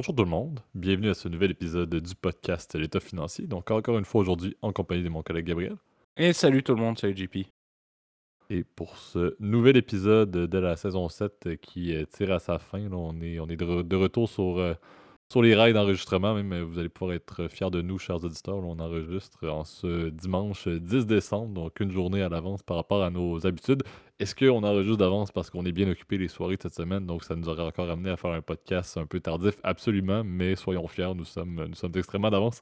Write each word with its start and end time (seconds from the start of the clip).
Bonjour 0.00 0.16
tout 0.16 0.24
le 0.24 0.30
monde, 0.30 0.60
bienvenue 0.74 1.10
à 1.10 1.14
ce 1.14 1.28
nouvel 1.28 1.50
épisode 1.50 1.94
du 1.94 2.14
podcast 2.14 2.74
L'État 2.74 3.00
financier. 3.00 3.46
Donc 3.46 3.70
encore 3.70 3.98
une 3.98 4.06
fois 4.06 4.22
aujourd'hui 4.22 4.56
en 4.62 4.72
compagnie 4.72 5.02
de 5.02 5.10
mon 5.10 5.22
collègue 5.22 5.44
Gabriel. 5.44 5.76
Et 6.16 6.32
salut 6.32 6.62
tout 6.62 6.74
le 6.74 6.80
monde, 6.80 6.98
salut 6.98 7.14
JP. 7.14 7.40
Et 8.48 8.64
pour 8.64 8.96
ce 8.96 9.36
nouvel 9.40 9.76
épisode 9.76 10.30
de 10.30 10.58
la 10.58 10.76
saison 10.76 11.10
7 11.10 11.60
qui 11.60 11.94
euh, 11.94 12.06
tire 12.06 12.32
à 12.32 12.38
sa 12.38 12.58
fin, 12.58 12.90
on 12.90 13.20
est, 13.20 13.38
on 13.40 13.48
est 13.48 13.56
de, 13.56 13.94
retour 13.94 14.26
sur, 14.26 14.56
euh, 14.56 14.72
sur 15.30 15.42
les 15.42 15.54
rails 15.54 15.72
d'enregistrement. 15.72 16.34
Même 16.34 16.62
vous 16.62 16.78
allez 16.78 16.88
pouvoir 16.88 17.14
être 17.14 17.48
fiers 17.48 17.70
de 17.70 17.80
nous, 17.80 17.98
chers 17.98 18.22
auditeurs. 18.24 18.56
on 18.56 18.78
enregistre 18.78 19.48
en 19.48 19.64
ce 19.64 20.08
dimanche 20.08 20.66
10 20.66 21.06
décembre, 21.06 21.54
donc 21.54 21.78
une 21.80 21.92
journée 21.92 22.22
à 22.22 22.28
l'avance 22.28 22.62
par 22.62 22.76
rapport 22.76 23.02
à 23.02 23.10
nos 23.10 23.46
habitudes. 23.46 23.82
Est-ce 24.18 24.34
qu'on 24.34 24.64
enregistre 24.64 24.98
d'avance 24.98 25.30
parce 25.30 25.48
qu'on 25.48 25.64
est 25.64 25.72
bien 25.72 25.88
occupé 25.88 26.18
les 26.18 26.28
soirées 26.28 26.56
de 26.56 26.62
cette 26.62 26.74
semaine, 26.74 27.06
donc 27.06 27.24
ça 27.24 27.36
nous 27.36 27.48
aurait 27.48 27.62
encore 27.62 27.88
amené 27.88 28.10
à 28.10 28.16
faire 28.16 28.32
un 28.32 28.42
podcast 28.42 28.96
un 28.96 29.06
peu 29.06 29.20
tardif? 29.20 29.54
Absolument, 29.62 30.22
mais 30.24 30.56
soyons 30.56 30.86
fiers, 30.88 31.14
nous 31.14 31.24
sommes, 31.24 31.72
extrêmement 31.94 32.30
d'avance. 32.30 32.60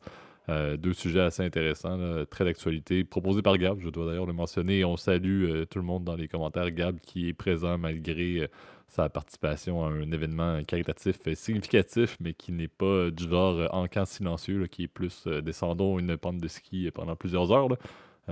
Euh, 0.51 0.79
deux 0.79 0.95
sujets 0.95 1.21
assez 1.21 1.43
intéressants, 1.43 2.25
très 2.31 2.45
d'actualité, 2.45 3.05
proposés 3.05 3.43
par 3.43 3.59
Gab, 3.59 3.81
je 3.81 3.91
dois 3.91 4.07
d'ailleurs 4.07 4.25
le 4.25 4.33
mentionner. 4.33 4.85
On 4.85 4.97
salue 4.97 5.45
euh, 5.45 5.65
tout 5.67 5.79
le 5.79 5.85
monde 5.85 6.05
dans 6.05 6.17
les 6.17 6.29
commentaires. 6.29 6.71
Gab 6.71 6.99
qui 7.01 7.29
est 7.29 7.35
présent 7.35 7.77
malgré 7.77 8.41
euh, 8.41 8.47
sa 8.89 9.09
participation 9.09 9.85
à 9.85 9.91
un 9.91 10.11
événement 10.11 10.63
caritatif 10.65 11.17
significatif, 11.35 12.17
mais 12.21 12.35
qui 12.35 12.53
n'est 12.53 12.69
pas 12.69 13.11
du 13.11 13.29
genre 13.29 13.69
encant 13.73 14.05
silencieux, 14.05 14.67
qui 14.67 14.85
est 14.85 14.89
plus 14.89 15.27
descendons 15.27 15.99
une 15.99 16.17
pente 16.17 16.39
de 16.39 16.49
ski 16.49 16.91
pendant 16.93 17.15
plusieurs 17.15 17.53
heures. 17.53 17.69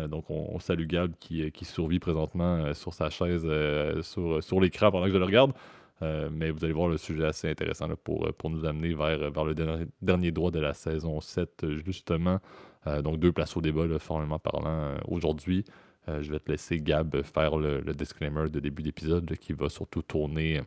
donc 0.08 0.30
on, 0.30 0.58
salue 0.58 0.86
Gab 0.86 1.12
qui, 1.20 1.50
qui 1.52 1.64
survit 1.64 1.98
présentement 1.98 2.72
sur 2.74 2.94
sa 2.94 3.10
chaise 3.10 3.46
sur, 4.02 4.42
sur 4.42 4.60
l'écran 4.60 4.90
pendant 4.90 5.06
que 5.06 5.12
je 5.12 5.18
le 5.18 5.24
regarde. 5.24 5.52
Euh, 6.02 6.28
mais 6.30 6.50
vous 6.50 6.62
allez 6.64 6.74
voir 6.74 6.88
le 6.88 6.98
sujet 6.98 7.24
assez 7.24 7.48
intéressant 7.48 7.88
pour, 8.04 8.26
euh, 8.26 8.32
pour 8.32 8.50
nous 8.50 8.66
amener 8.66 8.92
vers, 8.92 9.30
vers 9.30 9.44
le 9.44 9.54
dernier, 10.02 10.30
droit 10.30 10.50
de 10.50 10.60
la 10.60 10.74
saison 10.74 11.20
7, 11.20 11.66
justement. 11.84 12.38
Euh, 12.86 13.00
donc, 13.02 13.18
deux 13.18 13.32
places 13.32 13.56
au 13.56 13.62
débat, 13.62 13.98
formellement 13.98 14.38
parlant, 14.38 14.94
aujourd'hui. 15.08 15.64
Je 16.08 16.30
vais 16.30 16.38
te 16.38 16.50
laisser, 16.50 16.78
Gab, 16.78 17.22
faire 17.22 17.56
le, 17.56 17.82
disclaimer 17.94 18.48
de 18.48 18.60
début 18.60 18.82
d'épisode 18.82 19.36
qui 19.36 19.52
va 19.52 19.68
surtout 19.68 20.02
tourner 20.02 20.62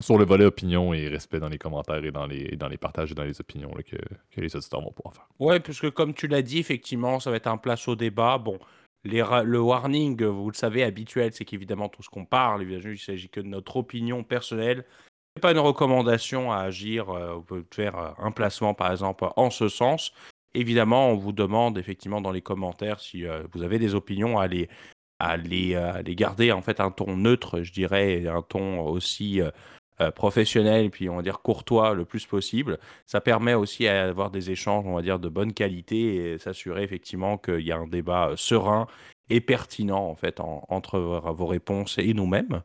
sur 0.00 0.18
le 0.18 0.24
volet 0.24 0.44
opinion 0.44 0.92
et 0.92 1.08
respect 1.08 1.40
dans 1.40 1.48
les 1.48 1.58
commentaires 1.58 2.04
et 2.04 2.10
dans 2.10 2.26
les, 2.26 2.56
dans 2.56 2.68
les 2.68 2.76
partages 2.76 3.12
et 3.12 3.14
dans 3.14 3.24
les 3.24 3.40
opinions 3.40 3.70
que, 3.70 3.96
les 4.40 4.54
auditeurs 4.54 4.82
vont 4.82 4.92
pouvoir 4.92 5.14
faire. 5.14 5.28
Ouais, 5.38 5.60
puisque 5.60 5.90
comme 5.90 6.14
tu 6.14 6.26
l'as 6.26 6.42
dit, 6.42 6.58
effectivement, 6.58 7.18
ça 7.18 7.30
va 7.30 7.36
être 7.36 7.46
un 7.46 7.56
place 7.56 7.88
au 7.88 7.96
débat. 7.96 8.38
Bon, 8.38 8.58
le 9.04 9.60
warning, 9.60 10.22
vous 10.24 10.50
le 10.50 10.56
savez, 10.56 10.82
habituel, 10.82 11.32
c'est 11.32 11.44
qu'évidemment, 11.44 11.88
tout 11.88 12.02
ce 12.02 12.10
qu'on 12.10 12.24
parle, 12.24 12.62
il 12.62 12.90
ne 12.90 12.96
s'agit 12.96 13.28
que 13.28 13.40
de 13.40 13.46
notre 13.46 13.76
opinion 13.76 14.22
personnelle. 14.22 14.84
Ce 14.88 15.38
n'est 15.38 15.42
pas 15.42 15.52
une 15.52 15.58
recommandation 15.58 16.52
à 16.52 16.58
agir. 16.58 17.10
Euh, 17.10 17.34
vous 17.34 17.42
pouvez 17.42 17.62
faire 17.70 17.98
euh, 17.98 18.10
un 18.18 18.30
placement, 18.30 18.74
par 18.74 18.90
exemple, 18.90 19.26
en 19.36 19.50
ce 19.50 19.68
sens. 19.68 20.12
Évidemment, 20.54 21.10
on 21.10 21.16
vous 21.16 21.32
demande 21.32 21.78
effectivement 21.78 22.20
dans 22.20 22.32
les 22.32 22.40
commentaires 22.40 23.00
si 23.00 23.26
euh, 23.26 23.42
vous 23.52 23.62
avez 23.62 23.78
des 23.78 23.94
opinions 23.94 24.38
à 24.38 24.46
les, 24.46 24.68
à 25.18 25.36
les, 25.36 25.76
garder 26.14 26.52
en 26.52 26.62
fait 26.62 26.80
un 26.80 26.90
ton 26.90 27.16
neutre, 27.16 27.62
je 27.62 27.72
dirais, 27.72 28.26
un 28.26 28.42
ton 28.42 28.80
aussi 28.80 29.40
professionnel, 30.14 30.90
puis 30.90 31.08
on 31.08 31.16
va 31.16 31.22
dire 31.22 31.40
courtois 31.40 31.94
le 31.94 32.04
plus 32.04 32.26
possible. 32.26 32.78
Ça 33.06 33.22
permet 33.22 33.54
aussi 33.54 33.84
d'avoir 33.84 34.30
des 34.30 34.50
échanges, 34.50 34.84
on 34.86 34.94
va 34.94 35.00
dire, 35.00 35.18
de 35.18 35.30
bonne 35.30 35.54
qualité 35.54 36.32
et 36.32 36.38
s'assurer 36.38 36.82
effectivement 36.82 37.38
qu'il 37.38 37.62
y 37.62 37.72
a 37.72 37.78
un 37.78 37.86
débat 37.86 38.32
serein 38.36 38.86
et 39.30 39.40
pertinent 39.40 40.06
en 40.06 40.14
fait 40.14 40.38
entre 40.40 40.98
vos 40.98 41.46
réponses 41.46 41.96
et 41.96 42.12
nous-mêmes. 42.12 42.62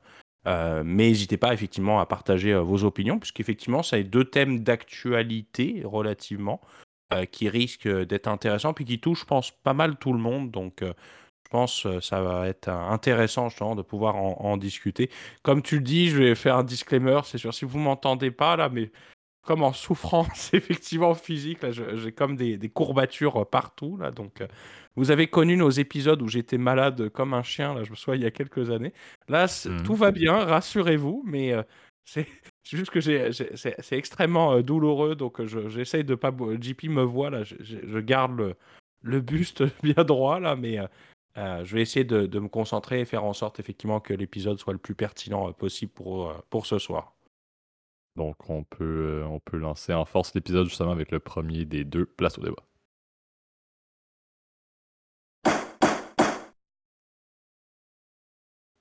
Euh, 0.48 0.82
mais 0.84 1.08
n'hésitez 1.08 1.38
pas 1.38 1.54
effectivement 1.54 2.00
à 2.00 2.06
partager 2.06 2.52
euh, 2.52 2.62
vos 2.62 2.84
opinions, 2.84 3.20
puisqu'effectivement, 3.20 3.84
ça 3.84 4.00
est 4.00 4.04
deux 4.04 4.26
thèmes 4.26 4.62
d'actualité 4.64 5.84
relativement 5.86 6.62
euh, 7.14 7.26
qui 7.26 7.50
risquent 7.50 7.88
d'être 7.88 8.28
intéressants, 8.28 8.74
puis 8.74 8.86
qui 8.86 9.00
touchent, 9.00 9.22
je 9.22 9.26
pense, 9.26 9.52
pas 9.52 9.74
mal 9.74 9.98
tout 9.98 10.14
le 10.14 10.20
monde. 10.20 10.52
Donc, 10.52 10.82
je 10.82 11.50
pense 11.50 11.84
que 11.84 12.00
ça 12.00 12.22
va 12.22 12.48
être 12.48 12.70
intéressant 12.70 13.50
justement 13.50 13.76
de 13.76 13.82
pouvoir 13.82 14.16
en, 14.16 14.58
discuter. 14.58 15.10
Comme 15.44 15.62
tu 15.62 15.76
le 15.76 15.82
dis, 15.82 16.10
je 16.10 16.18
vais 16.18 16.36
faire 16.36 16.58
un 16.58 16.64
disclaimer, 16.64 17.20
c'est 17.26 17.38
sûr, 17.38 17.54
si 17.54 17.66
vous 17.66 17.80
m'entendez 17.80 18.32
pas 18.32 18.56
là, 18.56 18.70
mais 18.70 18.92
comme 19.44 19.64
en 19.64 19.74
souffrance 19.74 20.50
effectivement 20.54 21.14
physique, 21.14 21.60
j'ai 21.72 22.12
comme 22.12 22.38
des, 22.38 22.58
courbatures 22.70 23.46
partout 23.50 23.98
là, 23.98 24.12
donc 24.12 24.44
vous 24.96 25.12
avez 25.12 25.28
connu 25.28 25.58
nos 25.58 25.70
épisodes 25.70 26.22
où 26.22 26.28
j'étais 26.28 26.58
malade 26.58 27.10
comme 27.10 27.34
un 27.34 27.44
chien, 27.44 27.74
là, 27.74 27.84
je 27.84 27.92
me 27.92 27.96
souviens 27.96 28.16
il 28.16 28.24
y 28.24 28.28
a 28.28 28.32
quelques 28.32 28.70
années. 28.72 28.94
Là, 29.28 29.46
mmh. 29.46 29.84
tout 29.84 29.96
va 29.96 30.12
bien, 30.12 30.46
rassurez-vous, 30.46 31.24
mais 31.26 31.54
c'est 32.06 32.28
juste 32.66 32.92
que 32.92 33.02
c'est 33.02 33.98
extrêmement 33.98 34.62
douloureux, 34.62 35.16
donc 35.16 35.46
j'essaye 35.46 36.04
de 36.04 36.16
pas. 36.16 36.32
JP 36.60 36.86
me 36.86 37.04
voit 37.04 37.30
là, 37.30 37.44
je, 37.44 38.00
garde 38.00 38.56
le, 39.02 39.22
buste 39.22 39.64
bien 39.84 40.04
droit 40.04 40.40
là, 40.40 40.56
mais 40.56 40.80
euh, 41.38 41.64
je 41.64 41.76
vais 41.76 41.82
essayer 41.82 42.04
de, 42.04 42.40
me 42.40 42.50
concentrer 42.50 43.02
et 43.02 43.06
faire 43.06 43.24
en 43.24 43.34
sorte 43.34 43.60
effectivement 43.60 44.00
que 44.00 44.14
l'épisode 44.14 44.60
soit 44.60 44.74
le 44.74 44.80
plus 44.80 44.96
pertinent 44.96 45.50
euh, 45.50 45.54
possible 45.54 45.92
pour, 45.92 46.30
euh, 46.30 46.34
pour 46.50 46.66
ce 46.66 46.78
soir. 46.78 47.14
Donc 48.18 48.50
on 48.50 48.64
peut, 48.64 49.24
on 49.26 49.40
peut 49.40 49.58
lancer 49.58 49.94
en 49.94 50.04
force 50.04 50.36
l'épisode 50.36 50.68
justement 50.68 50.92
avec 50.92 51.12
le 51.12 51.20
premier 51.20 51.64
des 51.64 51.86
deux 51.86 52.06
places 52.06 52.38
au 52.38 52.42
débat. 52.42 52.64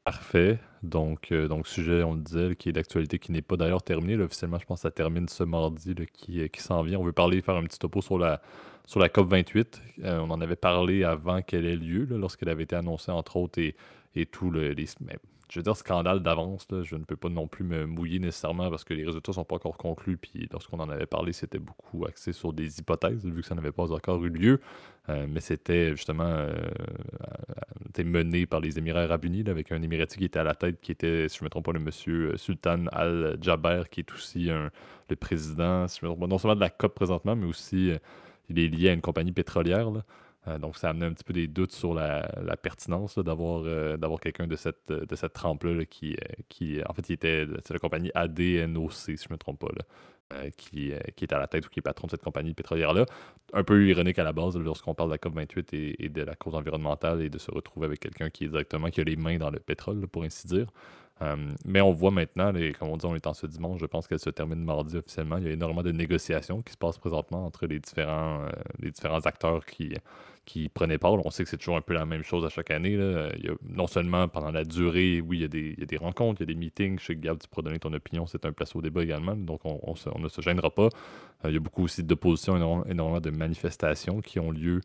Parfait. 0.04 0.58
Donc, 0.82 1.32
donc 1.32 1.68
sujet, 1.68 2.02
on 2.02 2.14
le 2.14 2.20
disait, 2.20 2.56
qui 2.56 2.70
est 2.70 2.72
d'actualité, 2.72 3.18
qui 3.18 3.32
n'est 3.32 3.42
pas 3.42 3.56
d'ailleurs 3.56 3.82
terminé. 3.82 4.16
officiellement, 4.16 4.58
je 4.58 4.64
pense 4.64 4.78
que 4.78 4.82
ça 4.82 4.90
termine 4.90 5.28
ce 5.28 5.44
mardi 5.44 5.94
qui, 6.12 6.48
qui 6.48 6.60
s'en 6.60 6.82
vient. 6.82 6.98
On 6.98 7.04
veut 7.04 7.12
parler, 7.12 7.42
faire 7.42 7.56
un 7.56 7.64
petit 7.64 7.78
topo 7.78 8.00
sur 8.00 8.18
la, 8.18 8.40
sur 8.86 8.98
la 8.98 9.08
COP28. 9.08 9.80
Euh, 10.04 10.18
on 10.20 10.30
en 10.30 10.40
avait 10.40 10.56
parlé 10.56 11.04
avant 11.04 11.42
qu'elle 11.42 11.66
ait 11.66 11.76
lieu, 11.76 12.06
lorsqu'elle 12.10 12.48
avait 12.48 12.64
été 12.64 12.76
annoncée, 12.76 13.12
entre 13.12 13.36
autres, 13.36 13.60
et, 13.60 13.76
et 14.14 14.26
tout 14.26 14.50
le, 14.50 14.70
les, 14.72 14.86
je 15.50 15.58
veux 15.58 15.62
dire, 15.64 15.76
scandale 15.76 16.20
d'avance. 16.20 16.66
Je 16.82 16.94
ne 16.94 17.04
peux 17.04 17.16
pas 17.16 17.28
non 17.28 17.48
plus 17.48 17.64
me 17.64 17.84
mouiller 17.84 18.20
nécessairement 18.20 18.70
parce 18.70 18.84
que 18.84 18.94
les 18.94 19.04
résultats 19.04 19.32
sont 19.32 19.44
pas 19.44 19.56
encore 19.56 19.76
conclus. 19.76 20.16
Puis 20.16 20.48
lorsqu'on 20.52 20.78
en 20.78 20.88
avait 20.88 21.06
parlé, 21.06 21.32
c'était 21.32 21.58
beaucoup 21.58 22.04
axé 22.06 22.32
sur 22.32 22.52
des 22.52 22.78
hypothèses, 22.78 23.24
vu 23.24 23.42
que 23.42 23.46
ça 23.46 23.54
n'avait 23.54 23.72
pas 23.72 23.90
encore 23.92 24.24
eu 24.24 24.28
lieu. 24.28 24.60
Euh, 25.08 25.26
mais 25.28 25.40
c'était 25.40 25.90
justement 25.90 26.24
euh, 26.24 26.52
mené 28.04 28.46
par 28.46 28.60
les 28.60 28.78
Émirats 28.78 29.02
arabes 29.02 29.24
unis, 29.24 29.44
avec 29.48 29.72
un 29.72 29.82
Émirati 29.82 30.18
qui 30.18 30.24
était 30.24 30.38
à 30.38 30.44
la 30.44 30.54
tête, 30.54 30.80
qui 30.80 30.92
était, 30.92 31.28
si 31.28 31.38
je 31.38 31.42
ne 31.42 31.46
me 31.46 31.50
trompe 31.50 31.64
pas, 31.64 31.72
le 31.72 31.80
monsieur 31.80 32.36
Sultan 32.36 32.86
Al-Jaber, 32.92 33.84
qui 33.90 34.00
est 34.00 34.12
aussi 34.12 34.44
le 34.44 35.16
président, 35.16 35.82
me 35.82 36.06
trompe 36.06 36.20
pas, 36.20 36.26
non 36.28 36.38
seulement 36.38 36.54
de 36.54 36.60
la 36.60 36.70
COP 36.70 36.94
présentement, 36.94 37.34
mais 37.34 37.46
aussi 37.46 37.90
il 38.48 38.58
est 38.58 38.68
lié 38.68 38.90
à 38.90 38.92
une 38.92 39.00
compagnie 39.00 39.32
pétrolière. 39.32 39.90
Euh, 40.48 40.58
donc, 40.58 40.76
ça 40.76 40.88
a 40.88 40.90
amené 40.90 41.06
un 41.06 41.12
petit 41.12 41.24
peu 41.24 41.32
des 41.32 41.48
doutes 41.48 41.72
sur 41.72 41.94
la, 41.94 42.22
pertinence 42.62 43.18
euh, 43.18 43.96
d'avoir 43.96 44.20
quelqu'un 44.20 44.46
de 44.46 44.56
cette, 44.56 44.90
de 44.90 45.16
cette 45.16 45.32
trempe-là 45.32 45.84
qui, 45.84 46.14
euh, 46.14 46.42
qui, 46.48 46.80
en 46.88 46.94
fait, 46.94 47.08
il 47.10 47.12
était, 47.12 47.46
c'est 47.64 47.74
la 47.74 47.78
compagnie 47.78 48.10
ADNOC, 48.14 48.92
si 48.92 49.16
je 49.16 49.28
ne 49.28 49.34
me 49.34 49.38
trompe 49.38 49.60
pas, 49.60 49.68
qui, 50.56 50.92
qui 51.16 51.24
est 51.24 51.32
à 51.32 51.38
la 51.38 51.48
tête 51.48 51.66
ou 51.66 51.70
qui 51.70 51.80
est 51.80 51.82
patron 51.82 52.06
de 52.06 52.12
cette 52.12 52.22
compagnie 52.22 52.54
pétrolière-là. 52.54 53.04
Un 53.52 53.64
peu 53.64 53.86
ironique 53.86 54.18
à 54.18 54.24
la 54.24 54.32
base 54.32 54.56
lorsqu'on 54.56 54.94
parle 54.94 55.10
de 55.10 55.15
la 55.15 55.18
COP28 55.18 55.97
et, 55.98 56.09
de 56.09 56.22
la 56.22 56.36
cause 56.36 56.54
environnementale 56.54 57.20
et 57.22 57.28
de 57.28 57.38
se 57.38 57.50
retrouver 57.50 57.86
avec 57.86 57.98
quelqu'un 57.98 58.30
qui 58.30 58.44
est 58.44 58.48
directement, 58.48 58.91
qui 58.91 59.00
a 59.00 59.04
les 59.04 59.16
mains 59.16 59.38
dans 59.38 59.50
le 59.50 59.59
pétrole, 59.59 60.06
pour 60.06 60.22
ainsi 60.22 60.47
dire. 60.47 60.68
Euh, 61.22 61.36
mais 61.66 61.80
on 61.80 61.92
voit 61.92 62.10
maintenant, 62.10 62.50
les, 62.50 62.72
comme 62.72 62.88
on 62.88 62.96
dit, 62.96 63.04
on 63.04 63.14
est 63.14 63.26
en 63.26 63.34
ce 63.34 63.46
dimanche, 63.46 63.78
je 63.80 63.86
pense 63.86 64.08
qu'elle 64.08 64.20
se 64.20 64.30
termine 64.30 64.62
mardi 64.64 64.96
officiellement. 64.96 65.36
Il 65.36 65.44
y 65.44 65.48
a 65.48 65.52
énormément 65.52 65.82
de 65.82 65.92
négociations 65.92 66.62
qui 66.62 66.72
se 66.72 66.78
passent 66.78 66.98
présentement 66.98 67.44
entre 67.44 67.66
les 67.66 67.78
différents, 67.78 68.44
euh, 68.44 68.48
les 68.78 68.90
différents 68.90 69.20
acteurs 69.20 69.66
qui, 69.66 69.94
qui 70.46 70.70
prenaient 70.70 70.96
part. 70.96 71.12
On 71.12 71.30
sait 71.30 71.44
que 71.44 71.50
c'est 71.50 71.58
toujours 71.58 71.76
un 71.76 71.82
peu 71.82 71.92
la 71.92 72.06
même 72.06 72.22
chose 72.22 72.44
à 72.46 72.48
chaque 72.48 72.70
année. 72.70 72.96
non 73.68 73.86
seulement 73.86 74.28
pendant 74.28 74.50
la 74.50 74.64
durée, 74.64 75.20
oui, 75.20 75.38
il 75.38 75.42
y, 75.42 75.44
a 75.44 75.48
des, 75.48 75.74
il 75.76 75.80
y, 75.80 75.82
a 75.82 75.86
des, 75.86 75.98
rencontres, 75.98 76.40
il 76.40 76.48
y 76.48 76.50
a 76.50 76.54
des 76.54 76.58
meetings. 76.58 76.98
Je 76.98 77.06
sais 77.06 77.14
que 77.16 77.20
Gab, 77.20 77.38
tu 77.38 77.48
pourras 77.48 77.64
donner 77.64 77.78
ton 77.78 77.92
opinion, 77.92 78.26
c'est 78.26 78.46
un 78.46 78.52
place 78.52 78.74
au 78.74 78.80
débat 78.80 79.02
également, 79.02 79.36
donc 79.36 79.60
on, 79.64 79.94
ne 80.18 80.28
se 80.28 80.40
gênera 80.40 80.70
pas. 80.70 80.88
Euh, 81.44 81.50
il 81.50 81.52
y 81.52 81.56
a 81.56 81.60
beaucoup 81.60 81.84
aussi 81.84 82.02
d'oppositions, 82.02 82.56
énormément, 82.56 82.86
énormément, 82.86 83.20
de 83.20 83.30
manifestations 83.30 84.20
qui 84.20 84.38
ont 84.38 84.50
lieu 84.50 84.80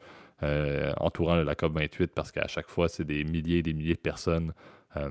entourant 0.97 1.35
la 1.37 1.53
COP28 1.53 2.07
parce 2.07 2.29
qu'à 2.29 2.47
chaque 2.47 2.67
fois, 2.67 2.89
c'est 2.89 3.05
des 3.05 3.23
milliers 3.23 3.59
et 3.59 3.63
des 3.63 3.73
milliers 3.73 3.93
de 3.93 3.99
personnes 3.99 4.51
euh, 4.97 5.09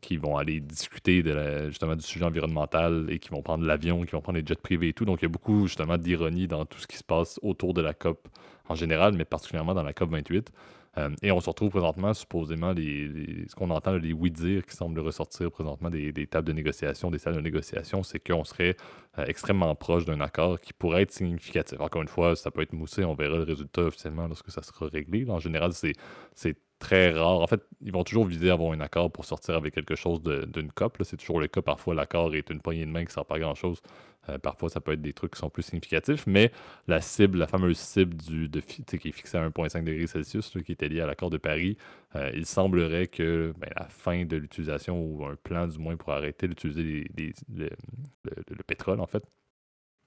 qui 0.00 0.16
vont 0.16 0.36
aller 0.36 0.60
discuter 0.60 1.22
justement 1.68 1.96
du 1.96 2.02
sujet 2.02 2.24
environnemental 2.24 3.06
et 3.08 3.18
qui 3.18 3.30
vont 3.30 3.42
prendre 3.42 3.64
l'avion, 3.64 4.02
qui 4.02 4.12
vont 4.12 4.20
prendre 4.20 4.38
les 4.38 4.46
jets 4.46 4.54
privés 4.54 4.88
et 4.88 4.92
tout. 4.92 5.04
Donc 5.04 5.22
il 5.22 5.24
y 5.24 5.26
a 5.26 5.28
beaucoup 5.28 5.66
justement 5.66 5.98
d'ironie 5.98 6.46
dans 6.46 6.64
tout 6.64 6.78
ce 6.78 6.86
qui 6.86 6.96
se 6.96 7.04
passe 7.04 7.38
autour 7.42 7.74
de 7.74 7.82
la 7.82 7.94
COP 7.94 8.28
en 8.68 8.74
général, 8.74 9.14
mais 9.14 9.24
particulièrement 9.24 9.74
dans 9.74 9.82
la 9.82 9.92
COP 9.92 10.10
28. 10.10 10.52
Euh, 10.96 11.10
et 11.22 11.32
on 11.32 11.40
se 11.40 11.50
retrouve 11.50 11.70
présentement, 11.70 12.14
supposément, 12.14 12.72
ce 12.74 13.54
qu'on 13.54 13.70
entend, 13.70 13.96
les 13.96 14.12
oui-dire 14.12 14.64
qui 14.64 14.76
semblent 14.76 15.00
ressortir 15.00 15.50
présentement 15.50 15.90
des, 15.90 16.12
tables 16.28 16.46
de 16.46 16.52
négociation, 16.52 17.10
des 17.10 17.18
salles 17.18 17.34
de 17.34 17.40
négociation, 17.40 18.02
c'est 18.02 18.20
qu'on 18.20 18.44
serait 18.44 18.76
euh, 19.18 19.24
extrêmement 19.26 19.74
proche 19.74 20.04
d'un 20.04 20.20
accord 20.20 20.60
qui 20.60 20.72
pourrait 20.72 21.02
être 21.02 21.10
significatif. 21.10 21.80
Encore 21.80 22.02
une 22.02 22.08
fois, 22.08 22.36
ça 22.36 22.50
peut 22.50 22.62
être 22.62 22.72
moussé, 22.72 23.04
on 23.04 23.14
verra 23.14 23.36
le 23.36 23.42
résultat 23.42 23.82
officiellement 23.82 24.28
lorsque 24.28 24.50
ça 24.50 24.62
sera 24.62 24.86
réglé. 24.86 25.28
en 25.28 25.40
général, 25.40 25.72
c'est 25.72 26.56
très 26.84 27.12
rare. 27.12 27.40
En 27.40 27.46
fait, 27.46 27.62
ils 27.80 27.92
vont 27.92 28.04
toujours 28.04 28.26
viser 28.26 28.50
à 28.50 28.52
avoir 28.52 28.72
un 28.72 28.80
accord 28.80 29.10
pour 29.10 29.24
sortir 29.24 29.54
avec 29.54 29.74
quelque 29.74 29.94
chose 29.94 30.22
d'une 30.22 30.70
COP. 30.70 30.98
C'est 31.02 31.16
toujours 31.16 31.40
le 31.40 31.48
cas. 31.48 31.62
Parfois, 31.62 31.94
l'accord 31.94 32.34
est 32.34 32.50
une 32.50 32.60
poignée 32.60 32.84
de 32.84 32.90
main 32.90 33.00
qui 33.00 33.06
ne 33.06 33.12
sert 33.12 33.24
pas 33.24 33.38
grand-chose. 33.38 33.80
Euh, 34.28 34.38
parfois, 34.38 34.68
ça 34.68 34.80
peut 34.80 34.92
être 34.92 35.00
des 35.00 35.14
trucs 35.14 35.32
qui 35.32 35.38
sont 35.38 35.50
plus 35.50 35.62
significatifs, 35.62 36.26
mais 36.26 36.50
la 36.86 37.00
cible, 37.00 37.38
la 37.38 37.46
fameuse 37.46 37.78
cible 37.78 38.16
du, 38.16 38.50
qui 38.50 39.08
est 39.08 39.12
fixée 39.12 39.38
à 39.38 39.48
1,5 39.48 39.84
degré 39.84 40.06
Celsius, 40.06 40.50
qui 40.64 40.72
était 40.72 40.88
liée 40.88 41.00
à 41.00 41.06
l'accord 41.06 41.30
de 41.30 41.38
Paris, 41.38 41.76
euh, 42.16 42.30
il 42.34 42.46
semblerait 42.46 43.06
que 43.06 43.54
ben, 43.58 43.70
la 43.76 43.86
fin 43.88 44.24
de 44.24 44.36
l'utilisation, 44.36 44.98
ou 45.00 45.24
un 45.26 45.36
plan 45.36 45.66
du 45.66 45.78
moins 45.78 45.96
pour 45.96 46.12
arrêter 46.12 46.48
d'utiliser 46.48 47.06
le, 47.54 48.62
pétrole, 48.66 49.00
en 49.00 49.06
fait, 49.06 49.24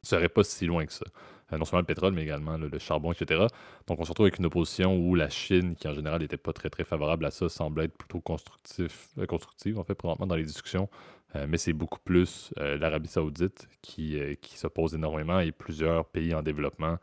serait 0.03 0.29
pas 0.29 0.43
si 0.43 0.65
loin 0.65 0.85
que 0.85 0.93
ça. 0.93 1.05
Euh, 1.53 1.57
non 1.57 1.65
seulement 1.65 1.81
le 1.81 1.85
pétrole, 1.85 2.13
mais 2.13 2.23
également 2.23 2.57
le, 2.57 2.69
charbon, 2.79 3.11
etc. 3.13 3.45
Donc, 3.87 3.99
on 3.99 4.03
se 4.03 4.09
retrouve 4.09 4.25
avec 4.25 4.39
une 4.39 4.45
opposition 4.45 4.97
où 4.97 5.15
la 5.15 5.29
Chine, 5.29 5.75
qui 5.75 5.87
en 5.87 5.93
général 5.93 6.21
n'était 6.21 6.37
pas 6.37 6.53
très, 6.53 6.69
très 6.69 6.83
favorable 6.83 7.25
à 7.25 7.31
ça, 7.31 7.47
semble 7.49 7.81
être 7.81 7.97
plutôt 7.97 8.19
constructif, 8.19 9.09
constructive, 9.27 9.79
en 9.79 9.83
fait, 9.83 9.95
présentement 9.95 10.27
dans 10.27 10.35
les 10.35 10.43
discussions. 10.43 10.89
Euh, 11.35 11.45
mais 11.47 11.57
c'est 11.57 11.73
beaucoup 11.73 11.99
plus 11.99 12.53
euh, 12.59 12.77
l'Arabie 12.77 13.09
saoudite 13.09 13.67
qui, 13.81 14.17
euh, 14.17 14.35
qui 14.41 14.57
s'oppose 14.57 14.95
énormément 14.95 15.39
et 15.39 15.51
plusieurs 15.51 16.05
pays 16.05 16.33
en 16.33 16.41
développement 16.41 16.97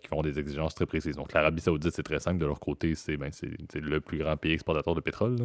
qui 0.00 0.08
font 0.08 0.22
des 0.22 0.38
exigences 0.38 0.74
très 0.74 0.86
précises. 0.86 1.14
Donc 1.14 1.34
l'Arabie 1.34 1.60
saoudite, 1.60 1.92
c'est 1.92 2.02
très 2.02 2.18
simple. 2.18 2.38
De 2.38 2.46
leur 2.46 2.58
côté, 2.58 2.94
c'est 2.94 3.18
ben, 3.18 3.30
le 3.74 4.00
plus 4.00 4.16
grand 4.16 4.34
pays 4.38 4.52
exportateur 4.52 4.94
de 4.94 5.02
pétrole. 5.02 5.36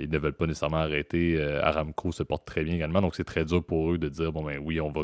ils 0.00 0.10
ne 0.10 0.18
veulent 0.18 0.32
pas 0.32 0.46
nécessairement 0.46 0.78
arrêter. 0.78 1.40
Aramco 1.62 2.10
se 2.10 2.24
porte 2.24 2.44
très 2.44 2.64
bien 2.64 2.74
également. 2.74 3.00
Donc 3.00 3.14
c'est 3.14 3.22
très 3.22 3.44
dur 3.44 3.62
pour 3.62 3.92
eux 3.92 3.98
de 3.98 4.08
dire, 4.08 4.32
bon 4.32 4.42
ben 4.42 4.58
oui, 4.60 4.80
on 4.80 4.90
va 4.90 5.02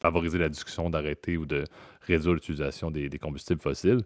favoriser 0.00 0.38
la 0.38 0.48
discussion 0.48 0.90
d'arrêter 0.90 1.36
ou 1.36 1.46
de 1.46 1.64
réduire 2.02 2.34
l'utilisation 2.34 2.90
des, 2.90 3.10
combustibles 3.18 3.60
fossiles. 3.60 4.02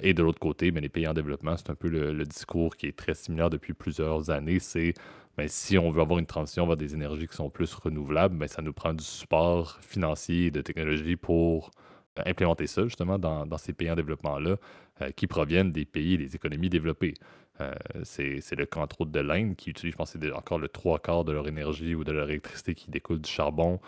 et 0.00 0.14
de 0.14 0.22
l'autre 0.22 0.38
côté, 0.38 0.70
ben, 0.70 0.80
les 0.80 0.88
pays 0.88 1.06
en 1.06 1.14
développement, 1.14 1.56
c'est 1.56 1.70
un 1.70 1.74
peu 1.74 1.88
le, 1.88 2.24
discours 2.24 2.76
qui 2.76 2.86
est 2.86 2.96
très 2.96 3.14
similaire 3.14 3.50
depuis 3.50 3.74
plusieurs 3.74 4.30
années. 4.30 4.58
C'est 4.60 4.94
mais 5.36 5.48
si 5.48 5.76
on 5.78 5.90
veut 5.90 6.00
avoir 6.00 6.18
une 6.18 6.26
transition 6.26 6.66
vers 6.66 6.76
des 6.76 6.94
énergies 6.94 7.26
qui 7.26 7.34
sont 7.34 7.50
plus 7.50 7.74
renouvelables, 7.74 8.36
ben, 8.36 8.48
ça 8.48 8.62
nous 8.62 8.72
prend 8.72 8.94
du 8.94 9.04
support 9.04 9.78
financier 9.80 10.46
et 10.46 10.50
de 10.50 10.60
technologie 10.60 11.16
pour 11.16 11.70
euh, 12.18 12.22
implémenter 12.26 12.66
ça, 12.66 12.84
justement, 12.84 13.18
dans, 13.18 13.58
ces 13.58 13.72
pays 13.72 13.90
en 13.90 13.96
développement-là, 13.96 14.56
euh, 15.02 15.10
qui 15.10 15.26
proviennent 15.26 15.72
des 15.72 15.84
pays 15.84 16.14
et 16.14 16.18
des 16.18 16.36
économies 16.36 16.68
développées. 16.68 17.14
Euh, 17.60 17.72
c'est 18.02 18.56
le 18.56 18.66
autres, 18.76 19.04
de 19.06 19.20
l'Inde, 19.20 19.56
qui 19.56 19.70
utilise, 19.70 19.92
je 19.92 19.96
pense, 19.96 20.16
encore 20.34 20.58
le 20.58 20.68
trois 20.68 20.98
quarts 20.98 21.24
de 21.24 21.32
leur 21.32 21.46
énergie 21.46 21.94
ou 21.94 22.04
de 22.04 22.12
leur 22.12 22.28
électricité 22.28 22.74
qui 22.74 22.90
découle 22.90 23.20
du 23.20 23.30
charbon, 23.30 23.80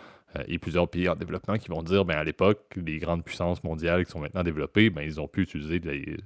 et 0.47 0.59
plusieurs 0.59 0.87
pays 0.87 1.07
en 1.09 1.15
développement 1.15 1.57
qui 1.57 1.69
vont 1.69 1.81
dire, 1.81 2.05
ben, 2.05 2.17
à 2.17 2.23
l'époque, 2.23 2.75
les 2.75 2.99
grandes 2.99 3.23
puissances 3.23 3.63
mondiales 3.63 4.05
qui 4.05 4.11
sont 4.11 4.19
maintenant 4.19 4.43
développées, 4.43 4.89
ben, 4.89 5.01
ils 5.01 5.19
ont 5.19 5.27
pu 5.27 5.41
utiliser 5.41 5.79
les, 5.79 6.17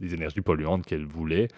les 0.00 0.14
énergies 0.14 0.40
polluantes 0.40 0.84
qu'elles 0.84 1.04
voulaient 1.04 1.48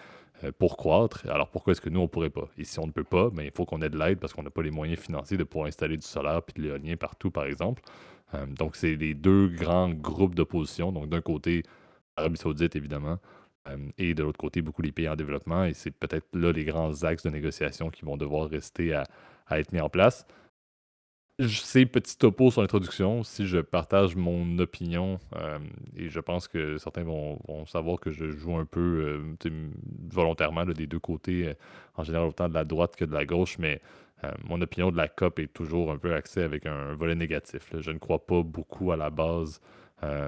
euh, 0.43 0.51
pour 0.51 0.77
croître. 0.77 1.25
Alors 1.29 1.49
pourquoi 1.49 1.71
est-ce 1.71 1.81
que 1.81 1.89
nous, 1.89 2.01
on 2.01 2.03
ne 2.03 2.07
pourrait 2.09 2.29
pas? 2.29 2.49
Et 2.57 2.63
si 2.63 2.79
on 2.79 2.85
ne 2.85 2.91
peut 2.91 3.05
pas, 3.05 3.29
ben, 3.29 3.43
il 3.43 3.51
faut 3.51 3.65
qu'on 3.65 3.81
ait 3.81 3.89
de 3.89 3.97
l'aide 3.97 4.19
parce 4.19 4.33
qu'on 4.33 4.43
n'a 4.43 4.49
pas 4.49 4.61
les 4.61 4.71
moyens 4.71 4.99
financiers 4.99 5.37
de 5.37 5.45
pouvoir 5.45 5.67
installer 5.67 5.95
du 5.95 6.05
solaire 6.05 6.41
et 6.47 6.59
de 6.59 6.63
l'éolien 6.63 6.95
partout, 6.97 7.31
par 7.31 7.45
exemple. 7.45 7.81
Euh, 8.33 8.45
donc, 8.45 8.75
c'est 8.75 8.95
les 8.95 9.13
deux 9.13 9.47
grands 9.47 9.89
groupes 9.89 10.35
d'opposition. 10.35 10.91
Donc, 10.91 11.09
d'un 11.09 11.21
côté, 11.21 11.63
l'Arabie 12.17 12.37
saoudite, 12.37 12.75
évidemment, 12.75 13.13
euh, 13.13 13.44
et 13.97 14.13
de 14.13 14.23
l'autre 14.23 14.39
côté, 14.39 14.61
beaucoup 14.61 14.81
les 14.81 14.91
pays 14.91 15.09
en 15.09 15.15
développement. 15.15 15.65
Et 15.65 15.73
c'est 15.73 15.91
peut-être 15.91 16.27
là 16.33 16.51
les 16.51 16.65
grands 16.65 17.03
axes 17.03 17.23
de 17.23 17.29
négociation 17.29 17.89
qui 17.89 18.05
vont 18.05 18.17
devoir 18.17 18.49
rester 18.49 18.93
à 18.93 19.05
être 19.59 19.71
mis 19.71 19.81
en 19.81 19.89
place 19.89 20.25
ces 21.43 21.85
petits 21.85 22.17
topos 22.17 22.51
sur 22.51 22.61
l'introduction, 22.61 23.23
si 23.23 23.45
je 23.45 23.57
partage 23.59 24.15
mon 24.15 24.57
opinion, 24.59 25.19
euh, 25.35 25.59
et 25.97 26.09
je 26.09 26.19
pense 26.21 26.47
que 26.47 26.77
certains 26.77 27.03
vont, 27.03 27.39
savoir 27.65 27.99
que 27.99 28.11
je 28.11 28.31
joue 28.31 28.55
un 28.55 28.65
peu 28.65 29.25
euh, 29.49 29.51
volontairement 30.09 30.65
des 30.65 30.87
deux 30.87 30.99
côtés, 30.99 31.47
euh, 31.49 31.53
en 31.95 32.03
général 32.03 32.29
autant 32.29 32.47
de 32.47 32.53
la 32.53 32.63
droite 32.63 32.95
que 32.95 33.03
de 33.05 33.13
la 33.13 33.25
gauche, 33.25 33.57
mais 33.59 33.81
mon 34.45 34.59
opinion 34.59 34.91
de 34.91 34.97
la 34.97 35.07
COP 35.07 35.37
est 35.39 35.53
toujours 35.53 35.91
un 35.91 35.99
peu 35.99 36.15
axée 36.15 36.41
avec 36.41 36.65
un, 36.65 36.95
volet 36.95 37.13
négatif. 37.13 37.69
Je 37.77 37.91
ne 37.91 37.99
crois 37.99 38.25
pas 38.25 38.41
beaucoup 38.41 38.91
à 38.91 38.97
la 38.97 39.11
base 39.11 39.61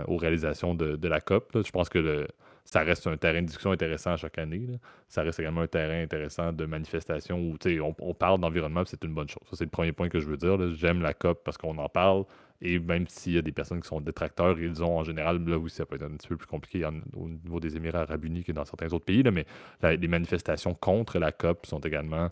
aux 0.07 0.17
réalisations 0.17 0.75
de, 0.75 1.07
la 1.07 1.21
COP. 1.21 1.57
Je 1.63 1.71
pense 1.71 1.89
que 1.89 2.27
ça 2.65 2.81
reste 2.81 3.07
un 3.07 3.15
terrain 3.15 3.41
de 3.41 3.47
discussion 3.47 3.71
intéressant 3.71 4.11
à 4.11 4.17
chaque 4.17 4.37
année. 4.37 4.67
Ça 5.07 5.23
reste 5.23 5.39
également 5.39 5.61
un 5.61 5.67
terrain 5.67 6.01
intéressant 6.01 6.51
de 6.51 6.65
manifestation 6.65 7.39
où 7.39 7.55
on, 7.99 8.13
parle 8.13 8.39
d'environnement, 8.39 8.83
c'est 8.85 9.03
une 9.05 9.13
bonne 9.13 9.29
chose. 9.29 9.43
Ça, 9.49 9.55
c'est 9.55 9.63
le 9.63 9.69
premier 9.69 9.93
point 9.93 10.09
que 10.09 10.19
je 10.19 10.27
veux 10.27 10.37
dire. 10.37 10.57
J'aime 10.75 11.01
la 11.01 11.13
COP 11.13 11.43
parce 11.45 11.57
qu'on 11.57 11.77
en 11.77 11.87
parle. 11.87 12.25
Et 12.61 12.79
même 12.79 13.05
s'il 13.07 13.33
y 13.33 13.37
a 13.37 13.41
des 13.41 13.51
personnes 13.51 13.81
qui 13.81 13.87
sont 13.87 14.01
détracteurs, 14.01 14.59
ils 14.59 14.83
ont 14.83 14.97
en 14.97 15.03
général, 15.03 15.45
là 15.45 15.57
oui, 15.57 15.69
ça 15.69 15.85
peut 15.85 15.95
être 15.95 16.03
un 16.03 16.17
petit 16.17 16.27
peu 16.27 16.37
plus 16.37 16.47
compliqué 16.47 16.83
au 17.15 17.29
niveau 17.29 17.59
des 17.59 17.77
Émirats 17.77 18.01
arabes 18.01 18.25
unis 18.25 18.43
que 18.43 18.51
dans 18.51 18.65
certains 18.65 18.91
autres 18.93 19.05
pays, 19.05 19.23
mais 19.31 19.45
les 19.83 20.07
manifestations 20.07 20.73
contre 20.73 21.19
la 21.19 21.31
COP 21.31 21.67
sont 21.67 21.79
également 21.79 22.25
euh, 22.25 22.29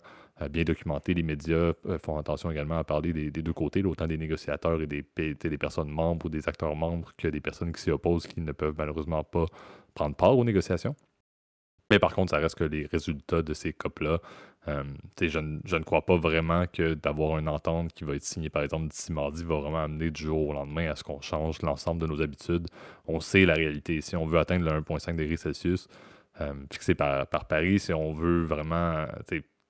bien 0.50 0.64
documentées. 0.64 1.14
Les 1.14 1.22
médias 1.22 1.72
euh, 1.86 1.98
font 1.98 2.18
attention 2.18 2.50
également 2.50 2.78
à 2.78 2.84
parler 2.84 3.12
des, 3.12 3.30
deux 3.30 3.52
côtés, 3.52 3.82
autant 3.84 4.06
des 4.06 4.18
négociateurs 4.18 4.80
et 4.82 4.86
des, 4.86 5.04
des 5.16 5.58
personnes 5.58 5.88
membres 5.88 6.26
ou 6.26 6.28
des 6.28 6.48
acteurs 6.48 6.76
membres 6.76 7.12
que 7.16 7.28
des 7.28 7.40
personnes 7.40 7.72
qui 7.72 7.82
s'y 7.82 7.90
opposent 7.90 8.26
qui 8.26 8.40
ne 8.40 8.52
peuvent 8.52 8.74
malheureusement 8.76 9.24
pas 9.24 9.46
prendre 9.94 10.14
part 10.14 10.36
aux 10.36 10.44
négociations. 10.44 10.94
Mais 11.90 11.98
par 11.98 12.14
contre, 12.14 12.30
ça 12.30 12.38
reste 12.38 12.56
que 12.56 12.64
les 12.64 12.86
résultats 12.86 13.42
de 13.42 13.54
ces 13.54 13.72
COP-là, 13.72 14.18
euh, 14.68 14.82
je, 15.20 15.38
ne 15.38 15.84
crois 15.84 16.04
pas 16.04 16.16
vraiment 16.16 16.64
que 16.66 16.94
d'avoir 16.94 17.38
une 17.38 17.48
entente 17.48 17.92
qui 17.92 18.02
va 18.02 18.16
être 18.16 18.24
signée, 18.24 18.50
par 18.50 18.64
exemple, 18.64 18.88
d'ici 18.88 19.12
mardi, 19.12 19.44
va 19.44 19.60
vraiment 19.60 19.84
amener 19.84 20.10
du 20.10 20.24
jour 20.24 20.48
au 20.48 20.52
lendemain 20.52 20.90
à 20.90 20.96
ce 20.96 21.04
qu'on 21.04 21.20
change 21.20 21.62
l'ensemble 21.62 22.00
de 22.00 22.06
nos 22.08 22.20
habitudes. 22.20 22.66
On 23.06 23.20
sait 23.20 23.44
la 23.44 23.54
réalité. 23.54 24.00
Si 24.00 24.16
on 24.16 24.26
veut 24.26 24.38
atteindre 24.38 24.64
le 24.64 24.80
1,5 24.80 25.14
degré 25.14 25.36
Celsius 25.36 25.86
euh, 26.40 26.54
fixé 26.72 26.96
par, 26.96 27.28
par, 27.28 27.46
Paris, 27.46 27.78
si 27.78 27.92
on 27.92 28.12
veut 28.12 28.42
vraiment 28.42 29.06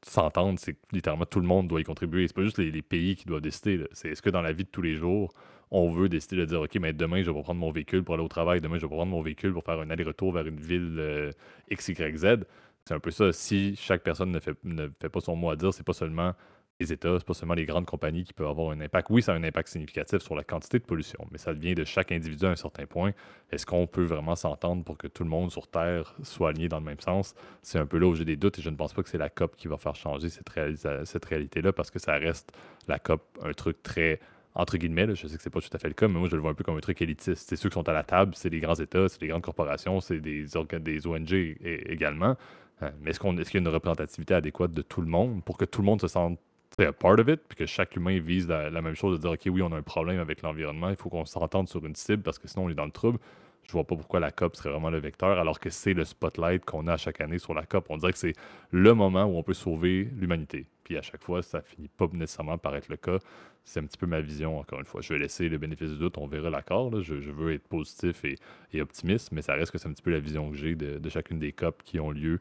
s'entendre, 0.04 0.58
c'est 0.58 0.76
littéralement 0.92 1.26
tout 1.26 1.40
le 1.40 1.46
monde 1.46 1.68
doit 1.68 1.80
y 1.80 1.84
contribuer. 1.84 2.26
C'est 2.26 2.34
pas 2.34 2.42
juste 2.42 2.58
les, 2.58 2.70
les, 2.70 2.82
pays 2.82 3.16
qui 3.16 3.26
doivent 3.26 3.40
décider. 3.40 3.84
C'est 3.92 4.10
est-ce 4.10 4.22
que 4.22 4.30
dans 4.30 4.42
la 4.42 4.52
vie 4.52 4.64
de 4.64 4.68
tous 4.68 4.82
les 4.82 4.94
jours, 4.94 5.32
on 5.70 5.90
veut 5.90 6.08
décider 6.08 6.36
de 6.36 6.44
dire 6.44 6.60
OK, 6.60 6.74
mais 6.76 6.92
demain, 6.92 7.22
je 7.22 7.30
vais 7.30 7.42
prendre 7.42 7.60
mon 7.60 7.70
véhicule 7.70 8.04
pour 8.04 8.14
aller 8.14 8.24
au 8.24 8.28
travail, 8.28 8.60
demain, 8.60 8.78
je 8.78 8.82
vais 8.86 8.94
prendre 8.94 9.10
mon 9.10 9.22
véhicule 9.22 9.52
pour 9.52 9.64
faire 9.64 9.80
un 9.80 9.90
aller-retour 9.90 10.32
vers 10.32 10.46
une 10.46 10.60
ville 10.60 10.96
euh, 10.98 11.30
X, 11.70 11.88
Y, 11.88 12.16
Z? 12.16 12.44
C'est 12.84 12.94
un 12.94 13.00
peu 13.00 13.10
ça. 13.10 13.32
Si 13.32 13.74
chaque 13.76 14.02
personne 14.02 14.30
ne 14.30 14.38
fait, 14.38 14.56
ne 14.64 14.88
fait 15.00 15.08
pas 15.08 15.20
son 15.20 15.34
mot 15.34 15.50
à 15.50 15.56
dire, 15.56 15.74
c'est 15.74 15.82
pas 15.84 15.92
seulement 15.92 16.34
les 16.78 16.92
États, 16.92 17.18
c'est 17.18 17.26
pas 17.26 17.34
seulement 17.34 17.54
les 17.54 17.64
grandes 17.64 17.86
compagnies 17.86 18.24
qui 18.24 18.32
peuvent 18.32 18.48
avoir 18.48 18.70
un 18.70 18.80
impact. 18.80 19.08
Oui, 19.10 19.22
ça 19.22 19.32
a 19.32 19.36
un 19.36 19.42
impact 19.42 19.68
significatif 19.68 20.20
sur 20.20 20.36
la 20.36 20.44
quantité 20.44 20.78
de 20.78 20.84
pollution, 20.84 21.26
mais 21.30 21.38
ça 21.38 21.52
vient 21.52 21.72
de 21.72 21.84
chaque 21.84 22.12
individu 22.12 22.44
à 22.44 22.50
un 22.50 22.56
certain 22.56 22.86
point. 22.86 23.12
Est-ce 23.50 23.64
qu'on 23.64 23.86
peut 23.86 24.04
vraiment 24.04 24.36
s'entendre 24.36 24.84
pour 24.84 24.98
que 24.98 25.06
tout 25.06 25.24
le 25.24 25.30
monde 25.30 25.50
sur 25.50 25.68
Terre 25.68 26.14
soit 26.22 26.50
aligné 26.50 26.68
dans 26.68 26.78
le 26.78 26.84
même 26.84 27.00
sens? 27.00 27.34
C'est 27.62 27.78
un 27.78 27.86
peu 27.86 27.98
là 27.98 28.06
où 28.06 28.14
j'ai 28.14 28.26
des 28.26 28.36
doutes 28.36 28.58
et 28.58 28.62
je 28.62 28.68
ne 28.68 28.76
pense 28.76 28.92
pas 28.92 29.02
que 29.02 29.08
c'est 29.08 29.18
la 29.18 29.30
COP 29.30 29.56
qui 29.56 29.68
va 29.68 29.78
faire 29.78 29.94
changer 29.94 30.28
cette, 30.28 31.24
réalité-là 31.24 31.72
parce 31.72 31.90
que 31.90 31.98
ça 31.98 32.12
reste 32.14 32.52
la 32.88 32.98
COP 32.98 33.22
un 33.42 33.52
truc 33.52 33.82
très 33.82 34.20
entre 34.54 34.78
guillemets, 34.78 35.14
je 35.14 35.26
sais 35.26 35.36
que 35.36 35.42
c'est 35.42 35.50
pas 35.50 35.60
tout 35.60 35.68
à 35.74 35.78
fait 35.78 35.88
le 35.88 35.92
cas, 35.92 36.08
mais 36.08 36.18
moi 36.18 36.28
je 36.30 36.34
le 36.34 36.40
vois 36.40 36.50
un 36.50 36.54
peu 36.54 36.64
comme 36.64 36.78
un 36.78 36.80
truc 36.80 37.02
élitiste. 37.02 37.46
C'est 37.46 37.56
ceux 37.56 37.68
qui 37.68 37.74
sont 37.74 37.86
à 37.90 37.92
la 37.92 38.04
table, 38.04 38.32
c'est 38.34 38.48
les 38.48 38.58
grands 38.58 38.74
États, 38.74 39.06
c'est 39.06 39.20
les 39.20 39.28
grandes 39.28 39.42
corporations, 39.42 40.00
c'est 40.00 40.18
des, 40.18 40.46
des 40.80 41.06
ONG 41.06 41.32
également. 41.62 42.36
Euh, 42.82 42.90
mais 43.00 43.10
est-ce 43.10 43.20
qu'il 43.20 43.38
est 43.38 43.54
y 43.54 43.56
a 43.56 43.60
une 43.60 43.68
représentativité 43.68 44.34
adéquate 44.34 44.72
de 44.72 44.82
tout 44.82 45.02
le 45.02 45.08
monde 45.08 45.42
pour 45.44 45.58
que 45.58 45.66
tout 45.66 45.82
le 45.82 45.86
monde 45.86 46.00
se 46.00 46.08
sente 46.08 46.38
a 46.78 46.92
part 46.92 47.18
of 47.18 47.28
it, 47.28 47.40
puis 47.48 47.56
que 47.56 47.66
chaque 47.66 47.96
humain 47.96 48.18
vise 48.18 48.48
la, 48.48 48.70
même 48.82 48.94
chose, 48.94 49.18
de 49.18 49.22
dire 49.22 49.32
OK, 49.32 49.42
oui, 49.46 49.62
on 49.62 49.72
a 49.72 49.76
un 49.76 49.82
problème 49.82 50.20
avec 50.20 50.42
l'environnement, 50.42 50.90
il 50.90 50.96
faut 50.96 51.08
qu'on 51.08 51.24
s'entende 51.24 51.68
sur 51.68 51.84
une 51.84 51.94
cible 51.94 52.22
parce 52.22 52.38
que 52.38 52.48
sinon 52.48 52.66
on 52.66 52.70
est 52.70 52.74
dans 52.74 52.84
le 52.84 52.90
trouble. 52.90 53.18
Je 53.66 53.72
vois 53.72 53.84
pas 53.84 53.96
pourquoi 53.96 54.20
la 54.20 54.30
COP 54.30 54.54
serait 54.54 54.70
vraiment 54.70 54.90
le 54.90 54.98
vecteur, 54.98 55.38
alors 55.38 55.58
que 55.58 55.70
c'est 55.70 55.92
le 55.92 56.04
spotlight 56.04 56.64
qu'on 56.64 56.86
a 56.86 56.96
chaque 56.96 57.20
année 57.20 57.38
sur 57.38 57.52
la 57.52 57.66
COP. 57.66 57.86
On 57.88 57.96
dirait 57.96 58.12
que 58.12 58.18
c'est 58.18 58.34
le 58.70 58.94
moment 58.94 59.24
où 59.24 59.36
on 59.36 59.42
peut 59.42 59.54
sauver 59.54 60.08
l'humanité. 60.16 60.66
Puis 60.84 60.96
à 60.96 61.02
chaque 61.02 61.24
fois, 61.24 61.42
ça 61.42 61.62
finit 61.62 61.88
pas 61.88 62.06
nécessairement 62.12 62.58
par 62.58 62.76
être 62.76 62.88
le 62.88 62.96
cas. 62.96 63.18
C'est 63.64 63.80
un 63.80 63.86
petit 63.86 63.98
peu 63.98 64.06
ma 64.06 64.20
vision, 64.20 64.60
encore 64.60 64.78
une 64.78 64.86
fois. 64.86 65.00
Je 65.00 65.12
vais 65.12 65.18
laisser 65.18 65.48
le 65.48 65.58
bénéfice 65.58 65.90
du 65.90 65.98
doute, 65.98 66.16
on 66.16 66.28
verra 66.28 66.48
l'accord. 66.48 67.02
Je, 67.02 67.14
veux 67.14 67.54
être 67.54 67.66
positif 67.66 68.24
et, 68.24 68.80
optimiste, 68.80 69.32
mais 69.32 69.42
ça 69.42 69.54
reste 69.54 69.72
que 69.72 69.78
c'est 69.78 69.88
un 69.88 69.92
petit 69.92 70.02
peu 70.02 70.12
la 70.12 70.20
vision 70.20 70.48
que 70.50 70.56
j'ai 70.56 70.76
de, 70.76 71.08
chacune 71.08 71.40
des 71.40 71.50
COP 71.50 71.82
qui 71.82 71.98
ont 71.98 72.12
lieu, 72.12 72.38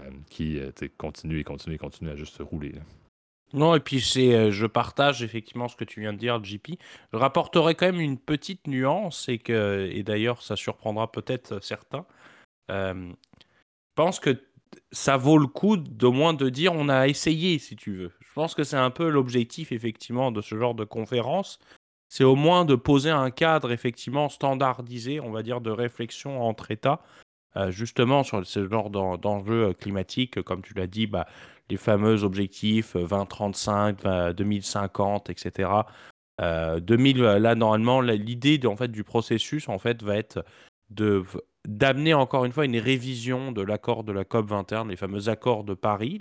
euh, 0.00 0.10
qui 0.28 0.60
euh, 0.60 0.70
continuent 0.98 1.38
et 1.38 1.44
continuent 1.44 1.76
et 1.76 1.78
continuent 1.78 2.10
à 2.10 2.16
juste 2.16 2.36
se 2.36 2.42
rouler. 2.42 2.72
Non, 3.52 3.74
et 3.74 3.80
puis 3.80 4.00
c'est, 4.00 4.34
euh, 4.34 4.50
je 4.50 4.66
partage 4.66 5.22
effectivement 5.22 5.68
ce 5.68 5.76
que 5.76 5.84
tu 5.84 6.00
viens 6.00 6.12
de 6.12 6.18
dire, 6.18 6.42
JP. 6.42 6.72
Je 7.12 7.16
rapporterai 7.16 7.74
quand 7.74 7.86
même 7.86 8.00
une 8.00 8.18
petite 8.18 8.66
nuance, 8.66 9.28
et, 9.28 9.38
que, 9.38 9.88
et 9.90 10.02
d'ailleurs 10.02 10.42
ça 10.42 10.56
surprendra 10.56 11.10
peut-être 11.10 11.62
certains. 11.62 12.04
je 12.68 13.14
pense 13.94 14.20
que 14.20 14.42
ça 14.92 15.16
vaut 15.16 15.38
le 15.38 15.46
coup 15.46 15.76
d'au 15.76 16.12
moins 16.12 16.34
de 16.34 16.48
dire 16.48 16.72
on 16.72 16.88
a 16.88 17.08
essayé, 17.08 17.58
si 17.58 17.76
tu 17.76 17.96
veux. 17.96 18.12
Je 18.20 18.32
pense 18.34 18.54
que 18.54 18.64
c'est 18.64 18.76
un 18.76 18.90
peu 18.90 19.08
l'objectif, 19.08 19.72
effectivement, 19.72 20.32
de 20.32 20.42
ce 20.42 20.58
genre 20.58 20.74
de 20.74 20.84
conférence. 20.84 21.58
C'est 22.08 22.24
au 22.24 22.36
moins 22.36 22.64
de 22.64 22.74
poser 22.74 23.10
un 23.10 23.30
cadre, 23.30 23.72
effectivement, 23.72 24.28
standardisé, 24.28 25.20
on 25.20 25.30
va 25.30 25.42
dire, 25.42 25.60
de 25.60 25.70
réflexion 25.70 26.42
entre 26.42 26.70
États, 26.70 27.02
euh, 27.56 27.70
justement 27.70 28.22
sur 28.22 28.44
ce 28.46 28.68
genre 28.68 28.90
d'enjeux 28.90 29.68
euh, 29.68 29.72
climatiques, 29.72 30.42
comme 30.42 30.62
tu 30.62 30.74
l'as 30.74 30.86
dit, 30.86 31.06
bah, 31.06 31.26
les 31.70 31.76
fameux 31.76 32.22
objectifs 32.22 32.94
2035, 32.96 34.34
2050, 34.36 35.30
etc. 35.30 35.68
2000, 36.38 37.18
là, 37.18 37.54
normalement, 37.54 38.00
l'idée 38.00 38.60
en 38.66 38.76
fait, 38.76 38.88
du 38.88 39.02
processus, 39.02 39.68
en 39.68 39.78
fait, 39.78 40.02
va 40.02 40.16
être 40.16 40.44
de 40.90 41.24
d'amener 41.66 42.14
encore 42.14 42.44
une 42.44 42.52
fois 42.52 42.64
une 42.64 42.78
révision 42.78 43.50
de 43.50 43.60
l'accord 43.62 44.04
de 44.04 44.12
la 44.12 44.24
COP 44.24 44.46
21, 44.46 44.86
les 44.86 44.94
fameux 44.94 45.28
accords 45.28 45.64
de 45.64 45.74
Paris, 45.74 46.20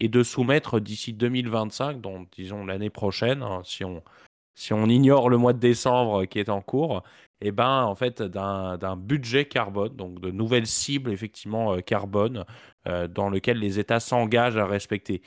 et 0.00 0.08
de 0.08 0.22
soumettre 0.22 0.80
d'ici 0.80 1.12
2025, 1.12 2.00
donc 2.00 2.28
disons 2.32 2.64
l'année 2.64 2.88
prochaine, 2.88 3.42
hein, 3.42 3.60
si 3.64 3.84
on 3.84 4.02
si 4.54 4.72
on 4.72 4.86
ignore 4.86 5.28
le 5.30 5.36
mois 5.36 5.52
de 5.52 5.58
décembre 5.58 6.24
qui 6.26 6.38
est 6.38 6.48
en 6.48 6.60
cours, 6.60 7.02
et 7.40 7.48
eh 7.48 7.52
ben 7.52 7.82
en 7.82 7.94
fait 7.94 8.22
d'un 8.22 8.96
budget 8.96 9.44
carbone, 9.44 9.94
donc 9.96 10.20
de 10.20 10.30
nouvelles 10.30 10.66
cibles 10.66 11.10
effectivement 11.10 11.76
carbone 11.80 12.44
dans 12.86 13.28
lequel 13.28 13.58
les 13.58 13.78
États 13.78 14.00
s'engagent 14.00 14.56
à 14.56 14.66
respecter. 14.66 15.20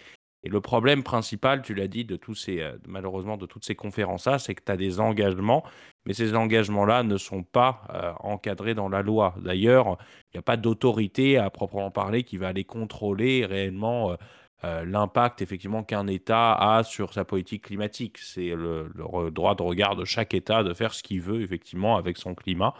Et 0.44 0.50
le 0.50 0.62
problème 0.62 1.04
principal, 1.04 1.62
tu 1.62 1.74
l'as 1.74 1.88
dit, 1.88 2.06
de 2.06 2.16
tous 2.16 2.36
ces, 2.36 2.62
euh, 2.62 2.78
malheureusement, 2.88 3.38
de 3.38 3.46
toutes 3.46 3.66
ces 3.66 3.76
conférences-là, 3.76 4.40
c'est 4.40 4.56
que 4.56 4.64
tu 4.64 4.72
as 4.72 4.78
des 4.78 5.00
engagements, 5.00 5.64
mais 6.06 6.14
ces 6.14 6.36
engagements-là 6.36 7.04
ne 7.04 7.18
sont 7.18 7.44
pas 7.44 7.82
euh, 7.94 8.14
encadrés 8.20 8.76
dans 8.76 8.88
la 8.88 9.02
loi. 9.02 9.36
D'ailleurs, 9.42 9.98
il 10.32 10.38
n'y 10.38 10.40
a 10.40 10.44
pas 10.44 10.56
d'autorité 10.56 11.38
à 11.38 11.50
proprement 11.50 11.92
parler 11.92 12.24
qui 12.24 12.38
va 12.38 12.48
aller 12.50 12.64
contrôler 12.64 13.46
réellement 13.46 14.12
euh, 14.12 14.16
l'impact 14.64 15.42
effectivement 15.42 15.84
qu'un 15.84 16.08
État 16.08 16.54
a 16.54 16.84
sur 16.84 17.14
sa 17.14 17.24
politique 17.26 17.66
climatique. 17.66 18.18
C'est 18.18 18.56
le, 18.56 18.92
droit 19.32 19.56
de 19.56 19.62
regard 19.62 19.96
de 19.96 20.04
chaque 20.04 20.34
État 20.34 20.64
de 20.64 20.74
faire 20.74 20.94
ce 20.94 21.04
qu'il 21.04 21.22
veut 21.22 21.42
effectivement 21.42 21.96
avec 21.96 22.18
son 22.18 22.34
climat. 22.34 22.74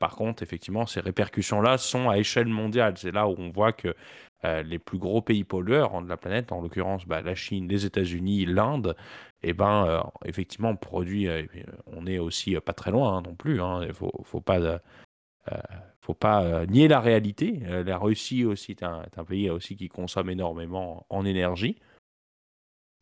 par 0.00 0.16
contre, 0.16 0.42
effectivement, 0.42 0.86
ces 0.86 1.00
répercussions-là 1.00 1.78
sont 1.78 2.10
à 2.10 2.18
échelle 2.18 2.48
mondiale. 2.48 2.94
C'est 2.98 3.12
là 3.12 3.26
où 3.26 3.34
on 3.38 3.50
voit 3.50 3.72
que 3.72 3.94
euh, 4.44 4.62
les 4.62 4.78
plus 4.78 4.98
gros 4.98 5.20
pays 5.20 5.42
pollueurs 5.42 5.96
hein, 5.96 6.02
de 6.02 6.08
la 6.08 6.16
planète, 6.16 6.52
en 6.52 6.60
l'occurrence 6.60 7.06
bah, 7.06 7.22
la 7.22 7.34
Chine, 7.34 7.66
les 7.68 7.86
États-Unis, 7.86 8.46
l'Inde, 8.46 8.94
eh 9.42 9.52
ben, 9.52 9.84
euh, 9.86 10.00
effectivement, 10.24 10.70
on 10.70 10.76
produit, 10.76 11.26
euh, 11.28 11.44
on 11.86 12.06
est 12.06 12.18
aussi 12.18 12.54
pas 12.60 12.72
très 12.72 12.92
loin 12.92 13.16
hein, 13.16 13.22
non 13.22 13.34
plus. 13.34 13.60
Hein. 13.60 13.80
Il 13.82 13.88
ne 13.88 13.92
faut, 13.92 14.12
faut, 14.24 14.40
pas, 14.40 14.80
faut 16.08 16.14
pas 16.14 16.64
nier 16.66 16.88
la 16.88 17.00
réalité. 17.00 17.60
la 17.84 17.98
Russie 17.98 18.46
aussi 18.46 18.72
est 18.72 18.82
un, 18.82 19.04
pays 19.26 19.50
aussi 19.50 19.76
qui 19.76 19.88
consomme 19.88 20.30
énormément 20.30 21.04
en 21.10 21.26
énergie. 21.26 21.76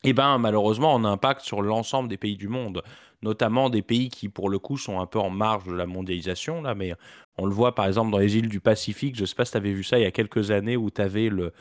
Et 0.03 0.11
eh 0.11 0.13
ben, 0.13 0.39
malheureusement, 0.39 0.95
on 0.95 1.05
a 1.05 1.09
un 1.09 1.13
impact 1.13 1.41
sur 1.41 1.63
l'ensemble 1.63 2.09
des 2.09 2.17
pays 2.17 2.37
du 2.37 2.49
monde, 2.49 2.83
notamment 3.23 3.71
des 3.71 3.83
pays 3.83 4.09
qui, 4.09 4.29
pour 4.29 4.51
le 4.51 4.59
coup, 4.59 4.77
sont 4.77 5.01
un 5.01 5.07
peu 5.07 5.19
en 5.19 5.31
marge 5.31 5.67
de 5.67 5.73
la 5.73 5.87
mondialisation, 5.87 6.63
là, 6.63 6.75
mais 6.75 6.95
on 7.39 7.47
le 7.47 7.53
voit 7.53 7.75
par 7.75 7.87
exemple 7.87 8.11
dans 8.11 8.19
les 8.19 8.37
îles 8.37 8.49
du 8.49 8.61
Pacifique. 8.61 9.17
Je 9.17 9.25
sais 9.25 9.35
pas 9.35 9.45
si 9.45 9.53
tu 9.53 9.57
avais 9.57 9.73
vu 9.73 9.85
ça 9.85 9.99
il 9.99 10.03
y 10.03 10.07
a 10.07 10.11
quelques 10.11 10.51
années 10.51 10.77
où 10.77 10.91
tu 10.91 11.01
avais 11.01 11.29
le, 11.29 11.53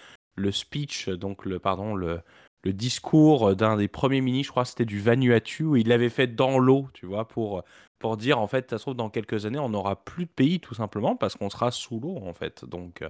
speech, 0.52 1.10
donc 1.10 1.46
le, 1.46 1.60
pardon, 1.60 1.96
le, 1.96 2.22
le 2.64 2.74
discours 2.74 3.56
d'un 3.56 3.78
des 3.78 3.88
premiers 3.88 4.22
ministres, 4.22 4.48
je 4.48 4.52
crois 4.52 4.66
c'était 4.66 4.86
du 4.86 5.00
Vanuatu, 5.00 5.64
où 5.64 5.76
il 5.76 5.88
l'avait 5.88 6.10
fait 6.10 6.28
dans 6.28 6.58
l'eau, 6.58 6.88
tu 6.94 7.06
vois, 7.06 7.28
pour, 7.28 7.64
pour 8.06 8.18
dire 8.18 8.38
en 8.38 8.46
fait, 8.46 8.70
ça 8.70 8.78
se 8.78 8.84
trouve, 8.84 8.94
dans 8.94 9.10
quelques 9.10 9.48
années, 9.48 9.58
on 9.58 9.70
n'aura 9.70 9.96
plus 9.96 10.26
de 10.26 10.30
pays 10.30 10.60
tout 10.60 10.76
simplement 10.76 11.16
parce 11.16 11.36
qu'on 11.36 11.50
sera 11.50 11.72
sous 11.72 12.00
l'eau 12.00 12.18
en 12.18 12.36
fait. 12.36 12.64
Donc, 12.64 13.04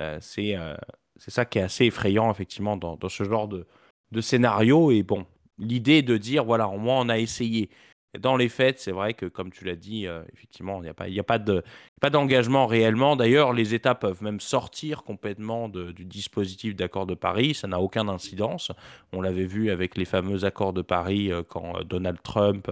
euh, 0.00 0.18
c'est 0.20 0.56
euh, 0.56 0.74
c'est 1.14 1.30
ça 1.30 1.44
qui 1.44 1.60
est 1.60 1.62
assez 1.62 1.84
effrayant 1.84 2.32
effectivement 2.32 2.76
dans, 2.76 2.96
dans 2.96 3.08
ce 3.08 3.22
genre 3.22 3.46
de, 3.46 3.64
de 4.10 4.20
scénario. 4.20 4.90
Et 4.90 5.04
bon, 5.04 5.24
l'idée 5.56 6.02
de 6.02 6.16
dire, 6.16 6.44
voilà, 6.44 6.66
au 6.66 6.78
moins 6.78 6.98
on 6.98 7.08
a 7.10 7.18
essayé. 7.18 7.70
Dans 8.18 8.36
les 8.36 8.48
faits, 8.48 8.78
c'est 8.78 8.92
vrai 8.92 9.14
que, 9.14 9.26
comme 9.26 9.50
tu 9.50 9.64
l'as 9.64 9.76
dit, 9.76 10.06
euh, 10.06 10.22
effectivement, 10.32 10.78
il 10.78 10.82
n'y 10.82 10.88
a 10.88 10.94
pas, 10.94 11.38
y 11.38 11.44
de, 11.44 11.62
d'engagement 12.10 12.66
réellement. 12.66 13.16
D'ailleurs, 13.16 13.52
les 13.52 13.74
États 13.74 13.94
peuvent 13.94 14.22
même 14.22 14.40
sortir 14.40 15.02
complètement 15.02 15.68
du 15.68 16.04
dispositif 16.04 16.76
d'accord 16.76 17.06
de 17.06 17.14
Paris. 17.14 17.54
Ça 17.54 17.66
n'a 17.66 17.80
aucune 17.80 18.08
incidence. 18.08 18.70
On 19.12 19.20
l'avait 19.20 19.46
vu 19.46 19.70
avec 19.70 19.96
les 19.96 20.04
fameux 20.04 20.44
accords 20.44 20.72
de 20.72 20.82
Paris 20.82 21.32
euh, 21.32 21.42
quand 21.42 21.76
euh, 21.76 21.84
Donald 21.84 22.18
Trump 22.22 22.70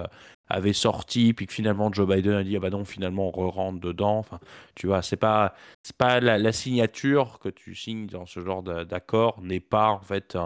avait 0.53 0.73
sorti, 0.73 1.33
puis 1.35 1.47
que 1.47 1.53
finalement 1.53 1.93
Joe 1.93 2.09
Biden 2.09 2.35
a 2.35 2.45
dit 2.45 2.57
ah 2.57 2.61
bah 2.61 2.71
non, 2.71 2.85
finalement 2.85 3.29
on 3.29 3.31
re-rentre 3.31 3.81
dedans. 3.81 4.19
Enfin, 4.19 4.41
tu 4.75 4.87
vois, 4.87 5.03
c'est 5.03 5.17
pas, 5.17 5.55
c'est 5.83 5.97
pas 5.97 6.21
la, 6.21 6.39
la, 6.39 6.53
signature 6.53 7.39
que 7.41 7.49
tu 7.49 7.75
signes 7.75 8.07
dans 8.07 8.27
ce 8.27 8.41
genre 8.41 8.63
d'accord 8.63 9.41
n'est 9.43 9.61
pas 9.61 9.89
en 9.89 10.01
fait 10.01 10.37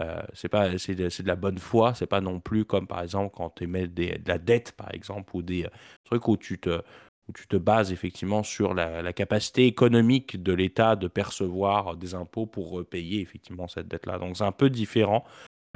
euh, 0.00 0.22
c'est 0.34 0.48
pas 0.48 0.76
c'est 0.78 0.94
de, 0.94 1.04
de, 1.04 1.26
la 1.26 1.36
bonne 1.36 1.58
foi 1.58 1.94
c'est 1.94 2.06
pas 2.06 2.20
non 2.20 2.40
plus 2.40 2.64
comme 2.66 2.86
par 2.86 3.02
exemple 3.02 3.32
quand 3.34 3.50
tu 3.50 3.64
émets 3.64 3.86
de 3.86 4.10
la 4.26 4.38
dette 4.38 4.72
par 4.72 4.92
exemple 4.92 5.34
ou 5.34 5.42
des 5.42 5.64
euh, 5.64 5.68
trucs 6.04 6.28
où 6.28 6.36
tu 6.36 6.58
te 6.58 6.82
où 7.28 7.32
tu 7.32 7.46
te 7.46 7.56
bases 7.56 7.92
effectivement 7.92 8.42
sur 8.42 8.74
la, 8.74 9.12
capacité 9.12 9.66
économique 9.66 10.42
de 10.42 10.52
l'État 10.52 10.96
de 10.96 11.08
percevoir 11.08 11.96
des 11.96 12.14
impôts 12.14 12.46
pour 12.46 12.70
repayer 12.70 13.20
effectivement 13.20 13.66
cette 13.66 13.88
dette-là. 13.88 14.18
Donc 14.18 14.36
c'est 14.36 14.44
un 14.44 14.52
peu 14.52 14.70
différent. 14.70 15.24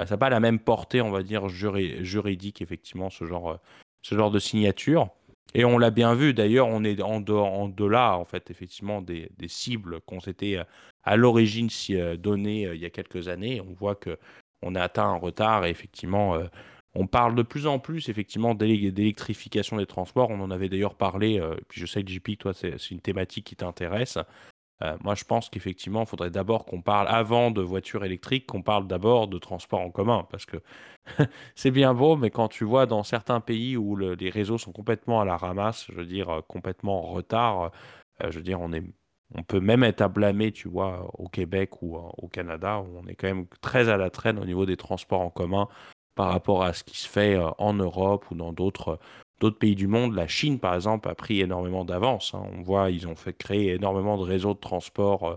Euh, 0.00 0.06
ça 0.06 0.14
n'a 0.14 0.18
pas 0.18 0.30
la 0.30 0.40
même 0.40 0.58
portée, 0.58 1.00
on 1.02 1.10
va 1.10 1.22
dire, 1.22 1.48
juridique, 1.48 2.62
effectivement, 2.62 3.10
ce 3.10 3.24
genre, 3.24 3.58
ce 4.02 4.14
genre 4.14 4.30
de 4.30 4.38
signature. 4.38 5.10
Et 5.54 5.64
on 5.64 5.78
l'a 5.78 5.90
bien 5.90 6.14
vu, 6.14 6.32
d'ailleurs, 6.32 6.68
on 6.68 6.84
est 6.84 7.02
en, 7.02 7.24
en 7.26 7.68
delà, 7.68 8.16
en 8.16 8.24
fait, 8.24 8.50
effectivement, 8.50 9.02
des, 9.02 9.30
des 9.36 9.48
cibles 9.48 10.00
qu'on 10.02 10.20
s'était 10.20 10.58
euh, 10.58 10.64
à 11.02 11.16
l'origine 11.16 11.68
euh, 11.90 12.16
données 12.16 12.66
euh, 12.66 12.74
il 12.74 12.80
y 12.80 12.86
a 12.86 12.90
quelques 12.90 13.28
années. 13.28 13.60
On 13.60 13.72
voit 13.72 13.96
que 13.96 14.16
on 14.62 14.74
a 14.74 14.82
atteint 14.82 15.04
un 15.08 15.16
retard 15.16 15.64
et 15.64 15.70
effectivement, 15.70 16.38
on 16.94 17.06
parle 17.06 17.34
de 17.34 17.42
plus 17.42 17.66
en 17.66 17.78
plus, 17.78 18.10
effectivement, 18.10 18.54
d'électrification 18.54 19.78
des 19.78 19.86
transports. 19.86 20.28
On 20.28 20.40
en 20.40 20.50
avait 20.50 20.68
d'ailleurs 20.68 20.96
parlé, 20.96 21.40
puis 21.68 21.80
je 21.80 21.86
sais 21.86 22.04
que 22.04 22.10
JP, 22.10 22.36
toi, 22.38 22.52
c'est 22.52 22.90
une 22.90 23.00
thématique 23.00 23.46
qui 23.46 23.56
t'intéresse. 23.56 24.18
Euh, 24.82 24.96
moi, 25.02 25.14
je 25.14 25.24
pense 25.24 25.48
qu'effectivement, 25.48 26.02
il 26.02 26.06
faudrait 26.06 26.30
d'abord 26.30 26.64
qu'on 26.64 26.80
parle, 26.80 27.06
avant 27.08 27.50
de 27.50 27.60
voitures 27.60 28.04
électriques, 28.04 28.46
qu'on 28.46 28.62
parle 28.62 28.86
d'abord 28.86 29.28
de 29.28 29.38
transport 29.38 29.80
en 29.80 29.90
commun. 29.90 30.26
Parce 30.30 30.46
que 30.46 30.56
c'est 31.54 31.70
bien 31.70 31.94
beau, 31.94 32.16
mais 32.16 32.30
quand 32.30 32.48
tu 32.48 32.64
vois 32.64 32.86
dans 32.86 33.02
certains 33.02 33.40
pays 33.40 33.76
où 33.76 33.96
les 33.96 34.30
réseaux 34.30 34.58
sont 34.58 34.72
complètement 34.72 35.20
à 35.20 35.24
la 35.24 35.36
ramasse, 35.36 35.86
je 35.90 35.96
veux 35.96 36.06
dire, 36.06 36.30
euh, 36.30 36.40
complètement 36.42 37.04
en 37.04 37.12
retard, 37.12 37.70
euh, 38.22 38.30
je 38.30 38.38
veux 38.38 38.44
dire, 38.44 38.60
on, 38.60 38.72
est, 38.72 38.84
on 39.34 39.42
peut 39.42 39.60
même 39.60 39.84
être 39.84 40.00
à 40.00 40.08
blâmer, 40.08 40.52
tu 40.52 40.68
vois, 40.68 41.10
au 41.18 41.28
Québec 41.28 41.82
ou 41.82 41.96
au 41.96 42.28
Canada, 42.28 42.80
où 42.80 42.98
on 42.98 43.06
est 43.06 43.14
quand 43.14 43.28
même 43.28 43.46
très 43.60 43.88
à 43.88 43.96
la 43.96 44.10
traîne 44.10 44.38
au 44.38 44.44
niveau 44.46 44.66
des 44.66 44.76
transports 44.76 45.20
en 45.20 45.30
commun 45.30 45.68
par 46.14 46.28
rapport 46.30 46.64
à 46.64 46.72
ce 46.72 46.84
qui 46.84 46.98
se 46.98 47.08
fait 47.08 47.38
en 47.58 47.72
Europe 47.72 48.30
ou 48.30 48.34
dans 48.34 48.52
d'autres 48.52 48.98
d'autres 49.40 49.58
pays 49.58 49.74
du 49.74 49.88
monde. 49.88 50.14
La 50.14 50.28
Chine, 50.28 50.60
par 50.60 50.74
exemple, 50.74 51.08
a 51.08 51.14
pris 51.14 51.40
énormément 51.40 51.84
d'avance. 51.84 52.34
Hein. 52.34 52.44
On 52.56 52.62
voit, 52.62 52.90
ils 52.90 53.08
ont 53.08 53.16
fait 53.16 53.32
créer 53.32 53.74
énormément 53.74 54.16
de 54.16 54.22
réseaux 54.22 54.54
de 54.54 54.60
transport 54.60 55.24
euh, 55.28 55.34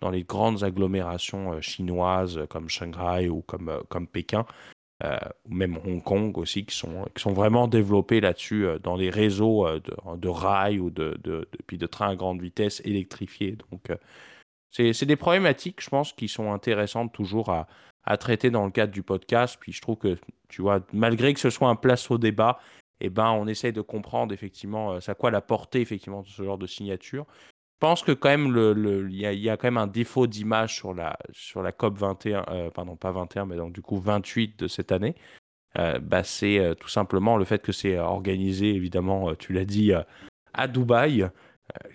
dans 0.00 0.10
les 0.10 0.24
grandes 0.24 0.64
agglomérations 0.64 1.54
euh, 1.54 1.60
chinoises 1.60 2.36
euh, 2.36 2.46
comme 2.46 2.68
Shanghai 2.68 3.28
ou 3.28 3.42
comme, 3.42 3.80
comme 3.88 4.06
Pékin, 4.06 4.44
ou 5.44 5.54
même 5.54 5.78
Hong 5.84 6.02
Kong 6.02 6.38
aussi, 6.38 6.64
qui 6.64 6.74
sont, 6.74 7.04
qui 7.14 7.22
sont 7.22 7.34
vraiment 7.34 7.68
développés 7.68 8.22
là-dessus 8.22 8.66
dans 8.82 8.96
les 8.96 9.10
réseaux 9.10 9.66
de, 9.78 10.28
rails 10.28 10.78
ou 10.78 10.88
de, 10.88 11.18
de, 11.22 11.46
de 11.70 11.86
trains 11.86 12.08
à 12.08 12.16
grande 12.16 12.40
vitesse 12.40 12.80
électrifiés. 12.86 13.58
Donc, 13.70 13.90
c'est 14.70 15.04
des 15.04 15.16
problématiques, 15.16 15.82
je 15.82 15.90
pense, 15.90 16.14
qui 16.14 16.26
sont 16.26 16.52
intéressantes 16.52 17.12
toujours 17.12 17.50
à, 17.50 17.66
à 18.04 18.16
traiter 18.16 18.50
dans 18.50 18.64
le 18.64 18.70
cadre 18.70 18.92
du 18.92 19.02
podcast. 19.02 19.58
Puis 19.60 19.72
je 19.72 19.82
trouve 19.82 19.96
que, 19.96 20.16
tu 20.48 20.62
vois, 20.62 20.80
malgré 20.92 21.34
que 21.34 21.40
ce 21.40 21.50
soit 21.50 21.68
un 21.68 21.76
place 21.76 22.10
au 22.10 22.16
débat, 22.16 22.58
eh 23.00 23.10
ben, 23.10 23.30
on 23.30 23.46
essaye 23.46 23.72
de 23.72 23.80
comprendre 23.80 24.32
effectivement 24.32 24.92
euh, 24.92 25.00
ça 25.00 25.14
quoi 25.14 25.30
la 25.30 25.40
portée 25.40 25.80
effectivement 25.80 26.22
de 26.22 26.28
ce 26.28 26.42
genre 26.42 26.58
de 26.58 26.66
signature. 26.66 27.26
Je 27.74 27.86
pense 27.86 28.02
que 28.02 28.12
quand 28.12 28.28
même 28.28 28.52
le 28.52 29.10
y, 29.10 29.26
a, 29.48 29.56
quand 29.56 29.66
même 29.66 29.76
un 29.76 29.86
défaut 29.86 30.26
d'image 30.26 30.74
sur 30.74 30.94
la 30.94 31.18
sur 31.32 31.62
la 31.62 31.72
COP 31.72 31.98
21 31.98 32.44
euh, 32.48 32.70
pardon 32.70 32.96
pas 32.96 33.10
21 33.10 33.46
mais 33.46 33.56
donc 33.56 33.72
du 33.72 33.82
coup 33.82 33.98
28 33.98 34.58
de 34.58 34.68
cette 34.68 34.92
année. 34.92 35.14
Euh, 35.76 35.98
bah, 35.98 36.22
c'est 36.22 36.74
tout 36.78 36.88
simplement 36.88 37.36
le 37.36 37.44
fait 37.44 37.60
que 37.60 37.72
c'est 37.72 37.98
organisé 37.98 38.74
évidemment 38.74 39.34
tu 39.34 39.52
l'as 39.52 39.64
dit 39.64 39.92
à 40.54 40.68
Dubaï 40.68 41.28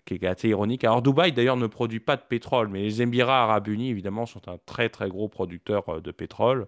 qui 0.05 0.15
est 0.15 0.25
assez 0.25 0.49
ironique. 0.49 0.83
Alors 0.83 1.01
Dubaï 1.01 1.31
d'ailleurs 1.31 1.57
ne 1.57 1.67
produit 1.67 2.01
pas 2.01 2.17
de 2.17 2.23
pétrole 2.27 2.67
mais 2.67 2.81
les 2.81 3.01
Émirats 3.01 3.43
arabes 3.43 3.69
unis 3.69 3.89
évidemment 3.89 4.25
sont 4.25 4.47
un 4.49 4.57
très 4.65 4.89
très 4.89 5.09
gros 5.09 5.29
producteur 5.29 6.01
de 6.01 6.11
pétrole. 6.11 6.67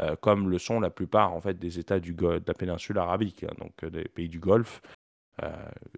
Euh, 0.00 0.16
comme 0.16 0.48
le 0.48 0.58
sont 0.58 0.80
la 0.80 0.88
plupart 0.88 1.34
en 1.34 1.40
fait 1.40 1.58
des 1.58 1.78
États 1.78 2.00
de 2.00 2.42
la 2.46 2.54
péninsule 2.54 2.96
arabique, 2.96 3.44
hein, 3.44 3.52
donc 3.58 3.72
euh, 3.84 3.90
des 3.90 4.04
pays 4.04 4.28
du 4.28 4.40
Golfe. 4.40 4.80
Euh, 5.42 5.50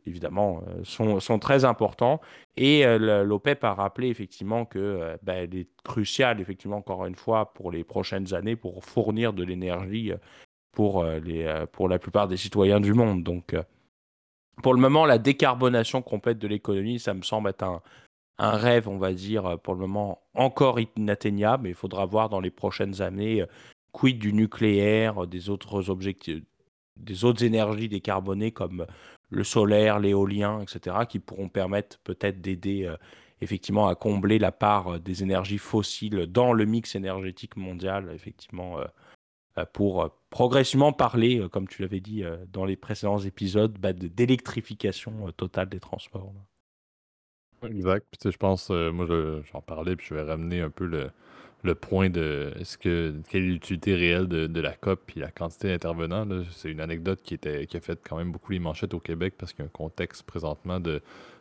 évidemment, 0.06 0.62
sont, 0.84 1.18
sont, 1.18 1.40
très 1.40 1.64
importants. 1.64 2.20
Et 2.56 2.84
l'OPEP 2.98 3.64
a 3.64 3.74
rappelé 3.74 4.06
effectivement 4.08 4.64
que 4.64 5.18
bah, 5.24 5.34
elle 5.34 5.56
est 5.56 5.68
cruciale, 5.82 6.40
effectivement, 6.40 6.76
encore 6.76 7.04
une 7.04 7.16
fois, 7.16 7.52
pour 7.52 7.72
les 7.72 7.82
prochaines 7.82 8.32
années, 8.32 8.54
pour 8.54 8.84
fournir 8.84 9.32
de 9.32 9.42
l'énergie 9.42 10.12
pour, 10.70 11.04
les, 11.04 11.64
pour 11.72 11.88
la 11.88 11.98
plupart 11.98 12.28
des 12.28 12.36
citoyens 12.36 12.78
du 12.78 12.94
monde. 12.94 13.24
Donc, 13.24 13.56
pour 14.62 14.72
le 14.72 14.80
moment, 14.80 15.04
la 15.04 15.18
décarbonation 15.18 16.00
complète 16.00 16.38
de 16.38 16.46
l'économie, 16.46 17.00
ça 17.00 17.12
me 17.12 17.22
semble 17.22 17.50
être 17.50 17.64
un, 17.64 17.82
un 18.38 18.52
rêve, 18.52 18.88
on 18.88 18.98
va 18.98 19.12
dire, 19.12 19.58
pour 19.58 19.74
le 19.74 19.80
moment 19.80 20.22
encore 20.34 20.78
inatteignable. 20.96 21.64
Mais 21.64 21.70
il 21.70 21.74
faudra 21.74 22.06
voir 22.06 22.28
dans 22.28 22.40
les 22.40 22.52
prochaines 22.52 23.02
années 23.02 23.44
quid 23.94 24.18
du 24.18 24.32
nucléaire, 24.32 25.26
des 25.26 25.48
autres 25.50 25.88
objectifs, 25.88 26.42
des 26.96 27.24
autres 27.24 27.44
énergies 27.44 27.88
décarbonées 27.88 28.52
comme 28.52 28.86
le 29.30 29.44
solaire, 29.44 30.00
l'éolien, 30.00 30.60
etc., 30.60 31.06
qui 31.08 31.18
pourront 31.20 31.48
permettre 31.48 31.98
peut-être 32.00 32.40
d'aider 32.40 32.84
euh, 32.84 32.96
effectivement 33.40 33.88
à 33.88 33.94
combler 33.94 34.38
la 34.38 34.52
part 34.52 34.94
euh, 34.94 34.98
des 34.98 35.22
énergies 35.22 35.58
fossiles 35.58 36.26
dans 36.26 36.52
le 36.52 36.64
mix 36.66 36.94
énergétique 36.96 37.56
mondial, 37.56 38.10
effectivement, 38.12 38.78
euh, 38.80 39.64
pour 39.72 40.10
progressivement 40.30 40.92
parler, 40.92 41.46
comme 41.52 41.68
tu 41.68 41.82
l'avais 41.82 42.00
dit 42.00 42.24
dans 42.52 42.64
les 42.64 42.76
précédents 42.76 43.20
épisodes, 43.20 43.78
bah, 43.78 43.92
d'électrification 43.92 45.30
totale 45.36 45.68
des 45.68 45.78
transports. 45.78 46.32
Exact. 47.62 48.06
Puis, 48.10 48.30
je 48.30 48.36
pense, 48.36 48.70
euh, 48.70 48.90
moi, 48.92 49.06
je- 49.06 49.42
j'en 49.52 49.62
parlais, 49.62 49.96
puis 49.96 50.06
je 50.08 50.14
vais 50.14 50.22
ramener 50.22 50.60
un 50.60 50.70
peu 50.70 50.86
le, 50.86 51.10
le 51.64 51.74
point 51.74 52.10
de 52.10 52.52
est-ce 52.60 52.76
que 52.76 53.14
quelle 53.28 53.42
est 53.42 53.46
l'utilité 53.46 53.94
réelle 53.94 54.28
de, 54.28 54.60
la 54.60 54.72
COP 54.72 55.00
puis 55.06 55.20
la 55.20 55.30
quantité 55.30 55.68
d'intervenants. 55.68 56.26
C'est 56.50 56.70
une 56.70 56.80
anecdote 56.80 57.20
qui 57.22 57.34
était 57.34 57.66
qui 57.66 57.76
a 57.78 57.80
fait 57.80 57.98
quand 58.06 58.18
même 58.18 58.32
beaucoup 58.32 58.52
les 58.52 58.58
manchettes 58.58 58.94
au 58.94 59.00
Québec 59.00 59.34
parce 59.38 59.52
qu'il 59.52 59.64
y 59.64 59.66
a 59.66 59.66
un 59.66 59.72
contexte 59.72 60.24
présentement 60.24 60.78
de 60.78 61.00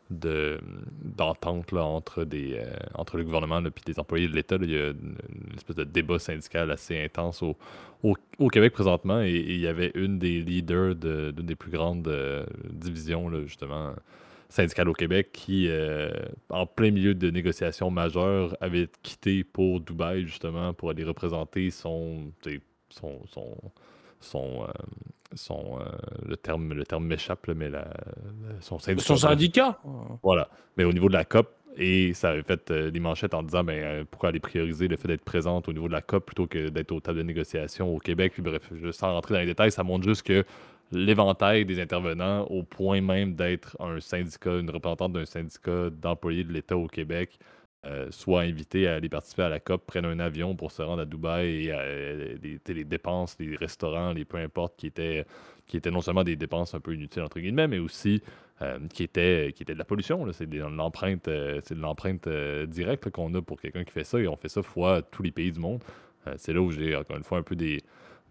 de 0.09 0.59
d'entente 1.01 1.73
entre 1.73 2.23
des 2.23 2.55
euh, 2.57 2.73
entre 2.93 3.17
le 3.17 3.25
gouvernement 3.25 3.59
et 3.59 3.71
des 3.85 3.99
employés 3.99 4.27
de 4.27 4.33
l'État. 4.33 4.57
Il 4.61 4.71
y 4.71 4.77
a 4.77 4.89
une, 4.89 5.17
espèce 5.55 5.75
de 5.75 5.83
débat 5.83 6.19
syndical 6.19 6.71
assez 6.71 7.01
intense 7.01 7.43
au, 7.43 7.57
au, 8.03 8.15
au 8.39 8.47
Québec 8.47 8.73
présentement 8.73 9.21
et, 9.21 9.29
et 9.29 9.53
il 9.53 9.59
y 9.59 9.67
avait 9.67 9.91
une 9.95 10.19
des 10.19 10.41
leaders 10.41 10.95
de- 10.95 11.31
d'une 11.31 11.45
des 11.45 11.55
plus 11.55 11.71
grandes 11.71 12.07
euh, 12.07 12.45
divisions 12.69 13.27
là, 13.29 13.41
justement 13.43 13.93
syndicale 14.53 14.87
au 14.87 14.93
Québec 14.93 15.29
qui, 15.33 15.67
euh, 15.67 16.11
en 16.49 16.67
plein 16.67 16.91
milieu 16.91 17.15
de 17.15 17.31
négociations 17.31 17.89
majeures, 17.89 18.55
avait 18.61 18.87
quitté 19.01 19.43
pour 19.43 19.79
Dubaï 19.79 20.27
justement 20.27 20.73
pour 20.73 20.91
aller 20.91 21.03
représenter 21.03 21.71
son, 21.71 22.31
son, 22.89 23.19
son, 23.25 23.57
son, 24.19 24.63
euh, 24.63 24.67
son, 25.33 25.79
euh, 25.79 25.85
le 26.27 26.37
terme, 26.37 26.71
le 26.73 26.83
terme 26.83 27.05
m'échappe, 27.05 27.47
mais 27.47 27.69
la, 27.69 27.87
son 28.59 28.77
syndicat. 28.77 29.03
Son 29.03 29.17
syndicat 29.17 29.79
Voilà. 30.21 30.49
Mais 30.77 30.83
au 30.83 30.93
niveau 30.93 31.07
de 31.07 31.13
la 31.13 31.25
COP, 31.25 31.49
et 31.75 32.13
ça 32.13 32.29
avait 32.29 32.43
fait 32.43 32.71
des 32.71 32.99
manchettes 32.99 33.33
en 33.33 33.41
disant 33.41 33.63
ben, 33.63 34.05
pourquoi 34.05 34.29
aller 34.29 34.39
prioriser 34.39 34.87
le 34.87 34.95
fait 34.95 35.07
d'être 35.07 35.25
présente 35.25 35.67
au 35.67 35.73
niveau 35.73 35.87
de 35.87 35.93
la 35.93 36.03
COP 36.03 36.27
plutôt 36.27 36.45
que 36.45 36.69
d'être 36.69 36.91
aux 36.91 36.99
tables 36.99 37.17
de 37.17 37.23
négociation 37.23 37.91
au 37.91 37.97
Québec. 37.97 38.33
Puis 38.33 38.43
bref, 38.43 38.71
sans 38.91 39.13
rentrer 39.13 39.33
dans 39.33 39.39
les 39.39 39.47
détails, 39.47 39.71
ça 39.71 39.81
montre 39.81 40.07
juste 40.07 40.21
que 40.21 40.45
l'éventail 40.93 41.65
des 41.65 41.81
intervenants, 41.81 42.43
au 42.45 42.63
point 42.63 43.01
même 43.01 43.33
d'être 43.33 43.75
un 43.79 43.99
syndicat, 43.99 44.59
une 44.59 44.69
représentante 44.69 45.13
d'un 45.13 45.25
syndicat 45.25 45.89
d'employés 45.89 46.43
de 46.43 46.53
l'État 46.53 46.77
au 46.77 46.87
Québec, 46.87 47.39
euh, 47.85 48.07
soit 48.11 48.41
invité 48.41 48.87
à 48.87 48.95
aller 48.95 49.09
participer 49.09 49.41
à 49.41 49.49
la 49.49 49.59
COP, 49.59 49.85
prennent 49.85 50.05
un 50.05 50.19
avion 50.19 50.55
pour 50.55 50.71
se 50.71 50.81
rendre 50.81 51.01
à 51.01 51.05
Dubaï 51.05 51.65
et 51.65 51.71
euh, 51.73 52.37
les, 52.69 52.83
dépenses, 52.85 53.35
les 53.39 53.57
restaurants, 53.57 54.13
les 54.13 54.23
peu 54.23 54.37
importe, 54.37 54.77
qui 54.77 54.87
étaient, 54.87 55.25
qui 55.67 55.75
étaient 55.75 55.91
non 55.91 55.99
seulement 55.99 56.23
des 56.23 56.37
dépenses 56.37 56.73
un 56.75 56.79
peu 56.79 56.93
inutiles, 56.93 57.23
entre 57.23 57.41
guillemets, 57.41 57.67
mais 57.67 57.79
aussi 57.79 58.21
euh, 58.61 58.79
qui, 58.93 59.03
était, 59.03 59.51
qui 59.53 59.63
était 59.63 59.73
de 59.73 59.79
la 59.79 59.83
pollution. 59.83 60.31
C'est 60.31 60.49
de 60.49 60.59
l'empreinte 60.59 61.29
c'est 61.63 61.75
de 61.75 61.81
l'empreinte 61.81 62.29
directe 62.67 63.09
qu'on 63.09 63.33
a 63.33 63.41
pour 63.41 63.59
quelqu'un 63.59 63.83
qui 63.83 63.91
fait 63.91 64.05
ça, 64.05 64.17
et 64.19 64.27
on 64.29 64.37
fait 64.37 64.49
ça 64.49 64.61
fois 64.61 65.01
tous 65.01 65.23
les 65.23 65.31
pays 65.31 65.51
du 65.51 65.59
monde. 65.59 65.83
C'est 66.37 66.53
là 66.53 66.61
où 66.61 66.71
j'ai 66.71 66.95
encore 66.95 67.17
une 67.17 67.23
fois 67.23 67.39
un 67.39 67.43
peu 67.43 67.57
des, 67.57 67.81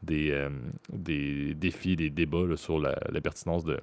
des, 0.03 0.31
euh, 0.31 0.51
des 0.93 1.55
défis, 1.55 1.97
des 1.97 2.11
débats 2.11 2.57
sur 2.57 2.79
la, 2.79 2.95
pertinence 3.23 3.65
de, 3.65 3.81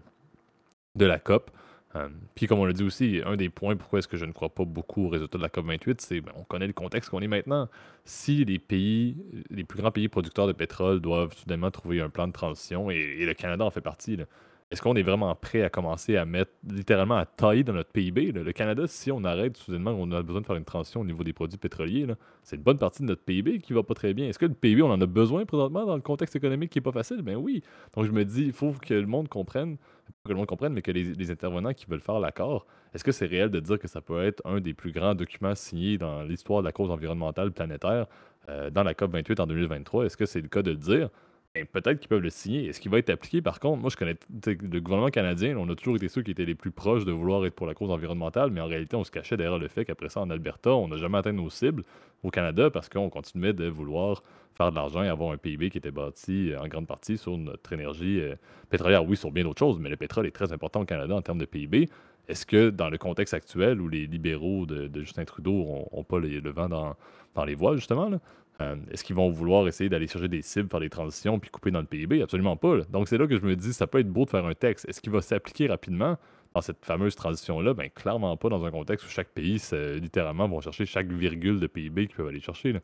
de 0.95 1.05
la 1.05 1.19
COP. 1.19 1.51
Euh, 1.95 2.07
puis 2.35 2.45
comme 2.45 2.59
on 2.59 2.65
l'a 2.65 2.73
dit 2.73 2.83
aussi, 2.83 3.21
un 3.25 3.35
des 3.35 3.49
points 3.49 3.75
pourquoi 3.75 3.99
est-ce 3.99 4.07
que 4.07 4.17
je 4.17 4.25
ne 4.25 4.31
crois 4.31 4.49
pas 4.49 4.63
beaucoup 4.63 5.05
aux 5.05 5.09
résultats 5.09 5.39
de 5.39 5.43
la 5.43 5.49
COP28, 5.49 5.95
c'est 5.99 6.21
ben, 6.21 6.31
on 6.35 6.43
connaît 6.43 6.67
le 6.67 6.73
contexte 6.73 7.09
qu'on 7.09 7.21
est 7.21 7.27
maintenant. 7.27 7.67
Si 8.05 8.45
les 8.45 8.59
pays, 8.59 9.17
les 9.49 9.63
plus 9.63 9.79
grands 9.79 9.91
pays 9.91 10.07
producteurs 10.07 10.45
de 10.45 10.53
pétrole 10.53 11.01
doivent 11.01 11.35
soudainement 11.35 11.71
trouver 11.71 12.01
un 12.01 12.09
plan 12.09 12.27
de 12.27 12.33
transition, 12.33 12.91
et, 12.91 12.95
et 12.95 13.25
le 13.25 13.33
Canada 13.33 13.65
en 13.65 13.71
fait 13.71 13.81
partie, 13.81 14.17
là, 14.17 14.25
est-ce 14.71 14.83
qu'on 14.83 14.95
est 14.95 15.01
vraiment 15.01 15.33
prêt 15.33 15.63
à 15.63 15.69
commencer 15.69 16.15
à 16.15 16.25
mettre 16.25 16.51
littéralement 16.69 17.15
à 17.15 17.25
tailler 17.25 17.63
dans 17.63 17.73
notre 17.73 17.91
PIB? 17.91 18.31
Le 18.31 18.51
Canada, 18.51 18.83
si 18.85 19.11
on 19.11 19.23
arrête 19.23 19.57
soudainement, 19.57 19.95
on 19.97 20.11
a 20.11 20.21
besoin 20.21 20.41
de 20.41 20.45
faire 20.45 20.57
une 20.57 20.65
transition 20.65 21.01
au 21.01 21.05
niveau 21.05 21.23
des 21.23 21.33
produits 21.33 21.57
pétroliers, 21.57 22.05
c'est 22.43 22.55
une 22.55 22.61
bonne 22.61 22.77
partie 22.77 23.01
de 23.01 23.07
notre 23.07 23.23
PIB 23.23 23.59
qui 23.59 23.73
va 23.73 23.81
pas 23.81 23.95
très 23.95 24.13
bien. 24.13 24.27
Est-ce 24.27 24.37
que 24.37 24.45
le 24.45 24.53
PIB, 24.53 24.83
on 24.83 24.91
en 24.91 25.01
a 25.01 25.07
besoin 25.07 25.43
présentement 25.45 25.87
dans 25.87 25.95
le 25.95 26.03
contexte 26.03 26.35
économique 26.35 26.69
qui 26.69 26.77
est 26.77 26.83
pas 26.83 26.91
facile? 26.91 27.23
Ben 27.23 27.35
oui. 27.35 27.63
Donc 27.95 28.05
je 28.05 28.11
me 28.11 28.23
dis, 28.23 28.43
il 28.43 28.53
faut 28.53 28.73
que 28.73 28.93
le 28.93 29.07
monde 29.07 29.27
comprenne, 29.27 29.77
pas 29.77 30.27
que 30.27 30.29
le 30.29 30.35
monde 30.35 30.45
comprenne, 30.45 30.73
mais 30.73 30.83
que 30.83 30.91
les, 30.91 31.31
intervenants 31.31 31.73
qui 31.73 31.87
veulent 31.87 31.99
faire 31.99 32.19
l'accord, 32.19 32.67
est-ce 32.93 33.03
que 33.03 33.11
c'est 33.11 33.25
réel 33.25 33.49
de 33.49 33.59
dire 33.59 33.79
que 33.79 33.87
ça 33.87 34.01
peut 34.01 34.23
être 34.23 34.41
un 34.45 34.59
des 34.59 34.75
plus 34.75 34.91
grands 34.91 35.15
documents 35.15 35.55
signés 35.55 35.97
dans 35.97 36.21
l'histoire 36.21 36.61
de 36.61 36.67
la 36.67 36.71
cause 36.71 36.91
environnementale 36.91 37.51
planétaire 37.51 38.05
euh, 38.49 38.69
dans 38.69 38.83
la 38.83 38.93
COP28 38.93 39.41
en 39.41 39.47
2023? 39.47 40.05
Est-ce 40.05 40.17
que 40.17 40.27
c'est 40.27 40.41
le 40.41 40.47
cas 40.47 40.61
de 40.61 40.71
le 40.71 40.77
dire? 40.77 41.09
Ben, 41.55 41.65
peut-être 41.65 41.99
qu'ils 41.99 42.09
peuvent 42.09 42.21
le 42.21 42.29
signer. 42.29 42.67
Est-ce 42.67 42.79
qu'il 42.79 42.91
va 42.91 42.99
être 42.99 43.09
appliqué 43.09 43.41
par 43.41 43.59
contre? 43.59 43.81
Moi, 43.81 43.89
je 43.89 43.97
connais 43.97 44.15
le 44.45 44.79
gouvernement 44.79 45.09
canadien, 45.09 45.57
on 45.57 45.67
a 45.69 45.75
toujours 45.75 45.95
été 45.95 46.07
ceux 46.07 46.21
qui 46.21 46.29
étaient 46.29 46.45
les 46.45 46.53
plus 46.53 46.69
proches 46.69 47.05
de 47.05 47.11
vouloir 47.11 47.43
être 47.45 47.55
pour 47.55 47.65
la 47.65 47.73
cause 47.73 47.89
environnementale, 47.89 48.51
mais 48.51 48.61
en 48.61 48.67
réalité, 48.67 48.95
on 48.95 49.03
se 49.03 49.09
cachait 49.09 49.35
derrière 49.35 49.57
le 49.57 49.67
fait 49.67 49.83
qu'après 49.83 50.09
ça, 50.09 50.21
en 50.21 50.29
Alberta, 50.29 50.71
on 50.71 50.87
n'a 50.87 50.97
jamais 50.97 51.17
atteint 51.17 51.31
nos 51.31 51.49
cibles 51.49 51.83
au 52.21 52.29
Canada 52.29 52.69
parce 52.69 52.87
qu'on 52.87 53.09
continuait 53.09 53.53
de 53.53 53.67
vouloir 53.67 54.21
faire 54.55 54.69
de 54.69 54.75
l'argent 54.75 55.01
et 55.01 55.07
avoir 55.07 55.31
un 55.31 55.37
PIB 55.37 55.71
qui 55.71 55.79
était 55.79 55.89
bâti 55.89 56.51
euh, 56.51 56.61
en 56.61 56.67
grande 56.67 56.85
partie 56.85 57.17
sur 57.17 57.35
notre 57.35 57.73
énergie 57.73 58.21
euh, 58.21 58.35
pétrolière. 58.69 59.03
Oui, 59.03 59.17
sur 59.17 59.31
bien 59.31 59.43
d'autres 59.43 59.59
choses, 59.59 59.79
mais 59.79 59.89
le 59.89 59.97
pétrole 59.97 60.27
est 60.27 60.31
très 60.31 60.53
important 60.53 60.81
au 60.81 60.85
Canada 60.85 61.15
en 61.15 61.21
termes 61.23 61.39
de 61.39 61.45
PIB. 61.45 61.89
Est-ce 62.27 62.45
que 62.45 62.69
dans 62.69 62.91
le 62.91 62.99
contexte 62.99 63.33
actuel 63.33 63.81
où 63.81 63.87
les 63.87 64.05
libéraux 64.05 64.67
de, 64.67 65.01
Justin 65.01 65.25
Trudeau 65.25 65.87
n'ont 65.91 66.03
pas 66.03 66.19
le 66.19 66.51
vent 66.51 66.69
dans, 66.69 66.95
dans 67.33 67.43
les 67.43 67.55
voiles, 67.55 67.77
justement, 67.77 68.07
là, 68.07 68.19
euh, 68.61 68.75
Est-ce 68.91 69.03
qu'ils 69.03 69.15
vont 69.15 69.29
vouloir 69.29 69.67
essayer 69.67 69.89
d'aller 69.89 70.07
chercher 70.07 70.27
des 70.27 70.41
cibles, 70.41 70.69
faire 70.69 70.79
des 70.79 70.89
transitions, 70.89 71.39
puis 71.39 71.49
couper 71.49 71.71
dans 71.71 71.79
le 71.79 71.85
PIB? 71.85 72.21
Absolument 72.21 72.57
pas. 72.57 72.77
là. 72.77 72.83
Donc 72.89 73.07
c'est 73.07 73.17
là 73.17 73.27
que 73.27 73.37
je 73.37 73.45
me 73.45 73.55
dis, 73.55 73.73
ça 73.73 73.87
peut 73.87 73.99
être 73.99 74.09
beau 74.09 74.25
de 74.25 74.29
faire 74.29 74.45
un 74.45 74.53
texte. 74.53 74.87
Est-ce 74.89 75.01
qu'il 75.01 75.11
va 75.11 75.21
s'appliquer 75.21 75.67
rapidement 75.67 76.17
dans 76.53 76.61
cette 76.61 76.83
fameuse 76.83 77.15
transition-là? 77.15 77.73
Ben 77.73 77.89
clairement 77.89 78.35
pas 78.37 78.49
dans 78.49 78.65
un 78.65 78.71
contexte 78.71 79.05
où 79.05 79.09
chaque 79.09 79.29
pays, 79.29 79.61
littéralement, 80.01 80.47
vont 80.47 80.61
chercher 80.61 80.85
chaque 80.85 81.11
virgule 81.11 81.59
de 81.59 81.67
PIB 81.67 82.07
qu'ils 82.07 82.15
peuvent 82.15 82.27
aller 82.27 82.41
chercher. 82.41 82.73
là. 82.73 82.79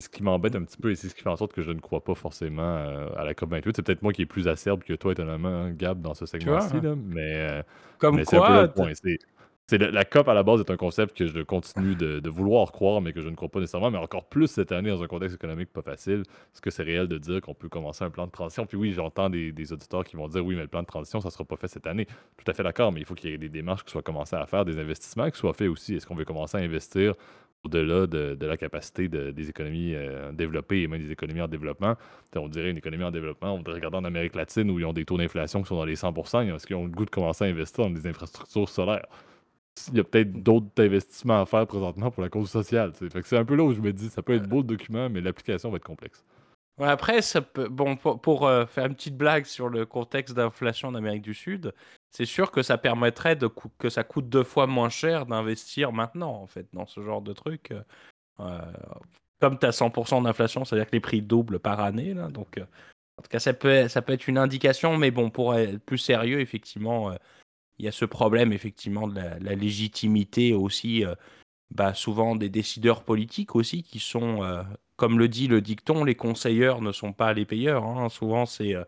Ce 0.00 0.08
qui 0.08 0.24
m'embête 0.24 0.56
un 0.56 0.64
petit 0.64 0.76
peu 0.76 0.90
et 0.90 0.96
c'est 0.96 1.08
ce 1.08 1.14
qui 1.14 1.22
fait 1.22 1.30
en 1.30 1.36
sorte 1.36 1.52
que 1.52 1.62
je 1.62 1.70
ne 1.70 1.78
crois 1.78 2.02
pas 2.02 2.14
forcément 2.14 2.62
euh, 2.62 3.08
à 3.16 3.24
la 3.24 3.32
COP28. 3.32 3.72
C'est 3.76 3.82
peut-être 3.82 4.02
moi 4.02 4.12
qui 4.12 4.22
est 4.22 4.26
plus 4.26 4.48
acerbe 4.48 4.82
que 4.82 4.92
toi, 4.92 5.12
étonnamment, 5.12 5.48
hein, 5.48 5.70
Gab, 5.70 6.02
dans 6.02 6.14
ce 6.14 6.26
segment-ci, 6.26 6.76
hein. 6.76 6.98
mais, 7.06 7.36
euh, 7.36 7.62
Comme 7.98 8.16
mais 8.16 8.24
c'est 8.24 8.36
un 8.36 8.40
peu 8.40 8.52
là 8.52 8.68
quoi, 8.68 8.88
le 8.88 8.92
point. 8.92 8.92
C'est, 9.66 9.78
la 9.78 10.04
COP 10.04 10.28
à 10.28 10.34
la 10.34 10.42
base 10.42 10.60
est 10.60 10.70
un 10.70 10.76
concept 10.76 11.16
que 11.16 11.26
je 11.26 11.40
continue 11.40 11.94
de, 11.94 12.28
vouloir 12.28 12.70
croire, 12.70 13.00
mais 13.00 13.14
que 13.14 13.22
je 13.22 13.30
ne 13.30 13.34
crois 13.34 13.48
pas 13.48 13.60
nécessairement. 13.60 13.90
Mais 13.90 13.96
encore 13.96 14.26
plus 14.26 14.46
cette 14.48 14.72
année, 14.72 14.90
dans 14.90 15.02
un 15.02 15.06
contexte 15.06 15.36
économique 15.36 15.72
pas 15.72 15.80
facile, 15.80 16.20
est-ce 16.52 16.60
que 16.60 16.68
c'est 16.68 16.82
réel 16.82 17.06
de 17.06 17.16
dire 17.16 17.40
qu'on 17.40 17.54
peut 17.54 17.70
commencer 17.70 18.04
un 18.04 18.10
plan 18.10 18.26
de 18.26 18.30
transition? 18.30 18.66
Puis 18.66 18.76
oui, 18.76 18.92
j'entends 18.92 19.30
des, 19.30 19.72
auditeurs 19.72 20.04
qui 20.04 20.16
vont 20.16 20.28
dire 20.28 20.44
oui, 20.44 20.54
mais 20.54 20.62
le 20.62 20.68
plan 20.68 20.82
de 20.82 20.86
transition, 20.86 21.20
ça 21.22 21.28
ne 21.28 21.32
sera 21.32 21.44
pas 21.44 21.56
fait 21.56 21.68
cette 21.68 21.86
année. 21.86 22.06
Tout 22.36 22.50
à 22.50 22.52
fait 22.52 22.62
d'accord, 22.62 22.92
mais 22.92 23.00
il 23.00 23.06
faut 23.06 23.14
qu'il 23.14 23.30
y 23.30 23.32
ait 23.32 23.38
des 23.38 23.48
démarches 23.48 23.84
qui 23.84 23.90
soient 23.90 24.02
commencées 24.02 24.36
à 24.36 24.44
faire, 24.44 24.66
des 24.66 24.78
investissements 24.78 25.30
qui 25.30 25.38
soient 25.38 25.54
faits 25.54 25.68
aussi. 25.68 25.94
Est-ce 25.94 26.06
qu'on 26.06 26.14
veut 26.14 26.26
commencer 26.26 26.58
à 26.58 26.60
investir 26.60 27.14
au-delà 27.64 28.06
de, 28.06 28.36
la 28.44 28.58
capacité 28.58 29.08
de- 29.08 29.30
des 29.30 29.48
économies 29.48 29.94
euh, 29.94 30.30
développées 30.32 30.82
et 30.82 30.88
même 30.88 31.00
des 31.00 31.10
économies 31.10 31.40
en 31.40 31.48
développement? 31.48 31.94
On 32.36 32.48
dirait 32.48 32.68
une 32.68 32.76
économie 32.76 33.04
en 33.04 33.10
développement, 33.10 33.54
on 33.54 33.58
voudrait 33.58 33.74
regarder 33.76 33.96
en 33.96 34.04
Amérique 34.04 34.34
latine 34.34 34.70
où 34.70 34.78
ils 34.78 34.84
ont 34.84 34.92
des 34.92 35.06
taux 35.06 35.16
d'inflation 35.16 35.62
qui 35.62 35.68
sont 35.68 35.76
dans 35.76 35.86
les 35.86 35.96
100%. 35.96 36.54
Est-ce 36.54 36.66
qu'ils 36.66 36.76
ont 36.76 36.84
le 36.84 36.90
goût 36.90 37.06
de 37.06 37.10
commencer 37.10 37.44
à 37.44 37.46
investir 37.46 37.84
dans 37.84 37.90
des 37.90 38.06
infrastructures 38.06 38.68
solaires? 38.68 39.06
Il 39.88 39.96
y 39.96 40.00
a 40.00 40.04
peut-être 40.04 40.32
d'autres 40.32 40.68
investissements 40.78 41.40
à 41.40 41.46
faire 41.46 41.66
présentement 41.66 42.10
pour 42.10 42.22
la 42.22 42.28
cause 42.28 42.50
sociale. 42.50 42.92
c'est 42.94 43.36
un 43.36 43.44
peu 43.44 43.56
là 43.56 43.64
où 43.64 43.72
je 43.72 43.80
me 43.80 43.92
dis, 43.92 44.08
ça 44.08 44.22
peut 44.22 44.34
être 44.34 44.48
beau 44.48 44.58
le 44.58 44.64
document, 44.64 45.08
mais 45.10 45.20
l'application 45.20 45.70
va 45.70 45.76
être 45.76 45.84
complexe. 45.84 46.24
Après, 46.80 47.20
bon, 47.70 47.96
pour, 47.96 48.46
euh, 48.46 48.66
faire 48.66 48.86
une 48.86 48.96
petite 48.96 49.16
blague 49.16 49.44
sur 49.44 49.68
le 49.68 49.86
contexte 49.86 50.34
d'inflation 50.34 50.88
en 50.88 50.94
Amérique 50.94 51.22
du 51.22 51.34
Sud, 51.34 51.72
c'est 52.10 52.24
sûr 52.24 52.50
que 52.50 52.62
ça 52.62 52.78
permettrait 52.78 53.38
que 53.78 53.88
ça 53.88 54.02
coûte 54.02 54.28
deux 54.28 54.42
fois 54.42 54.66
moins 54.66 54.88
cher 54.88 55.26
d'investir 55.26 55.92
maintenant, 55.92 56.32
en 56.32 56.46
fait, 56.46 56.66
dans 56.72 56.86
ce 56.86 57.00
genre 57.00 57.22
de 57.22 57.32
truc. 57.32 57.70
euh, 57.70 57.82
euh, 58.40 58.58
comme 59.40 59.58
tu 59.58 59.66
as 59.66 59.72
100% 59.72 60.22
d'inflation, 60.22 60.64
c'est-à-dire 60.64 60.86
que 60.86 60.96
les 60.96 61.00
prix 61.00 61.20
doublent 61.20 61.58
par 61.58 61.80
année. 61.80 62.14
Donc, 62.14 62.58
en 63.18 63.22
tout 63.22 63.28
cas, 63.28 63.38
ça 63.38 63.52
peut, 63.52 63.88
ça 63.88 64.00
peut 64.00 64.14
être 64.14 64.26
une 64.26 64.38
indication, 64.38 64.96
mais 64.96 65.10
bon, 65.10 65.28
pour 65.30 65.54
être 65.54 65.78
plus 65.84 65.98
sérieux, 65.98 66.40
effectivement, 66.40 67.12
il 67.78 67.84
y 67.84 67.88
a 67.88 67.92
ce 67.92 68.04
problème, 68.04 68.52
effectivement, 68.52 69.08
de 69.08 69.20
la, 69.20 69.54
légitimité 69.54 70.52
aussi, 70.52 71.04
euh, 71.04 71.14
bah, 71.74 71.94
souvent 71.94 72.36
des 72.36 72.48
décideurs 72.48 73.04
politiques 73.04 73.56
aussi, 73.56 73.82
qui 73.82 73.98
sont, 73.98 74.42
euh, 74.42 74.62
comme 74.96 75.18
le 75.18 75.28
dit 75.28 75.48
le 75.48 75.60
dicton, 75.60 76.04
les 76.04 76.14
conseilleurs 76.14 76.80
ne 76.80 76.92
sont 76.92 77.12
pas 77.12 77.32
les 77.32 77.44
payeurs. 77.44 77.84
hein. 77.84 78.08
Souvent, 78.08 78.46
c'est 78.46 78.74
euh, 78.74 78.84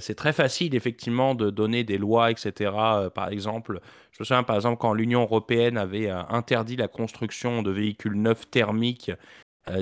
c'est 0.00 0.14
très 0.14 0.32
facile, 0.32 0.76
effectivement, 0.76 1.34
de 1.34 1.50
donner 1.50 1.82
des 1.82 1.98
lois, 1.98 2.30
etc. 2.30 2.70
Par 3.12 3.30
exemple, 3.30 3.80
je 4.12 4.18
me 4.20 4.24
souviens, 4.24 4.44
par 4.44 4.54
exemple, 4.54 4.78
quand 4.78 4.94
l'Union 4.94 5.22
européenne 5.22 5.76
avait 5.76 6.08
interdit 6.08 6.76
la 6.76 6.86
construction 6.86 7.62
de 7.62 7.72
véhicules 7.72 8.14
neufs 8.14 8.48
thermiques 8.48 9.10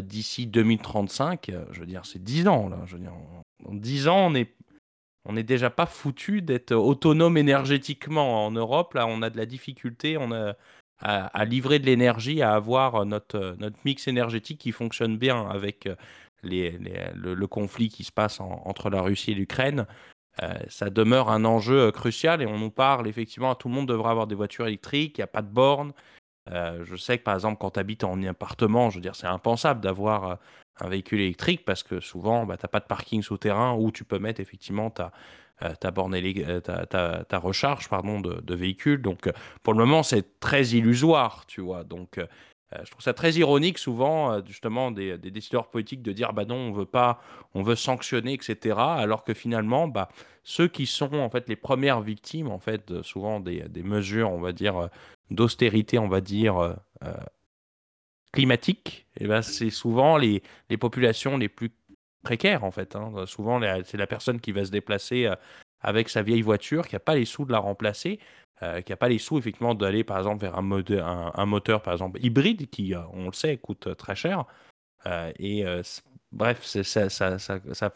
d'ici 0.01 0.47
2035, 0.47 1.49
euh, 1.49 1.65
je 1.73 1.81
veux 1.81 1.87
dire, 1.87 2.07
c'est 2.07 2.23
10 2.23 2.49
ans, 2.49 2.69
là. 2.69 2.79
Je 2.87 2.95
veux 2.97 3.01
dire, 3.03 3.13
en, 3.13 3.43
en 3.67 3.75
10 3.75 4.09
ans, 4.09 4.27
on 4.27 4.31
n'est 4.31 4.51
on 5.25 5.37
est 5.37 5.43
déjà 5.43 5.71
pas 5.71 5.87
foutu 5.87 6.43
d'être 6.43 6.73
autonome 6.73 7.37
énergétiquement 7.37 8.47
en 8.47 8.51
Europe. 8.51 8.95
Là, 8.95 9.07
on 9.07 9.23
a 9.23 9.31
de 9.31 9.37
la 9.37 9.47
difficulté 9.47 10.17
on 10.19 10.33
a, 10.33 10.55
à, 11.01 11.45
livrer 11.45 11.79
de 11.79 11.87
l'énergie, 11.87 12.43
à 12.43 12.55
avoir 12.55 12.97
euh, 12.97 13.05
notre, 13.05 13.37
euh, 13.37 13.57
notre 13.59 13.77
mix 13.85 14.09
énergétique 14.09 14.59
qui 14.61 14.73
fonctionne 14.73 15.17
bien 15.17 15.49
avec 15.49 15.87
euh, 15.87 15.97
le, 16.43 17.47
conflit 17.47 17.89
qui 17.89 18.05
se 18.05 18.13
passe 18.13 18.41
en- 18.41 18.63
entre 18.65 18.91
la 18.91 19.03
Russie 19.03 19.33
et 19.33 19.35
l'Ukraine. 19.35 19.87
Euh, 20.43 20.55
ça 20.69 20.91
demeure 20.91 21.31
un 21.31 21.45
enjeu 21.45 21.79
euh, 21.89 21.91
crucial 21.93 22.43
et 22.43 22.47
on 22.47 22.59
nous 22.59 22.71
parle 22.71 23.07
effectivement, 23.07 23.55
tout 23.55 23.69
le 23.69 23.75
monde 23.75 23.89
devrait 23.89 24.11
avoir 24.11 24.27
des 24.27 24.35
voitures 24.35 24.67
électriques, 24.67 25.19
il 25.19 25.21
n'y 25.21 25.25
a 25.25 25.29
pas 25.29 25.43
de 25.43 25.49
borne. 26.51 26.85
je 26.85 26.97
sais 26.97 27.19
que 27.19 27.25
par 27.25 27.35
exemple, 27.35 27.59
quand 27.61 27.73
tu 27.73 27.81
habites 27.81 28.05
en 28.05 28.23
appartement, 28.25 28.91
je 28.91 28.97
veux 28.97 29.03
dire, 29.03 29.17
c'est 29.17 29.27
impensable 29.27 29.81
d'avoir 29.81 30.39
un 30.81 30.89
véhicule 30.89 31.21
électrique 31.21 31.65
parce 31.65 31.83
que 31.83 32.01
souvent, 32.01 32.47
bah, 32.47 32.57
tu 32.57 32.65
n'as 32.65 32.69
pas 32.69 32.81
de 32.81 32.87
parking 32.87 33.23
souterrain 33.23 33.75
où 33.75 33.91
tu 33.91 34.05
peux 34.05 34.19
mettre 34.19 34.41
effectivement 34.41 34.91
ta, 34.91 35.13
ta, 35.81 35.91
borne 35.91 36.17
ta, 36.63 36.87
ta, 37.25 37.39
recharge 37.39 37.89
pardon, 37.89 38.21
de, 38.21 38.41
de 38.41 38.55
véhicule. 38.55 39.03
Donc, 39.03 39.31
pour 39.63 39.73
le 39.73 39.79
moment, 39.79 40.03
c'est 40.03 40.41
très 40.41 40.65
illusoire, 40.69 41.47
tu 41.47 41.61
vois. 41.61 41.85
Donc, 41.85 42.19
euh, 42.75 42.79
je 42.85 42.91
trouve 42.91 43.03
ça 43.03 43.13
très 43.13 43.33
ironique 43.33 43.79
souvent, 43.79 44.33
euh, 44.33 44.41
justement, 44.47 44.91
des, 44.91 45.19
décideurs 45.19 45.69
politiques 45.69 46.03
de 46.03 46.13
dire 46.13 46.33
bah 46.33 46.45
non, 46.45 46.57
on 46.57 46.73
veut 46.73 46.87
pas, 46.87 47.21
on 47.55 47.63
veut 47.63 47.77
sanctionner, 47.77 48.33
etc. 48.35 48.77
Alors 48.79 49.25
que 49.25 49.35
finalement, 49.35 49.89
bah, 49.89 50.09
ceux 50.43 50.69
qui 50.69 50.87
sont 50.87 51.15
en 51.15 51.31
fait 51.31 51.49
les 51.49 51.57
premières 51.57 52.01
victimes, 52.01 52.49
en 52.49 52.59
fait, 52.59 53.03
souvent 53.03 53.41
des, 53.41 53.65
mesures, 53.83 54.31
on 54.31 54.41
va 54.41 54.53
dire, 54.53 54.77
euh, 54.77 54.89
d'austérité, 55.31 55.99
on 55.99 56.09
va 56.09 56.21
dire, 56.21 56.77
climatique, 58.33 59.07
et 59.17 59.25
eh 59.25 59.27
ben, 59.29 59.43
c'est 59.43 59.71
souvent 59.71 60.17
les, 60.17 60.43
les, 60.69 60.77
populations 60.77 61.37
les 61.37 61.49
plus 61.49 61.71
précaires, 62.23 62.65
en 62.65 62.71
fait. 62.71 62.97
Hein. 62.97 63.27
Souvent, 63.27 63.61
c'est 63.85 63.97
la 63.97 64.07
personne 64.07 64.41
qui 64.41 64.51
va 64.51 64.65
se 64.65 64.71
déplacer 64.71 65.33
avec 65.81 66.09
sa 66.09 66.23
vieille 66.23 66.43
voiture, 66.43 66.89
qui 66.89 66.95
n'a 66.95 67.01
pas 67.01 67.15
les 67.15 67.27
sous 67.27 67.45
de 67.45 67.53
la 67.53 67.59
remplacer, 67.59 68.19
euh, 68.63 68.81
qui 68.81 68.93
n'a 68.93 68.97
pas 68.97 69.09
les 69.09 69.19
sous, 69.19 69.39
effectivement, 69.39 69.75
d'aller, 69.75 70.05
par 70.05 70.17
exemple, 70.19 70.41
vers 70.41 70.57
un, 70.57 71.33
un, 71.35 71.47
moteur, 71.47 71.83
par 71.83 71.93
exemple, 71.93 72.25
hybride, 72.25 72.71
qui, 72.71 72.95
euh, 72.95 73.03
on 73.13 73.27
le 73.27 73.33
sait, 73.33 73.57
coûte 73.59 73.89
euh, 73.89 73.95
très 73.95 74.17
cher. 74.17 74.47
et 75.39 75.65
bref, 76.33 76.65
ça, 76.65 77.11
ça, 77.11 77.39
ça, 77.39 77.61
ça, 77.73 77.93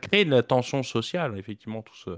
crée 0.00 0.22
une 0.22 0.42
tension 0.42 0.82
sociale, 0.82 1.38
effectivement, 1.38 1.82
tout 1.82 1.94
ce, 1.94 2.10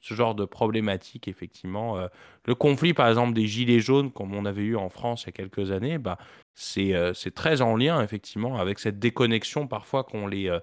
ce 0.00 0.14
genre 0.14 0.34
de 0.34 0.44
problématique, 0.44 1.28
effectivement. 1.28 1.98
le 2.46 2.54
conflit, 2.54 2.94
par 2.94 3.08
exemple, 3.08 3.34
des 3.34 3.46
Gilets 3.46 3.80
jaunes, 3.80 4.10
comme 4.10 4.34
on 4.34 4.44
avait 4.46 4.62
eu 4.62 4.76
en 4.76 4.88
France 4.88 5.22
il 5.22 5.26
y 5.26 5.28
a 5.28 5.32
quelques 5.32 5.70
années, 5.70 5.98
bah, 5.98 6.18
c'est 6.54 7.34
très 7.34 7.60
en 7.60 7.76
lien, 7.76 8.02
effectivement, 8.02 8.58
avec 8.58 8.78
cette 8.78 8.98
déconnexion 8.98 9.66
parfois 9.66 10.04
qu'ont 10.04 10.26
les, 10.26 10.56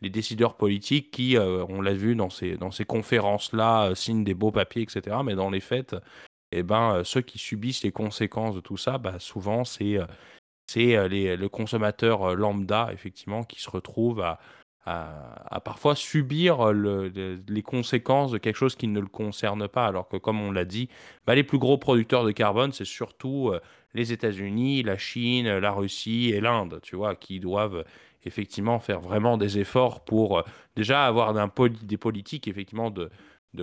les 0.00 0.10
décideurs 0.10 0.56
politiques 0.56 1.10
qui, 1.10 1.36
on 1.38 1.80
l'a 1.80 1.92
vu 1.92 2.14
dans 2.14 2.30
ces, 2.30 2.56
dans 2.56 2.70
ces 2.70 2.84
conférences-là, 2.84 3.94
signent 3.94 4.24
des 4.24 4.34
beaux 4.34 4.52
papiers, 4.52 4.82
etc. 4.82 5.16
Mais 5.24 5.34
dans 5.34 5.50
les 5.50 5.60
faits, 5.60 5.96
eh 6.52 6.62
ben, 6.62 7.02
ceux 7.04 7.20
qui 7.20 7.38
subissent 7.38 7.82
les 7.82 7.92
conséquences 7.92 8.54
de 8.54 8.60
tout 8.60 8.76
ça, 8.76 8.98
bah, 8.98 9.18
souvent, 9.18 9.64
c'est 9.64 9.98
le 10.76 11.46
consommateur 11.48 12.36
lambda, 12.36 12.90
effectivement, 12.92 13.42
qui 13.42 13.60
se 13.60 13.70
retrouve 13.70 14.20
à, 14.20 14.38
à, 14.86 15.60
parfois 15.64 15.94
subir 15.94 16.72
les 16.72 17.62
conséquences 17.62 18.30
de 18.32 18.38
quelque 18.38 18.56
chose 18.56 18.76
qui 18.76 18.88
ne 18.88 19.00
le 19.00 19.06
concerne 19.06 19.66
pas. 19.68 19.86
Alors 19.86 20.08
que, 20.08 20.16
comme 20.16 20.40
on 20.40 20.52
l'a 20.52 20.64
dit, 20.64 20.88
bah, 21.26 21.34
les 21.34 21.44
plus 21.44 21.58
gros 21.58 21.78
producteurs 21.78 22.24
de 22.24 22.32
carbone, 22.32 22.72
c'est 22.72 22.84
surtout 22.84 23.52
les 23.94 24.12
États-Unis, 24.12 24.82
la 24.82 24.98
Chine, 24.98 25.58
la 25.58 25.70
Russie 25.72 26.30
et 26.34 26.40
l'Inde, 26.40 26.80
tu 26.82 26.96
vois, 26.96 27.14
qui 27.14 27.40
doivent 27.40 27.84
effectivement 28.24 28.78
faire 28.78 29.00
vraiment 29.00 29.36
des 29.36 29.58
efforts 29.58 30.04
pour 30.04 30.42
déjà 30.76 31.06
avoir 31.06 31.34
des 31.82 31.96
politiques, 31.96 32.48
effectivement, 32.48 32.90
de, 32.90 33.10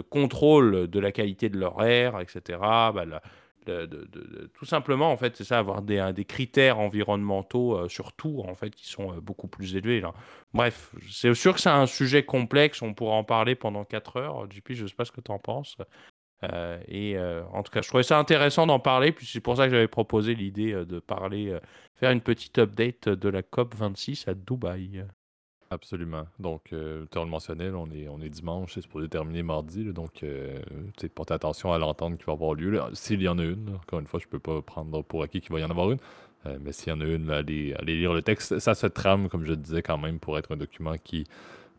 contrôle 0.10 0.88
de 0.88 1.00
la 1.00 1.12
qualité 1.12 1.50
de 1.50 1.58
leur 1.58 1.84
air, 1.84 2.20
etc. 2.20 2.60
tout 3.66 4.66
simplement, 4.66 5.12
en 5.12 5.18
fait, 5.18 5.36
c'est 5.36 5.44
ça, 5.44 5.60
avoir 5.60 5.82
des, 5.82 6.26
critères 6.26 6.80
environnementaux 6.80 7.78
euh, 7.78 7.90
sur 7.90 8.14
tout, 8.14 8.44
en 8.48 8.56
fait, 8.56 8.72
qui 8.72 8.88
sont 8.88 9.12
euh, 9.12 9.22
beaucoup 9.22 9.48
plus 9.48 9.76
élevés. 9.76 10.04
Bref, 10.54 10.94
c'est 11.10 11.34
sûr 11.34 11.54
que 11.54 11.62
c'est 11.62 11.70
un 11.70 11.86
sujet 11.86 12.24
complexe, 12.24 12.82
on 12.82 12.94
pourra 12.94 13.16
en 13.16 13.24
parler 13.24 13.56
pendant 13.56 13.84
4 13.86 14.18
heures. 14.18 14.52
JP, 14.52 14.74
je 14.74 14.84
ne 14.84 14.88
sais 14.88 14.96
pas 14.96 15.06
ce 15.06 15.12
que 15.12 15.22
tu 15.22 15.32
en 15.32 15.40
penses. 15.40 15.78
Euh, 16.44 16.80
et 16.88 17.20
en 17.20 17.62
tout 17.62 17.72
cas, 17.72 17.82
je 17.82 17.88
trouvais 17.88 18.04
ça 18.04 18.18
intéressant 18.18 18.66
d'en 18.66 18.80
parler, 18.80 19.12
puis 19.12 19.28
c'est 19.28 19.42
pour 19.42 19.58
ça 19.58 19.66
que 19.66 19.72
j'avais 19.72 19.88
proposé 19.88 20.34
l'idée 20.34 20.74
de 20.74 21.00
parler, 21.00 21.56
faire 21.96 22.12
une 22.12 22.22
petite 22.22 22.58
update 22.58 23.10
de 23.10 23.30
la 23.30 23.44
COP 23.44 23.76
26 23.76 24.28
à 24.28 24.34
Dubaï. 24.34 25.06
Absolument. 25.72 26.28
Donc, 26.38 26.74
euh, 26.74 27.06
tu 27.12 27.18
le 27.18 27.26
mentionné, 27.28 27.70
on 27.70 27.88
est, 27.92 28.10
on 28.10 28.20
est 28.20 28.28
dimanche, 28.28 28.74
c'est 28.74 28.82
supposé 28.82 29.08
terminer 29.08 29.42
mardi. 29.42 29.86
donc, 29.94 30.22
euh, 30.22 30.60
portez 31.16 31.34
attention 31.34 31.72
à 31.72 31.80
l'entente 31.80 32.18
qui 32.18 32.26
va 32.26 32.34
avoir 32.34 32.56
lieu. 32.56 32.78
S'il 32.92 33.22
y 33.22 33.28
en 33.30 33.40
a 33.40 33.44
une, 33.44 33.78
encore 33.82 34.02
une 34.02 34.06
fois, 34.06 34.20
je 34.22 34.28
peux 34.28 34.38
pas 34.38 34.62
prendre 34.62 35.02
pour 35.02 35.24
acquis 35.24 35.40
qu'il 35.40 35.54
va 35.54 35.62
y 35.62 35.64
en 35.64 35.70
avoir 35.70 35.90
une. 35.92 36.00
Euh, 36.46 36.58
mais 36.60 36.74
s'il 36.74 36.90
y 36.90 36.92
en 36.92 37.00
a 37.00 37.06
une, 37.06 37.30
allez, 37.30 37.74
lire 37.84 38.14
le 38.14 38.22
texte. 38.22 38.60
Ça 38.60 38.76
se 38.76 38.86
trame, 38.86 39.30
comme 39.30 39.46
je 39.46 39.54
disais, 39.54 39.82
quand 39.82 39.98
même, 39.98 40.20
pour 40.20 40.38
être 40.38 40.52
un 40.52 40.58
document 40.58 40.96
qui 41.02 41.26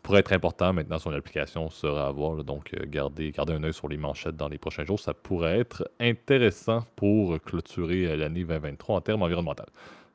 pourrait 0.02 0.20
être 0.20 0.32
important. 0.32 0.72
Maintenant, 0.72 0.98
son 0.98 1.12
application 1.12 1.68
sera 1.68 2.06
à 2.08 2.12
voir. 2.12 2.42
donc, 2.44 2.72
euh, 2.72 2.86
gardez, 2.86 3.30
gardez 3.30 3.52
un 3.52 3.62
œil 3.62 3.74
sur 3.74 3.88
les 3.88 3.98
manchettes 3.98 4.36
dans 4.36 4.48
les 4.48 4.58
prochains 4.58 4.86
jours. 4.86 5.00
Ça 5.00 5.12
pourrait 5.12 5.58
être 5.58 5.86
intéressant 6.00 6.86
pour 6.96 7.38
clôturer 7.42 8.16
l'année 8.16 8.44
2023 8.44 8.96
en 8.96 9.00
termes 9.02 9.22
environnementaux. 9.22 9.64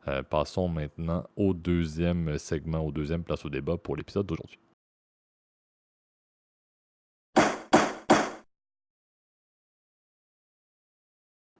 Euh, 0.07 0.23
passons 0.23 0.69
maintenant 0.69 1.25
au 1.35 1.53
deuxième 1.53 2.37
segment, 2.37 2.79
au 2.79 2.91
deuxième 2.91 3.23
place 3.23 3.45
au 3.45 3.49
débat 3.49 3.77
pour 3.77 3.95
l'épisode 3.95 4.25
d'aujourd'hui. 4.25 4.59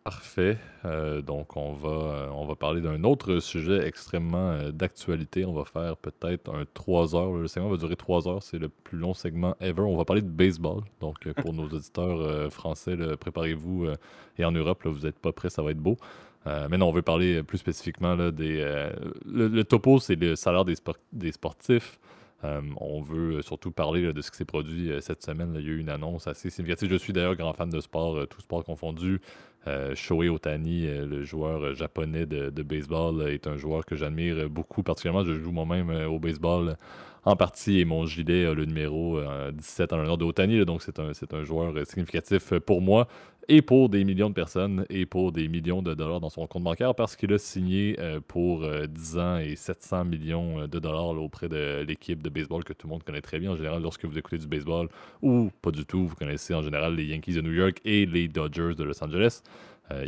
Parfait. 0.06 0.58
Euh, 0.86 1.22
donc, 1.22 1.58
on 1.58 1.74
va, 1.74 1.90
euh, 1.90 2.30
on 2.30 2.46
va 2.46 2.56
parler 2.56 2.80
d'un 2.80 3.04
autre 3.04 3.40
sujet 3.40 3.86
extrêmement 3.86 4.70
d'actualité. 4.72 5.44
On 5.44 5.52
va 5.52 5.66
faire 5.66 5.98
peut-être 5.98 6.50
un 6.50 6.64
3 6.74 7.14
heures. 7.14 7.34
Le 7.34 7.48
segment 7.48 7.68
va 7.68 7.76
durer 7.76 7.98
3 7.98 8.26
heures. 8.30 8.42
C'est 8.42 8.58
le 8.58 8.70
plus 8.70 8.98
long 8.98 9.14
segment 9.14 9.58
ever. 9.60 9.82
On 9.82 9.98
va 9.98 10.06
parler 10.06 10.22
de 10.22 10.30
baseball. 10.30 10.80
Donc, 11.02 11.30
pour 11.34 11.52
nos 11.54 11.66
auditeurs 11.66 12.50
français, 12.54 12.96
préparez-vous. 13.20 13.88
et 14.38 14.46
en 14.46 14.54
Europe, 14.54 14.88
vous 14.88 15.06
n'êtes 15.06 15.20
pas 15.20 15.34
prêts, 15.34 15.50
ça 15.50 15.62
va 15.62 15.72
être 15.72 15.78
beau. 15.78 15.98
Euh, 16.48 16.68
mais 16.70 16.82
on 16.82 16.92
veut 16.92 17.02
parler 17.02 17.44
plus 17.44 17.58
spécifiquement 17.58 18.16
des. 18.32 18.62
Euh, 18.62 18.90
le, 19.26 19.64
topo, 19.64 20.00
c'est 20.00 20.16
le 20.16 20.36
salaire 20.36 20.66
des, 20.66 20.76
des 21.12 21.32
sportifs. 21.32 22.00
Euh, 22.44 22.62
on 22.78 23.02
veut 23.02 23.42
surtout 23.42 23.72
parler 23.72 24.14
de 24.14 24.22
ce 24.22 24.32
qui 24.32 24.38
s'est 24.38 24.46
produit 24.46 24.92
cette 25.02 25.24
semaine. 25.24 25.56
il 25.60 25.66
y 25.66 25.70
a 25.70 25.72
eu 25.72 25.80
une 25.80 25.90
annonce 25.90 26.28
assez 26.28 26.50
significative. 26.50 26.92
Je 26.92 26.98
suis 26.98 27.12
d'ailleurs 27.12 27.36
grand 27.36 27.54
fan 27.54 27.70
de 27.70 27.82
sport, 27.82 28.28
tout 28.28 28.42
sport 28.42 28.64
confondu. 28.64 29.20
Shohei 29.96 30.30
Otani, 30.30 30.88
le 30.88 31.24
joueur 31.24 31.74
japonais 31.76 32.26
de, 32.26 32.64
baseball, 32.64 33.30
est 33.30 33.48
un 33.48 33.58
joueur 33.58 33.86
que 33.86 33.96
j'admire 33.96 34.50
beaucoup. 34.50 34.84
Particulièrement, 34.84 35.24
je 35.24 35.34
joue 35.34 35.52
moi-même 35.52 35.90
au 36.08 36.20
baseball 36.20 36.78
en 37.26 37.36
partie 37.36 37.80
et 37.80 37.86
mon 37.86 38.06
gilet 38.06 38.46
a 38.46 38.54
le 38.54 38.66
numéro 38.66 39.20
17 39.54 39.94
en 39.94 39.98
l'honneur 39.98 40.18
de 40.18 40.26
Otani. 40.26 40.64
donc, 40.66 40.82
c'est 40.82 41.00
un, 41.00 41.12
un, 41.34 41.44
joueur 41.44 41.74
significatif 41.86 42.54
pour 42.60 42.82
moi 42.82 43.08
et 43.50 43.62
pour 43.62 43.90
des 43.90 44.04
millions 44.04 44.30
de 44.30 44.34
personnes 44.34 44.86
et 44.90 45.06
pour 45.06 45.32
des 45.32 45.48
millions 45.48 45.82
de 45.82 45.94
dollars 45.94 46.20
dans 46.20 46.30
son 46.30 46.46
compte 46.48 46.64
bancaire 46.64 46.96
parce 46.96 47.16
qu'il 47.16 47.32
a 47.34 47.38
signé 47.38 47.96
euh, 48.00 48.20
pour 48.26 48.62
10 48.62 49.18
euh, 49.18 49.22
ans 49.22 49.38
et 49.38 49.56
700 49.56 50.06
millions 50.06 50.62
euh, 50.62 50.68
de 50.68 50.80
dollars 50.80 51.10
auprès 51.22 51.48
de 51.48 51.84
l'équipe 51.88 52.22
de 52.22 52.30
baseball 52.30 52.64
que 52.64 52.74
tout 52.74 52.88
le 52.88 52.92
monde 52.92 53.04
connaît 53.04 53.22
très 53.22 53.40
bien. 53.40 53.52
En 53.52 53.56
général, 53.56 53.82
lorsque 53.82 54.06
vous 54.06 54.18
écoutez 54.18 54.38
du 54.38 54.48
baseball 54.48 54.90
ou 55.22 55.50
pas 55.62 55.72
du 55.72 55.86
tout, 55.86 56.08
vous 56.08 56.16
connaissez 56.16 56.54
en 56.54 56.62
général 56.62 56.96
les 56.96 57.06
Yankees 57.06 57.34
de 57.34 57.42
New 57.42 57.54
York 57.54 57.80
et 57.86 58.06
les 58.06 58.28
Dodgers 58.28 58.76
de 58.76 58.84
Los 58.84 59.02
Angeles. 59.04 59.42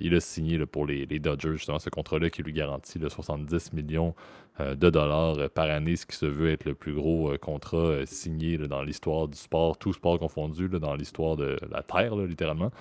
Il 0.01 0.13
a 0.13 0.19
signé 0.19 0.65
pour 0.65 0.85
les, 0.85 1.05
Dodgers 1.05 1.53
justement 1.53 1.79
ce 1.79 1.89
contrat-là 1.89 2.29
qui 2.29 2.43
lui 2.43 2.53
garantit 2.53 2.99
le 2.99 3.09
70 3.09 3.73
millions 3.73 4.13
de 4.59 4.89
dollars 4.89 5.49
par 5.51 5.69
année, 5.69 5.95
ce 5.95 6.05
qui 6.05 6.17
se 6.17 6.25
veut 6.25 6.51
être 6.51 6.65
le 6.65 6.73
plus 6.73 6.93
gros 6.93 7.31
contrat 7.39 8.05
signé 8.05 8.57
dans 8.57 8.83
l'histoire 8.83 9.29
du 9.29 9.37
sport, 9.37 9.77
tout 9.77 9.93
sport 9.93 10.19
confondu, 10.19 10.67
dans 10.67 10.95
l'histoire 10.95 11.37
de 11.37 11.57
la 11.71 11.81
Terre, 11.81 12.15
littéralement. 12.15 12.71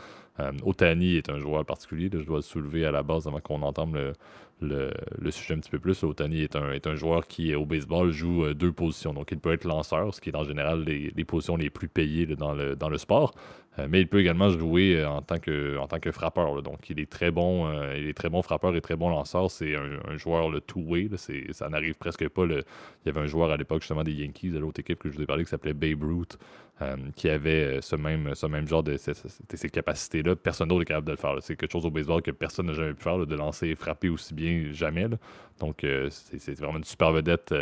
Euh, 0.40 0.52
Otani 0.64 1.16
est 1.16 1.30
un 1.30 1.38
joueur 1.38 1.64
particulier, 1.64 2.10
je 2.12 2.24
dois 2.24 2.36
le 2.36 2.42
soulever 2.42 2.84
à 2.84 2.90
la 2.90 3.02
base 3.02 3.26
avant 3.26 3.40
qu'on 3.40 3.62
entende 3.62 4.14
le, 4.60 5.30
sujet 5.30 5.54
un 5.54 5.58
petit 5.58 5.70
peu 5.70 5.78
plus. 5.78 6.02
Otani 6.04 6.42
est 6.42 6.56
un, 6.56 6.94
joueur 6.94 7.26
qui, 7.26 7.54
au 7.54 7.66
baseball, 7.66 8.10
joue 8.10 8.44
euh, 8.44 8.54
deux 8.54 8.72
positions. 8.72 9.12
Donc, 9.12 9.30
il 9.32 9.38
peut 9.38 9.52
être 9.52 9.64
lanceur, 9.64 10.14
ce 10.14 10.20
qui 10.20 10.30
est 10.30 10.36
en 10.36 10.44
général 10.44 10.84
les, 10.84 11.24
positions 11.24 11.56
les 11.56 11.70
plus 11.70 11.88
payées 11.88 12.26
dans 12.26 12.52
le 12.54 12.98
sport. 12.98 13.34
Euh, 13.78 13.86
mais 13.88 14.00
il 14.00 14.08
peut 14.08 14.20
également 14.20 14.50
jouer 14.50 15.04
en 15.04 15.22
tant 15.22 15.38
que, 15.38 15.78
en 15.78 15.86
tant 15.86 15.98
que 15.98 16.10
frappeur. 16.10 16.62
Donc, 16.62 16.90
il 16.90 17.00
est 17.00 17.10
très 17.10 17.30
bon, 17.30 17.70
il 17.94 18.08
est 18.08 18.16
très 18.16 18.28
bon 18.28 18.42
frappeur 18.42 18.74
et 18.76 18.80
très 18.80 18.96
bon 18.96 19.10
lanceur. 19.10 19.50
C'est 19.50 19.74
un, 19.76 20.16
joueur 20.16 20.50
le 20.50 20.60
two-way. 20.60 21.08
Ça 21.52 21.68
n'arrive 21.68 21.94
presque 21.94 22.28
pas. 22.28 22.44
Il 22.44 22.62
y 23.06 23.08
avait 23.08 23.20
un 23.20 23.26
joueur 23.26 23.50
à 23.50 23.56
l'époque, 23.56 23.82
justement, 23.82 24.04
des 24.04 24.12
Yankees, 24.12 24.50
de 24.50 24.58
l'autre 24.58 24.80
équipe 24.80 24.98
que 24.98 25.10
je 25.10 25.16
vous 25.16 25.22
ai 25.22 25.26
parlé, 25.26 25.44
qui 25.44 25.50
s'appelait 25.50 25.74
Babe 25.74 26.02
Ruth. 26.02 26.38
Euh, 26.80 26.96
qui 27.16 27.28
avait 27.28 27.78
euh, 27.78 27.80
ce 27.80 27.96
même, 27.96 28.36
ce 28.36 28.46
même 28.46 28.68
genre 28.68 28.84
de 28.84 28.96
ces, 28.96 29.68
capacités-là. 29.68 30.36
Personne 30.36 30.68
d'autre 30.68 30.82
est 30.82 30.84
capable 30.84 31.08
de 31.08 31.12
le 31.12 31.16
faire. 31.16 31.34
C'est 31.40 31.56
quelque 31.56 31.72
chose 31.72 31.84
au 31.84 31.90
baseball 31.90 32.22
que 32.22 32.30
personne 32.30 32.66
n'a 32.66 32.72
jamais 32.72 32.94
pu 32.94 33.02
faire, 33.02 33.18
de 33.26 33.34
lancer 33.34 33.66
et 33.66 33.74
frapper 33.74 34.08
aussi 34.08 34.32
bien 34.32 34.68
jamais. 34.70 35.06
Donc, 35.58 35.82
euh, 35.82 36.08
c'est 36.10 36.56
vraiment 36.56 36.78
une 36.78 36.84
super 36.84 37.10
vedette 37.10 37.52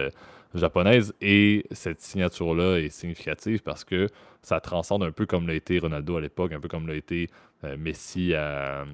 japonaise. 0.55 1.15
Et 1.23 1.65
cette 1.71 2.03
signature-là 2.03 2.77
est 2.77 2.91
significative 2.91 3.63
parce 3.63 3.85
que 3.85 4.09
ça 4.43 4.61
transcende 4.61 5.03
un 5.03 5.13
peu 5.13 5.25
comme 5.25 5.47
l'a 5.47 5.55
été 5.55 5.79
Ronaldo 5.79 6.19
à 6.19 6.21
l'époque, 6.21 6.53
un 6.53 6.61
peu 6.61 6.69
comme 6.69 6.87
l'a 6.87 6.95
été 6.95 7.31
Messi 7.79 8.35
à. 8.35 8.85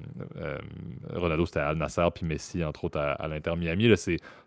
Ronaldo, 1.13 1.45
c'était 1.45 1.59
à 1.59 1.67
Al 1.67 1.77
Nasser, 1.77 2.07
puis 2.13 2.25
Messi, 2.25 2.63
entre 2.63 2.85
autres, 2.85 2.99
à, 2.99 3.27
l'Inter 3.27 3.55
Miami. 3.55 3.93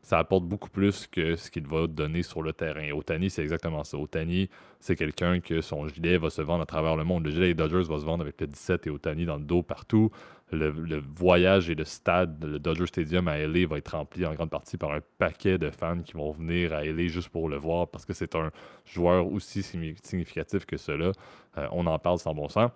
Ça 0.02 0.18
apporte 0.18 0.44
beaucoup 0.44 0.70
plus 0.70 1.06
que 1.06 1.36
ce 1.36 1.50
qu'il 1.50 1.66
va 1.66 1.86
donner 1.86 2.22
sur 2.22 2.42
le 2.42 2.52
terrain. 2.52 2.90
Otani, 2.92 3.30
c'est 3.30 3.42
exactement 3.42 3.84
ça. 3.84 3.98
Otani, 3.98 4.48
c'est 4.80 4.96
quelqu'un 4.96 5.40
que 5.40 5.60
son 5.60 5.86
gilet 5.88 6.18
va 6.18 6.30
se 6.30 6.42
vendre 6.42 6.62
à 6.62 6.66
travers 6.66 6.96
le 6.96 7.04
monde. 7.04 7.24
Le 7.24 7.30
gilet 7.30 7.48
des 7.48 7.54
Dodgers 7.54 7.88
va 7.88 7.98
se 7.98 8.04
vendre 8.04 8.22
avec 8.22 8.40
le 8.40 8.46
17 8.46 8.86
et 8.86 8.90
Otani 8.90 9.24
dans 9.26 9.36
le 9.36 9.44
dos 9.44 9.62
partout. 9.62 10.10
Le, 10.52 11.00
voyage 11.00 11.70
et 11.70 11.74
le 11.74 11.84
stade, 11.84 12.44
le 12.44 12.60
Dodger 12.60 12.86
Stadium 12.86 13.26
à 13.26 13.36
LA 13.36 13.66
va 13.66 13.78
être 13.78 13.96
rempli 13.96 14.24
en 14.24 14.32
grande 14.32 14.50
partie 14.50 14.76
par 14.76 14.92
un 14.92 15.00
paquet 15.18 15.58
de 15.58 15.70
fans 15.70 16.00
qui 16.02 16.12
vont 16.12 16.30
venir 16.30 16.72
à 16.72 16.84
LA 16.84 17.08
juste 17.08 17.30
pour 17.30 17.48
le 17.48 17.56
voir 17.56 17.88
parce 17.88 18.04
que 18.04 18.12
c'est 18.12 18.36
un 18.36 18.52
joueur 18.84 19.26
aussi 19.26 19.64
significatif 19.64 20.64
que 20.64 20.76
cela. 20.76 21.10
Euh, 21.58 21.66
on 21.72 21.84
en 21.86 21.98
parle 21.98 22.20
sans 22.20 22.32
bon 22.32 22.48
sens. 22.48 22.70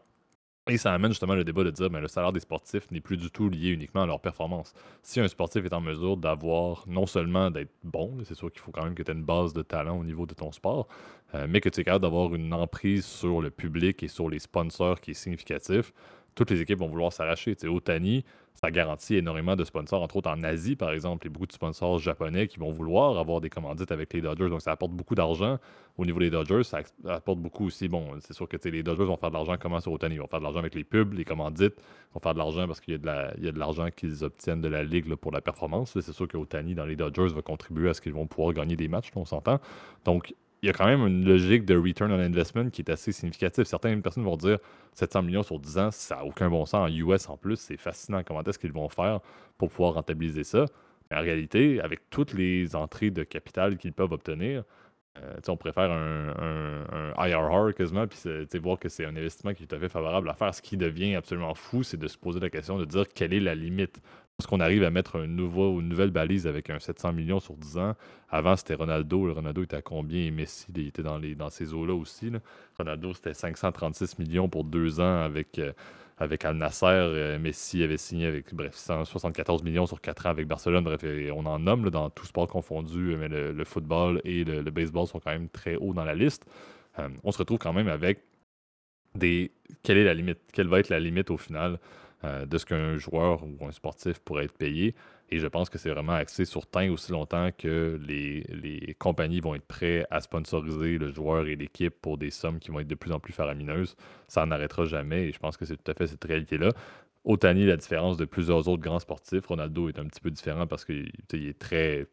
Et 0.69 0.77
ça 0.77 0.93
amène 0.93 1.11
justement 1.11 1.35
le 1.35 1.43
débat 1.43 1.65
de 1.65 1.71
dire 1.71 1.89
que 1.89 1.93
ben, 1.93 2.01
le 2.01 2.07
salaire 2.07 2.33
des 2.33 2.41
sportifs 2.41 2.91
n'est 2.91 3.01
plus 3.01 3.17
du 3.17 3.31
tout 3.31 3.49
lié 3.49 3.71
uniquement 3.71 4.03
à 4.03 4.07
leur 4.07 4.21
performance. 4.21 4.75
Si 5.03 5.19
un 5.19 5.27
sportif 5.27 5.65
est 5.65 5.73
en 5.73 5.81
mesure 5.81 6.17
d'avoir 6.17 6.85
non 6.87 7.07
seulement 7.07 7.51
d'être 7.51 7.73
bon, 7.83 8.19
c'est 8.25 8.35
sûr 8.35 8.53
qu'il 8.53 8.61
faut 8.61 8.71
quand 8.71 8.85
même 8.85 8.95
que 8.95 9.03
tu 9.03 9.11
aies 9.11 9.15
une 9.15 9.25
base 9.25 9.53
de 9.55 9.63
talent 9.63 9.99
au 9.99 10.05
niveau 10.05 10.27
de 10.27 10.35
ton 10.35 10.53
sport, 10.53 10.87
euh, 11.35 11.47
mais 11.49 11.61
que 11.61 11.71
tu 11.71 11.81
es 11.81 11.85
capable 11.85 12.03
d'avoir 12.03 12.35
une 12.35 12.53
emprise 12.53 13.07
sur 13.07 13.41
le 13.41 13.51
public 13.51 14.03
et 14.03 14.09
sur 14.09 14.29
les 14.29 14.39
sponsors 14.39 15.01
qui 15.01 15.13
est 15.13 15.15
significatif, 15.15 15.93
toutes 16.35 16.51
les 16.51 16.61
équipes 16.61 16.79
vont 16.79 16.89
vouloir 16.89 17.13
s'arracher. 17.13 17.57
Otani, 17.65 18.25
ça 18.55 18.71
garantit 18.71 19.17
énormément 19.17 19.57
de 19.57 19.65
sponsors, 19.65 20.03
entre 20.03 20.17
autres 20.17 20.31
en 20.31 20.43
Asie, 20.43 20.77
par 20.77 20.91
exemple. 20.93 21.27
Il 21.27 21.29
y 21.29 21.31
a 21.31 21.33
beaucoup 21.33 21.47
de 21.47 21.53
sponsors 21.53 21.99
japonais 21.99 22.47
qui 22.47 22.59
vont 22.59 22.73
vouloir 22.73 23.19
avoir 23.19 23.41
des 23.41 23.49
commandites 23.49 23.91
avec 23.91 24.13
les 24.13 24.21
Dodgers. 24.21 24.51
Donc, 24.51 24.61
ça 24.61 24.73
apporte 24.73 24.93
beaucoup 24.93 25.15
d'argent 25.15 25.59
au 25.97 26.05
niveau 26.05 26.19
des 26.19 26.31
Dodgers. 26.31 26.65
Ça 26.65 26.81
apporte 27.09 27.39
beaucoup 27.39 27.67
aussi. 27.67 27.89
Bon, 27.89 28.11
c'est 28.21 28.35
sûr 28.35 28.49
que 28.49 28.57
les 28.69 28.83
Dodgers 28.83 29.05
vont 29.05 29.17
faire 29.17 29.31
de 29.31 29.35
l'argent 29.35 29.57
comment 29.59 29.81
sur 29.81 29.93
Otani? 29.93 30.17
Ils 30.17 30.21
vont 30.21 30.27
faire 30.27 30.41
de 30.41 30.45
l'argent 30.45 30.59
avec 30.59 30.75
les 30.75 30.85
pubs, 30.85 31.15
les 31.15 31.25
commandites. 31.25 31.75
Ils 31.79 32.15
vont 32.15 32.21
faire 32.21 32.35
de 32.35 32.39
l'argent 32.39 32.67
parce 32.67 32.81
qu'il 32.81 32.95
y 32.95 32.97
a 32.97 33.53
de 33.53 33.59
l'argent 33.59 33.89
qu'ils 33.91 34.25
obtiennent 34.25 34.61
de 34.61 34.69
la 34.69 34.83
Ligue 34.83 35.15
pour 35.15 35.33
la 35.33 35.41
performance. 35.41 35.99
C'est 35.99 36.13
sûr 36.13 36.29
que 36.29 36.37
Otani 36.37 36.75
dans 36.75 36.87
les 36.87 36.97
Dodgers 36.97 37.29
va 37.35 37.43
contribuer 37.43 37.89
à 37.89 37.95
ce 37.95 38.01
qu'ils 38.01 38.13
vont 38.13 38.27
pouvoir 38.27 38.53
gagner 38.53 38.77
des 38.77 38.89
matchs, 38.89 39.11
on 39.17 39.25
s'entend. 39.25 39.59
Donc, 40.05 40.35
il 40.63 40.67
y 40.67 40.71
a 40.71 40.73
quand 40.73 40.87
même 40.87 41.07
une 41.07 41.25
logique 41.25 41.65
de 41.65 41.77
return 41.77 42.13
on 42.13 42.19
investment 42.19 42.71
qui 42.71 42.83
est 42.83 42.91
assez 42.91 43.13
significative. 43.13 43.65
Certaines 43.65 44.03
personnes 44.03 44.25
vont 44.25 44.37
dire 44.37 44.59
700 44.95 45.23
millions 45.23 45.43
sur 45.43 45.59
10 45.59 45.79
ans, 45.79 45.91
ça 45.91 46.17
n'a 46.17 46.25
aucun 46.25 46.51
bon 46.51 46.67
sens 46.67 46.91
en 46.91 46.95
US 46.95 47.29
en 47.29 47.37
plus. 47.37 47.57
C'est 47.57 47.79
fascinant. 47.79 48.23
Comment 48.25 48.43
est-ce 48.43 48.59
qu'ils 48.59 48.73
vont 48.73 48.89
faire 48.89 49.21
pour 49.57 49.71
pouvoir 49.71 49.95
rentabiliser 49.95 50.45
ça? 50.45 50.67
Mais 51.11 51.17
en 51.17 51.21
réalité, 51.21 51.81
avec 51.81 52.11
toutes 52.11 52.35
les 52.35 52.77
entrées 52.77 53.11
de 53.11 53.23
capital 53.23 53.77
qu'ils 53.79 53.93
peuvent 53.93 54.13
obtenir, 54.13 54.65
euh, 55.19 55.35
on 55.49 55.57
préfère 55.57 55.91
un, 55.91 56.35
un, 57.17 57.27
IRR 57.29 57.75
quasiment, 57.75 58.07
puis 58.07 58.19
voir 58.61 58.79
que 58.79 58.89
c'est 58.89 59.05
un 59.05 59.17
investissement 59.17 59.55
qui 59.55 59.65
est 59.65 59.67
tout 59.67 59.75
à 59.75 59.79
fait 59.79 59.89
favorable 59.89 60.31
à 60.31 60.35
faire. 60.35 60.55
Ce 60.55 60.63
qui 60.63 60.77
devient 60.77 61.17
absolument 61.17 61.55
fou, 61.55 61.83
c'est 61.83 61.97
de 61.97 62.07
se 62.07 62.17
poser 62.17 62.39
la 62.39 62.51
question 62.51 62.79
de 62.79 62.85
dire 62.85 63.09
quelle 63.09 63.33
est 63.33 63.41
la 63.41 63.55
limite. 63.55 64.01
Est-ce 64.41 64.49
qu'on 64.49 64.61
arrive 64.61 64.85
à 64.85 64.91
mettre 64.91 65.19
nouveau, 65.21 65.81
une 65.81 65.89
nouvelle 65.91 66.11
balise 66.11 66.47
avec 66.47 66.71
un 66.71 66.79
700 66.79 67.13
millions 67.13 67.41
sur 67.41 67.55
10 67.57 67.77
ans. 67.77 67.95
Avant, 68.31 68.57
c'était 68.57 68.73
Ronaldo. 68.73 69.27
Le 69.27 69.33
Ronaldo 69.33 69.63
était 69.63 69.77
à 69.77 69.83
combien? 69.83 70.31
Messi 70.31 70.73
était 70.79 71.03
dans, 71.03 71.51
ces 71.51 71.75
eaux-là 71.75 71.93
aussi. 71.93 72.33
Ronaldo, 72.79 73.13
c'était 73.13 73.35
536 73.35 74.19
millions 74.19 74.49
pour 74.49 74.65
deux 74.65 74.99
ans 74.99 75.21
avec, 75.21 75.59
euh, 75.59 75.73
Al 76.19 76.57
Nasser. 76.57 76.87
Euh, 76.87 77.39
Messi 77.39 77.83
avait 77.83 77.99
signé 77.99 78.25
avec 78.25 78.55
bref, 78.55 78.75
174 78.75 79.63
millions 79.63 79.85
sur 79.85 80.01
quatre 80.01 80.25
ans 80.25 80.31
avec 80.31 80.49
Barcelone. 80.49 80.85
Bref, 80.85 81.05
on 81.35 81.45
en 81.45 81.59
nomme 81.59 81.91
dans 81.91 82.09
tout 82.09 82.25
sport 82.25 82.49
confondu, 82.49 83.17
mais 83.19 83.29
le, 83.29 83.65
football 83.65 84.23
et 84.25 84.45
le, 84.45 84.71
baseball 84.71 85.07
sont 85.07 85.21
quand 85.21 85.33
même 85.33 85.51
très 85.51 85.77
hauts 85.77 85.93
dans 85.93 86.05
la 86.05 86.15
liste. 86.15 86.47
Euh, 86.99 87.11
on 87.25 87.31
se 87.31 87.37
retrouve 87.37 87.59
quand 87.59 87.75
même 87.75 87.89
avec 87.89 88.23
des. 89.15 89.53
Quelle 89.83 89.99
est 89.99 90.05
la 90.05 90.15
limite? 90.15 90.39
Quelle 90.55 90.69
va 90.69 90.81
être 90.81 90.89
la 90.89 90.99
limite 90.99 91.31
au 91.31 91.37
final? 91.37 91.79
Euh, 92.25 92.47
de 92.47 92.59
ce 92.59 92.67
qu'un 92.67 92.97
joueur 92.97 93.43
ou 93.45 93.67
un 93.67 93.73
sportif 93.73 94.19
pourrait 94.21 94.45
être 94.45 94.57
payé. 94.57 94.95
Et 95.31 95.39
je 95.39 95.47
pense 95.47 95.71
que 95.71 95.79
c'est 95.79 95.91
vraiment 95.91 96.13
axé 96.13 96.45
sur 96.45 96.67
tant 96.67 96.89
aussi 96.89 97.13
longtemps 97.13 97.51
que 97.57 97.99
les, 98.07 98.41
les 98.49 98.95
compagnies 98.99 99.41
vont 99.41 99.55
être 99.55 99.67
prêtes 99.67 100.07
à 100.11 100.21
sponsoriser 100.21 100.99
le 100.99 101.13
joueur 101.13 101.47
et 101.47 101.57
l'équipe 101.57 101.95
pour 102.01 102.19
des 102.19 102.31
sommes 102.31 102.59
qui 102.59 102.71
vont 102.71 102.81
être 102.81 102.89
de 102.89 102.95
plus 102.95 103.13
en 103.13 103.21
plus 103.21 103.33
faramineuses. 103.33 103.97
Ça 104.29 104.45
n'arrêtera 104.47 104.85
jamais 104.85 105.29
et 105.29 105.33
je 105.33 105.39
pense 105.39 105.57
que 105.57 105.65
c'est 105.65 105.77
tout 105.77 105.91
à 105.91 105.95
fait 105.95 106.09
cette 106.09 106.25
réalité-là. 106.25 106.73
Otani, 107.25 107.67
la 107.67 107.77
différence 107.77 108.17
de 108.17 108.25
plusieurs 108.25 108.67
autres 108.69 108.83
grands 108.83 108.99
sportifs, 108.99 109.47
Ronaldo 109.47 109.89
est 109.89 109.99
un 109.99 110.07
petit 110.07 110.21
peu 110.21 110.31
différent 110.31 110.67
parce 110.67 110.85
qu'il 110.85 111.13
est 111.33 111.59
très 111.59 112.07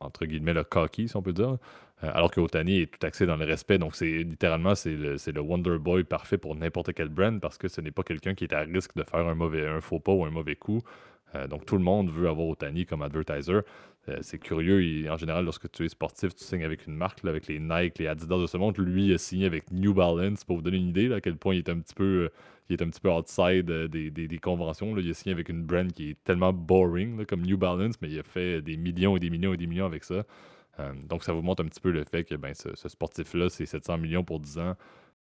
entre 0.00 0.26
guillemets, 0.26 0.52
le 0.52 0.64
cocky, 0.64 1.08
si 1.08 1.16
on 1.16 1.22
peut 1.22 1.32
dire. 1.32 1.56
Euh, 2.04 2.10
alors 2.12 2.30
que 2.30 2.40
Otani 2.40 2.80
est 2.80 2.86
tout 2.86 3.06
axé 3.06 3.24
dans 3.26 3.36
le 3.36 3.44
respect. 3.44 3.78
Donc, 3.78 3.96
c'est 3.96 4.22
littéralement, 4.22 4.74
c'est 4.74 4.92
le, 4.92 5.40
Wonder 5.40 5.78
Boy 5.78 6.04
parfait 6.04 6.38
pour 6.38 6.54
n'importe 6.54 6.92
quel 6.92 7.08
brand 7.08 7.40
parce 7.40 7.56
que 7.56 7.68
ce 7.68 7.80
n'est 7.80 7.90
pas 7.90 8.02
quelqu'un 8.02 8.34
qui 8.34 8.44
est 8.44 8.52
à 8.52 8.60
risque 8.60 8.94
de 8.96 9.02
faire 9.02 9.26
un, 9.26 9.34
mauvais, 9.34 9.80
faux 9.80 10.00
pas 10.00 10.12
ou 10.12 10.24
un 10.24 10.30
mauvais 10.30 10.56
coup. 10.56 10.82
Euh, 11.34 11.46
donc, 11.48 11.64
tout 11.64 11.76
le 11.76 11.82
monde 11.82 12.10
veut 12.10 12.28
avoir 12.28 12.48
Otani 12.48 12.84
comme 12.84 13.02
advertiser. 13.02 13.60
Euh, 14.08 14.18
c'est 14.20 14.38
curieux, 14.38 15.10
en 15.10 15.16
général, 15.16 15.44
lorsque 15.44 15.70
tu 15.72 15.84
es 15.84 15.88
sportif, 15.88 16.34
tu 16.34 16.44
signes 16.44 16.64
avec 16.64 16.86
une 16.86 16.94
marque, 16.94 17.24
avec 17.24 17.48
les 17.48 17.58
Nike, 17.58 17.98
les 17.98 18.06
Adidas 18.08 18.38
de 18.38 18.46
ce 18.46 18.58
monde. 18.58 18.76
Lui, 18.78 19.06
il 19.06 19.14
a 19.14 19.18
signé 19.18 19.46
avec 19.46 19.70
New 19.72 19.94
Balance 19.94 20.44
pour 20.44 20.56
vous 20.56 20.62
donner 20.62 20.76
une 20.76 20.88
idée 20.88 21.12
à 21.12 21.20
quel 21.20 21.36
point 21.36 21.54
il 21.54 21.58
est 21.58 21.70
un 21.70 21.80
petit 21.80 21.94
peu, 21.94 22.30
outside 23.04 23.66
des, 23.88 24.38
conventions. 24.40 24.96
Il 24.98 25.10
a 25.10 25.14
signé 25.14 25.32
avec 25.32 25.48
une 25.48 25.62
brand 25.62 25.90
qui 25.90 26.10
est 26.10 26.24
tellement 26.24 26.52
boring 26.52 27.24
comme 27.24 27.40
New 27.40 27.56
Balance, 27.56 27.94
mais 28.02 28.10
il 28.10 28.18
a 28.18 28.22
fait 28.22 28.60
des 28.60 28.76
millions 28.76 29.16
et 29.16 29.20
des 29.20 29.30
millions 29.30 29.54
et 29.54 29.56
des 29.56 29.66
millions 29.66 29.86
avec 29.86 30.04
ça. 30.04 30.24
Euh, 30.78 30.92
donc, 31.08 31.24
ça 31.24 31.32
vous 31.32 31.42
montre 31.42 31.62
un 31.62 31.68
petit 31.68 31.80
peu 31.80 31.90
le 31.90 32.04
fait 32.04 32.24
que 32.24 32.34
ben, 32.34 32.54
ce, 32.54 32.88
sportif-là, 32.88 33.48
c'est 33.48 33.66
700 33.66 33.98
millions 33.98 34.24
pour 34.24 34.40
10 34.40 34.58
ans. 34.58 34.74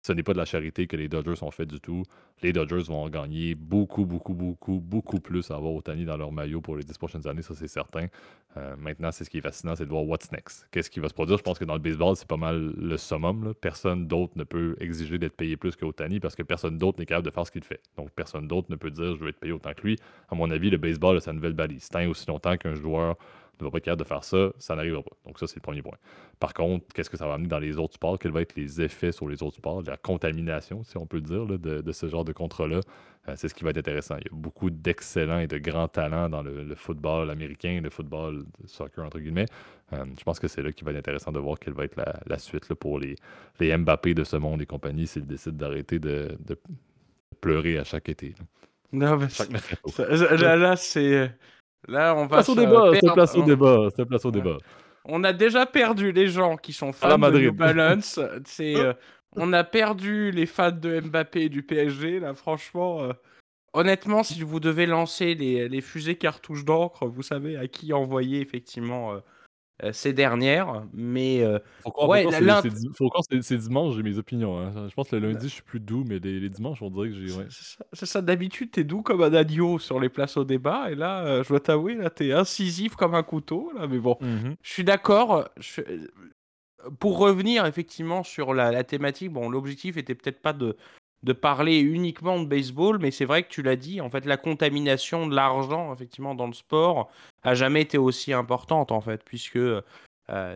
Ce 0.03 0.13
n'est 0.13 0.23
pas 0.23 0.33
de 0.33 0.39
la 0.39 0.45
charité 0.45 0.87
que 0.87 0.97
les 0.97 1.07
Dodgers 1.07 1.43
ont 1.43 1.51
fait 1.51 1.67
du 1.67 1.79
tout. 1.79 2.03
Les 2.41 2.53
Dodgers 2.53 2.85
vont 2.87 3.07
gagner 3.07 3.53
beaucoup, 3.53 4.03
beaucoup, 4.05 4.33
beaucoup, 4.33 4.79
beaucoup 4.79 5.19
plus 5.19 5.51
à 5.51 5.55
avoir 5.55 5.75
Otani 5.75 6.05
dans 6.05 6.17
leur 6.17 6.31
maillot 6.31 6.59
pour 6.59 6.75
les 6.75 6.83
10 6.83 6.97
prochaines 6.97 7.27
années, 7.27 7.43
ça 7.43 7.53
c'est 7.53 7.67
certain. 7.67 8.07
Euh, 8.57 8.75
maintenant, 8.77 9.11
c'est 9.11 9.25
ce 9.25 9.29
qui 9.29 9.37
est 9.37 9.41
fascinant, 9.41 9.75
c'est 9.75 9.85
de 9.85 9.91
voir 9.91 10.03
what's 10.03 10.31
next. 10.31 10.67
Qu'est-ce 10.71 10.89
qui 10.89 10.99
va 10.99 11.07
se 11.07 11.13
produire? 11.13 11.37
Je 11.37 11.43
pense 11.43 11.59
que 11.59 11.65
dans 11.65 11.75
le 11.75 11.79
baseball, 11.79 12.15
c'est 12.15 12.27
pas 12.27 12.35
mal 12.37 12.73
le 12.75 12.97
summum. 12.97 13.53
Personne 13.61 14.07
d'autre 14.07 14.33
ne 14.37 14.43
peut 14.43 14.75
exiger 14.79 15.19
d'être 15.19 15.35
payé 15.35 15.55
plus 15.55 15.75
qu'Otani 15.75 16.19
parce 16.19 16.35
que 16.35 16.41
personne 16.41 16.79
d'autre 16.79 16.99
n'est 16.99 17.05
capable 17.05 17.27
de 17.27 17.31
faire 17.31 17.45
ce 17.45 17.51
qu'il 17.51 17.63
fait. 17.63 17.81
Donc, 17.95 18.09
personne 18.09 18.47
d'autre 18.47 18.71
ne 18.71 18.75
peut 18.77 18.89
dire 18.89 19.15
je 19.15 19.21
veux 19.21 19.29
être 19.29 19.39
payé 19.39 19.53
autant 19.53 19.73
que 19.73 19.81
lui. 19.83 19.97
À 20.29 20.35
mon 20.35 20.49
avis, 20.49 20.71
le 20.71 20.77
baseball, 20.77 21.21
c'est 21.21 21.25
sa 21.25 21.33
nouvelle 21.33 21.53
balise. 21.53 21.89
Tant 21.89 22.03
aussi 22.07 22.25
longtemps 22.27 22.57
qu'un 22.57 22.73
joueur 22.73 23.17
ne 23.63 23.67
va 23.67 23.71
pas 23.71 23.77
être 23.77 23.85
capable 23.85 24.03
de 24.03 24.07
faire 24.07 24.23
ça, 24.23 24.51
ça 24.57 24.75
n'arrivera 24.75 25.03
pas. 25.03 25.15
Donc 25.25 25.39
ça, 25.39 25.47
c'est 25.47 25.55
le 25.55 25.61
premier 25.61 25.81
point. 25.81 25.97
Par 26.39 26.53
contre, 26.53 26.85
qu'est-ce 26.93 27.09
que 27.09 27.17
ça 27.17 27.27
va 27.27 27.35
amener 27.35 27.47
dans 27.47 27.59
les 27.59 27.77
autres 27.77 27.93
sports? 27.93 28.17
Quels 28.19 28.31
vont 28.31 28.39
être 28.39 28.55
les 28.55 28.81
effets 28.81 29.11
sur 29.11 29.27
les 29.27 29.43
autres 29.43 29.57
sports? 29.57 29.83
La 29.83 29.97
contamination, 29.97 30.83
si 30.83 30.97
on 30.97 31.05
peut 31.05 31.21
dire, 31.21 31.45
de, 31.45 31.91
ce 31.91 32.07
genre 32.07 32.25
de 32.25 32.33
contrat-là, 32.33 32.79
euh, 33.29 33.33
c'est 33.35 33.47
ce 33.47 33.53
qui 33.53 33.63
va 33.63 33.69
être 33.69 33.77
intéressant. 33.77 34.15
Il 34.17 34.23
y 34.23 34.27
a 34.27 34.35
beaucoup 34.35 34.69
d'excellents 34.69 35.39
et 35.39 35.47
de 35.47 35.57
grands 35.57 35.87
talents 35.87 36.29
dans 36.29 36.41
le, 36.41 36.73
football 36.75 37.29
américain, 37.29 37.79
le 37.83 37.89
football 37.89 38.45
soccer, 38.65 39.05
entre 39.05 39.19
guillemets. 39.19 39.45
Euh, 39.93 40.05
je 40.17 40.23
pense 40.23 40.39
que 40.39 40.47
c'est 40.47 40.61
là 40.61 40.71
qu'il 40.71 40.85
va 40.85 40.91
être 40.91 40.97
intéressant 40.97 41.31
de 41.31 41.39
voir 41.39 41.59
quelle 41.59 41.73
va 41.73 41.83
être 41.83 41.97
la, 42.25 42.37
suite 42.39 42.73
pour 42.73 42.99
les, 42.99 43.15
les 43.59 43.77
Mbappé 43.77 44.13
de 44.13 44.23
ce 44.23 44.37
monde 44.37 44.61
et 44.61 44.65
compagnie 44.65 45.05
s'ils 45.05 45.25
décident 45.25 45.57
d'arrêter 45.57 45.99
de, 45.99 46.37
pleurer 47.39 47.77
à 47.77 47.83
chaque 47.83 48.09
été. 48.09 48.35
Non, 48.91 49.17
mais 49.17 49.27
là 50.37 50.75
c'est 50.75 51.31
Là, 51.87 52.15
on 52.15 52.21
va 52.21 52.37
place 52.37 52.49
au 52.49 52.55
débat, 52.55 52.91
c'est 52.93 53.13
place 53.13 53.35
au 53.35 53.43
débat, 53.43 53.89
place 54.07 54.25
au 54.25 54.31
débat. 54.31 54.57
On 55.05 55.23
a 55.23 55.33
déjà 55.33 55.65
perdu 55.65 56.11
les 56.11 56.27
gens 56.27 56.57
qui 56.57 56.73
sont 56.73 56.91
fans 56.91 57.17
de 57.17 57.39
New 57.39 57.53
Balance. 57.53 58.19
c'est, 58.45 58.75
euh, 58.75 58.93
on 59.35 59.51
a 59.53 59.63
perdu 59.63 60.31
les 60.31 60.45
fans 60.45 60.71
de 60.71 60.99
Mbappé 60.99 61.43
et 61.43 61.49
du 61.49 61.63
PSG. 61.63 62.19
Là, 62.19 62.33
franchement, 62.33 63.01
euh, 63.01 63.13
honnêtement, 63.73 64.23
si 64.23 64.41
vous 64.43 64.59
devez 64.59 64.85
lancer 64.85 65.33
les, 65.33 65.67
les 65.69 65.81
fusées 65.81 66.17
cartouches 66.17 66.65
d'encre, 66.65 67.07
vous 67.07 67.23
savez 67.23 67.57
à 67.57 67.67
qui 67.67 67.93
envoyer 67.93 68.41
effectivement 68.41 69.13
euh, 69.13 69.19
ces 69.91 70.13
dernières. 70.13 70.83
Mais 70.93 71.41
euh, 71.41 71.59
faut 71.83 72.07
ouais, 72.07 72.25
c'est 73.41 73.57
dimanche, 73.57 73.95
j'ai 73.95 74.03
mes 74.03 74.17
opinions. 74.17 74.59
Hein. 74.59 74.87
Je 74.87 74.93
pense 74.93 75.09
que 75.09 75.15
le 75.15 75.31
lundi, 75.31 75.47
je 75.47 75.53
suis 75.53 75.63
plus 75.63 75.79
doux, 75.79 76.03
mais 76.07 76.19
les, 76.19 76.49
dimanches, 76.49 76.81
on 76.81 76.89
dirait 76.89 77.09
que 77.09 77.15
j'ai. 77.15 77.33
Ouais. 77.33 77.47
C'est 77.93 78.05
ça, 78.05 78.21
d'habitude, 78.21 78.71
t'es 78.71 78.83
doux 78.83 79.01
comme 79.01 79.21
un 79.21 79.33
agneau 79.33 79.79
sur 79.79 79.99
les 79.99 80.09
places 80.09 80.37
au 80.37 80.43
débat. 80.43 80.91
Et 80.91 80.95
là, 80.95 81.25
euh, 81.25 81.43
je 81.43 81.49
dois 81.49 81.59
t'avouer, 81.59 81.95
là, 81.95 82.09
t'es 82.09 82.31
incisif 82.31 82.95
comme 82.95 83.15
un 83.15 83.23
couteau. 83.23 83.71
Là, 83.75 83.87
mais 83.87 83.99
bon, 83.99 84.17
mmh 84.21 84.51
je 84.61 84.71
suis 84.71 84.83
d'accord. 84.83 85.49
Pour 86.99 87.19
revenir 87.19 87.65
effectivement 87.67 88.23
sur 88.23 88.53
la, 88.53 88.71
la 88.71 88.83
thématique, 88.83 89.31
bon, 89.31 89.49
l'objectif 89.49 89.97
était 89.97 90.15
peut-être 90.15 90.41
pas 90.41 90.53
de, 90.53 90.75
de 91.23 91.33
parler 91.33 91.79
uniquement 91.79 92.39
de 92.39 92.45
baseball, 92.45 92.97
mais 92.99 93.11
c'est 93.11 93.25
vrai 93.25 93.43
que 93.43 93.49
tu 93.49 93.61
l'as 93.61 93.75
dit, 93.75 94.01
en 94.01 94.09
fait, 94.09 94.25
la 94.25 94.37
contamination 94.37 95.27
de 95.27 95.35
l'argent, 95.35 95.93
effectivement, 95.93 96.33
dans 96.33 96.47
le 96.47 96.53
sport, 96.53 97.11
a 97.43 97.53
jamais 97.53 97.81
été 97.81 97.97
aussi 97.97 98.33
importante, 98.33 98.91
en 98.91 99.01
fait, 99.01 99.23
puisque 99.23 99.57
euh, 99.57 99.81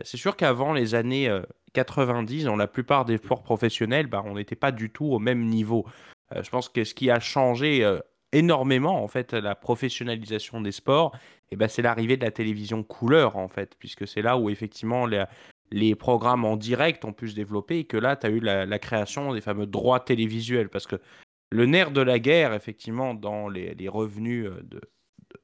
c'est 0.02 0.16
sûr 0.16 0.36
qu'avant 0.36 0.72
les 0.72 0.94
années 0.94 1.30
90, 1.72 2.42
euh, 2.42 2.48
dans 2.48 2.56
la 2.56 2.66
plupart 2.66 3.04
des 3.04 3.18
sports 3.18 3.42
professionnels, 3.42 4.06
bah, 4.06 4.22
on 4.26 4.34
n'était 4.34 4.56
pas 4.56 4.72
du 4.72 4.90
tout 4.90 5.06
au 5.06 5.18
même 5.18 5.44
niveau. 5.46 5.86
Euh, 6.34 6.42
je 6.42 6.50
pense 6.50 6.68
que 6.68 6.82
ce 6.82 6.94
qui 6.94 7.10
a 7.10 7.20
changé 7.20 7.98
énormément, 8.32 9.02
en 9.02 9.08
fait, 9.08 9.34
la 9.34 9.54
professionnalisation 9.54 10.60
des 10.60 10.72
sports, 10.72 11.12
et 11.14 11.54
eh 11.54 11.56
ben, 11.56 11.68
c'est 11.68 11.82
l'arrivée 11.82 12.16
de 12.16 12.24
la 12.24 12.32
télévision 12.32 12.82
couleur, 12.82 13.36
en 13.36 13.46
fait, 13.46 13.76
puisque 13.78 14.08
c'est 14.08 14.20
là 14.20 14.36
où, 14.36 14.50
effectivement, 14.50 15.06
les, 15.06 15.24
les 15.70 15.94
programmes 15.94 16.44
en 16.44 16.56
direct 16.56 17.04
ont 17.04 17.12
pu 17.12 17.28
se 17.28 17.34
développer 17.34 17.80
et 17.80 17.84
que 17.84 17.96
là, 17.96 18.16
tu 18.16 18.26
as 18.26 18.30
eu 18.30 18.40
la, 18.40 18.78
création 18.78 19.34
des 19.34 19.40
fameux 19.40 19.66
droits 19.66 20.00
télévisuels. 20.00 20.68
Parce 20.68 20.86
que 20.86 20.96
le 21.50 21.66
nerf 21.66 21.90
de 21.90 22.00
la 22.00 22.18
guerre, 22.18 22.54
effectivement, 22.54 23.14
dans 23.14 23.48
les, 23.48 23.88
revenus 23.88 24.46
euh, 24.46 24.62
de, 24.62 24.80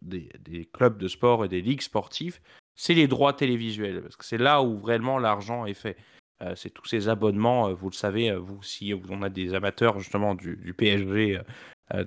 des, 0.01 0.69
clubs 0.73 0.99
de 0.99 1.09
sport 1.09 1.45
et 1.45 1.49
des 1.49 1.61
ligues 1.61 1.83
sportives, 1.83 2.41
c'est 2.75 2.95
les 2.95 3.09
droits 3.09 3.33
télévisuels. 3.33 4.03
Parce 4.03 4.17
que 4.17 4.25
c'est 4.25 4.39
là 4.39 4.63
où 4.63 4.79
vraiment 4.79 5.19
l'argent 5.19 5.67
est 5.67 5.75
fait. 5.75 5.97
c'est 6.57 6.71
tous 6.71 6.87
ces 6.87 7.09
abonnements, 7.09 7.73
vous 7.73 7.91
le 7.91 7.95
savez, 7.95 8.35
vous 8.35 8.63
si 8.63 8.95
on 9.11 9.23
a 9.23 9.29
des 9.29 9.55
amateurs 9.55 9.99
justement 9.99 10.35
du, 10.35 10.57
du 10.57 10.75
PSG 10.75 11.41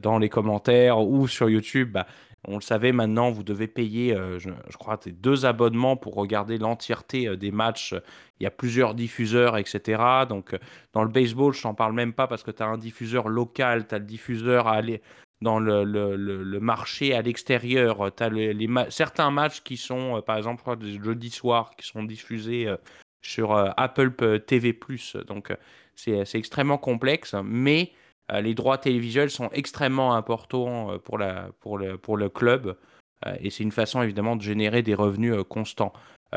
dans 0.02 0.18
les 0.18 0.30
commentaires 0.30 1.00
ou 1.00 1.28
sur 1.28 1.50
YouTube, 1.50 1.92
bah, 1.92 2.08
on 2.48 2.56
le 2.56 2.62
savait 2.62 2.92
maintenant, 2.92 3.32
vous 3.32 3.44
devez 3.44 3.68
payer, 3.68 4.14
euh, 4.14 4.40
je, 4.40 4.50
crois, 4.78 5.00
deux 5.06 5.46
abonnements 5.46 5.98
pour 5.98 6.16
regarder 6.16 6.58
l'entièreté 6.58 7.28
euh, 7.28 7.38
des 7.38 7.52
matchs. 7.52 7.96
Il 8.40 8.44
y 8.44 8.48
a 8.48 8.52
plusieurs 8.52 8.94
diffuseurs, 8.94 9.58
etc. 9.58 10.02
Donc, 10.30 10.54
euh, 10.54 10.58
dans 10.94 11.04
le 11.04 11.10
baseball, 11.10 11.54
je 11.54 11.68
n'en 11.68 11.74
parle 11.74 11.94
même 11.94 12.14
pas 12.14 12.28
parce 12.28 12.44
que 12.44 12.52
tu 12.52 12.62
as 12.62 12.68
un 12.68 12.78
diffuseur 12.78 13.28
local, 13.28 13.88
tu 13.88 13.96
as 13.96 14.00
le 14.00 14.06
diffuseur 14.06 14.68
à 14.68 14.74
aller 14.74 15.02
dans 15.42 15.60
le, 15.60 15.84
le, 15.84 16.60
marché 16.60 17.14
à 17.14 17.22
l'extérieur. 17.22 18.12
Tu 18.16 18.24
as 18.24 18.30
les, 18.30 18.68
certains 18.90 19.32
matchs 19.32 19.62
qui 19.62 19.78
sont, 19.78 20.24
par 20.26 20.38
exemple, 20.38 20.64
des 20.78 21.00
jeudis 21.04 21.30
soirs, 21.30 21.72
qui 21.78 21.86
sont 21.86 22.04
diffusés 22.04 22.74
sur 23.22 23.54
Apple 23.78 24.40
TV. 24.46 24.80
Donc, 25.28 25.56
c'est 25.96 26.36
extrêmement 26.36 26.78
complexe, 26.78 27.36
mais 27.44 27.92
les 28.34 28.54
droits 28.54 28.78
télévisuels 28.78 29.30
sont 29.30 29.50
extrêmement 29.52 30.16
importants 30.16 30.92
euh, 30.92 30.98
pour, 30.98 31.18
la, 31.18 31.50
pour, 31.60 31.78
le, 31.78 31.98
pour 31.98 32.18
le 32.18 32.30
club 32.30 32.78
euh, 33.26 33.36
et 33.40 33.50
c'est 33.50 33.64
une 33.64 33.72
façon 33.72 34.02
évidemment 34.02 34.36
de 34.36 34.42
générer 34.42 34.82
des 34.82 34.96
revenus 34.96 35.36
constants. 35.48 35.94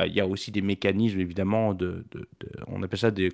Il 0.07 0.13
y 0.13 0.21
a 0.21 0.29
aussi 0.29 0.53
des 0.53 0.63
mécanismes 0.63 1.19
évidemment 1.19 1.75
de, 1.75 2.05
de, 2.13 2.29
on 2.69 2.85
appelle 2.85 3.01
ça 3.01 3.11
des, 3.11 3.33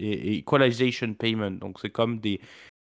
equalization 0.00 1.14
payment. 1.14 1.52
Donc 1.52 1.78
c'est 1.78 1.90
comme 1.90 2.18
des, 2.18 2.40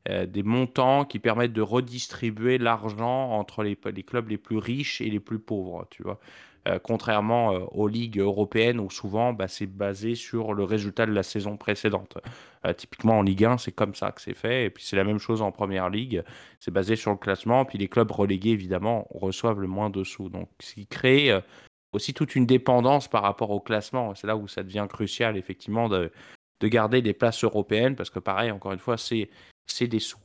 des 0.06 0.42
montants 0.42 1.06
qui 1.06 1.20
permettent 1.20 1.54
de 1.54 1.62
redistribuer 1.62 2.58
l'argent 2.58 3.30
entre 3.30 3.62
les, 3.62 3.78
les, 3.94 4.02
clubs 4.02 4.28
les 4.28 4.36
plus 4.36 4.58
riches 4.58 5.00
et 5.00 5.08
les 5.08 5.20
plus 5.20 5.38
pauvres, 5.38 5.86
tu 5.88 6.02
vois. 6.02 6.20
Euh, 6.66 6.78
contrairement 6.82 7.52
euh, 7.52 7.60
aux 7.70 7.86
ligues 7.86 8.18
européennes 8.18 8.80
où 8.80 8.90
souvent 8.90 9.32
bah, 9.32 9.46
c'est 9.46 9.66
basé 9.66 10.16
sur 10.16 10.52
le 10.52 10.64
résultat 10.64 11.06
de 11.06 11.12
la 11.12 11.22
saison 11.22 11.56
précédente. 11.56 12.18
Euh, 12.64 12.72
typiquement 12.72 13.18
en 13.18 13.22
Ligue 13.22 13.44
1, 13.44 13.58
c'est 13.58 13.72
comme 13.72 13.94
ça 13.94 14.10
que 14.10 14.20
c'est 14.20 14.34
fait. 14.34 14.64
Et 14.64 14.70
puis 14.70 14.82
c'est 14.84 14.96
la 14.96 15.04
même 15.04 15.18
chose 15.18 15.42
en 15.42 15.52
Première 15.52 15.90
Ligue. 15.90 16.24
C'est 16.58 16.72
basé 16.72 16.96
sur 16.96 17.12
le 17.12 17.18
classement. 17.18 17.64
Puis 17.64 17.78
les 17.78 17.88
clubs 17.88 18.10
relégués, 18.10 18.50
évidemment, 18.50 19.06
reçoivent 19.10 19.60
le 19.60 19.68
moins 19.68 19.90
de 19.90 20.02
sous. 20.02 20.28
Donc 20.28 20.48
ce 20.60 20.74
qui 20.74 20.86
crée 20.86 21.30
aussi 21.92 22.14
toute 22.14 22.34
une 22.34 22.46
dépendance 22.46 23.06
par 23.06 23.22
rapport 23.22 23.50
au 23.50 23.60
classement. 23.60 24.14
C'est 24.16 24.26
là 24.26 24.36
où 24.36 24.48
ça 24.48 24.64
devient 24.64 24.86
crucial, 24.88 25.36
effectivement, 25.36 25.88
de, 25.88 26.10
de 26.60 26.68
garder 26.68 27.00
des 27.00 27.14
places 27.14 27.44
européennes. 27.44 27.94
Parce 27.94 28.10
que 28.10 28.18
pareil, 28.18 28.50
encore 28.50 28.72
une 28.72 28.80
fois, 28.80 28.96
c'est 28.98 29.28
des 29.86 30.00
sous. 30.00 30.18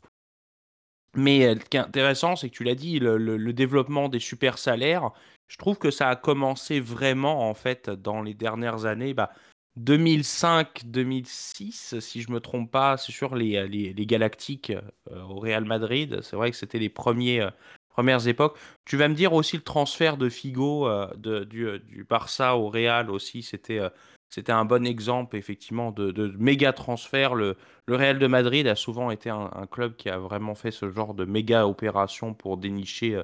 Mais 1.16 1.56
ce 1.56 1.66
qui 1.66 1.78
est 1.78 1.82
intéressant, 1.82 2.36
c'est 2.36 2.50
que 2.50 2.56
tu 2.56 2.64
l'as 2.64 2.76
dit, 2.76 3.00
le, 3.00 3.18
le, 3.18 3.54
développement 3.54 4.08
des 4.08 4.20
super 4.20 4.58
salaires, 4.58 5.12
je 5.52 5.58
trouve 5.58 5.78
que 5.78 5.92
ça 5.92 6.08
a 6.08 6.16
commencé 6.16 6.80
vraiment, 6.80 7.50
en 7.50 7.54
fait, 7.54 7.90
dans 7.90 8.22
les 8.22 8.34
dernières 8.34 8.86
années. 8.86 9.14
Bah, 9.14 9.34
2005-2006, 9.78 12.00
si 12.00 12.22
je 12.22 12.32
me 12.32 12.40
trompe 12.40 12.72
pas, 12.72 12.96
c'est 12.96 13.12
sur 13.12 13.36
les, 13.36 13.68
les, 13.68 13.92
les 13.92 14.06
Galactiques 14.06 14.72
euh, 14.72 14.80
au 15.24 15.42
Real 15.42 15.66
Madrid. 15.66 16.22
C'est 16.22 16.38
vrai 16.38 16.52
que 16.52 16.58
c'était 16.58 16.80
les 16.80 16.88
premiers, 16.88 17.42
euh, 17.42 17.50
premières 17.90 18.30
époques. 18.30 18.58
Tu 18.86 18.96
vas 18.96 19.10
me 19.10 19.14
dire 19.14 19.34
aussi 19.34 19.58
le 19.58 19.64
transfert 19.64 20.16
de 20.16 20.30
Figo 20.30 20.88
euh, 20.88 21.44
du, 21.44 22.06
Barça 22.10 22.56
au 22.56 22.70
Real 22.70 23.12
aussi. 23.12 23.44
C'était 23.44 23.82
c'était 24.30 24.54
un 24.54 24.64
bon 24.64 24.86
exemple, 24.86 25.36
effectivement, 25.36 25.92
de, 25.92 26.34
méga 26.40 26.72
transfert. 26.72 27.36
Le, 27.36 27.58
le, 27.88 27.96
Real 27.98 28.20
de 28.20 28.28
Madrid 28.28 28.68
a 28.68 28.78
souvent 28.78 29.12
été 29.12 29.30
un, 29.30 29.52
un, 29.54 29.68
club 29.68 29.98
qui 29.98 30.10
a 30.10 30.18
vraiment 30.18 30.56
fait 30.56 30.72
ce 30.72 30.90
genre 30.90 31.14
de 31.14 31.26
méga 31.26 31.68
opération 31.68 32.34
pour 32.34 32.56
dénicher 32.56 33.22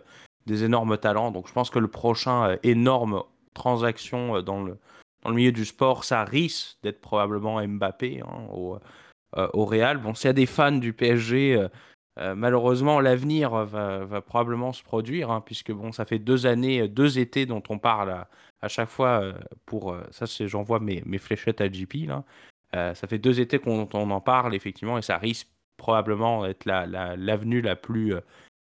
des 0.48 0.64
énormes 0.64 0.98
talents. 0.98 1.30
Donc 1.30 1.48
je 1.48 1.54
pense 1.54 1.70
que 1.70 1.78
le 1.78 1.88
prochain 1.88 2.50
euh, 2.50 2.58
énorme 2.64 3.22
transaction 3.54 4.38
euh, 4.38 4.42
dans 4.42 4.64
le, 4.64 4.78
dans 5.24 5.30
le 5.30 5.36
milieu 5.36 5.52
du 5.52 5.66
sport, 5.66 6.04
ça 6.04 6.24
risque 6.24 6.78
d'être 6.82 7.02
probablement 7.02 7.62
Mbappé 7.66 8.22
hein, 8.22 8.48
au, 8.52 8.78
euh, 9.38 9.48
au, 9.54 9.66
Real. 9.66 9.98
Bon, 9.98 10.16
s'il 10.16 10.28
y 10.28 10.30
a 10.30 10.34
des 10.34 10.48
fans 10.48 10.72
du 10.72 10.94
PSG, 10.94 11.68
malheureusement, 12.36 13.00
l'avenir 13.00 13.52
va, 13.52 14.06
va, 14.06 14.22
probablement 14.22 14.74
se 14.74 14.82
produire, 14.82 15.30
hein, 15.30 15.42
puisque 15.46 15.72
bon, 15.72 15.92
ça 15.92 16.04
fait 16.06 16.18
deux 16.18 16.48
années, 16.48 16.88
deux 16.88 17.20
étés 17.20 17.46
dont 17.46 17.62
on 17.70 17.78
parle 17.78 18.10
à, 18.10 18.28
à 18.62 18.70
chaque 18.70 18.90
fois 18.90 19.34
pour. 19.68 19.96
ça, 20.10 20.26
c'est 20.26 20.48
j'envoie 20.48 20.80
mes, 20.80 21.04
mes 21.06 21.20
fléchettes 21.20 21.62
à 21.62 21.72
JP. 21.72 22.08
Là. 22.08 22.24
ça 22.96 23.08
fait 23.08 23.20
deux 23.20 23.40
étés 23.40 23.60
qu'on 23.60 23.88
en 23.92 24.22
parle, 24.22 24.56
effectivement, 24.56 24.98
et 24.98 25.04
ça 25.04 25.18
risque 25.18 25.48
probablement 25.78 26.48
d'être 26.48 26.66
l'avenue 26.66 27.62
la, 27.62 27.70
la, 27.70 27.76
plus 27.76 28.16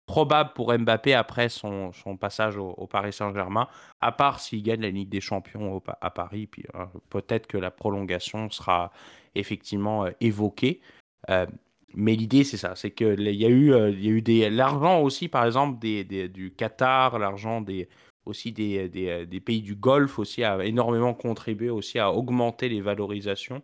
probable 0.09 0.53
pour 0.55 0.75
Mbappé 0.75 1.13
après 1.13 1.49
son, 1.49 1.91
son 1.93 2.17
passage 2.17 2.57
au, 2.57 2.87
Paris 2.87 3.13
Saint-Germain, 3.13 3.67
à 4.01 4.11
part 4.11 4.39
s'il 4.39 4.63
gagne 4.63 4.81
la 4.81 4.89
Ligue 4.89 5.09
des 5.09 5.21
Champions 5.21 5.83
à 6.01 6.09
Paris, 6.09 6.47
puis 6.47 6.63
euh, 6.73 6.85
peut-être 7.11 7.45
que 7.45 7.59
la 7.59 7.69
prolongation 7.69 8.49
sera 8.49 8.91
effectivement 9.35 10.05
euh, 10.05 10.09
évoquée. 10.19 10.81
Euh, 11.29 11.45
mais 11.93 12.15
l'idée, 12.15 12.43
c'est 12.43 12.57
ça, 12.57 12.75
c'est 12.75 12.89
qu'il 12.89 13.21
y 13.21 13.45
a 13.45 13.49
eu, 13.49 13.71
il 13.91 14.03
y 14.03 14.07
a 14.07 14.11
eu 14.11 14.23
des, 14.23 14.49
l'argent 14.49 14.99
aussi, 14.99 15.27
par 15.27 15.45
exemple, 15.45 15.77
des, 15.77 16.03
du 16.27 16.55
Qatar, 16.55 17.19
l'argent 17.19 17.61
des, 17.61 17.87
aussi 18.25 18.51
des, 18.51 18.89
des, 18.89 19.27
des, 19.27 19.39
pays 19.39 19.61
du 19.61 19.75
Golfe 19.75 20.17
aussi 20.17 20.43
a 20.43 20.65
énormément 20.65 21.13
contribué 21.13 21.69
aussi 21.69 21.99
à 21.99 22.11
augmenter 22.11 22.67
les 22.67 22.81
valorisations. 22.81 23.61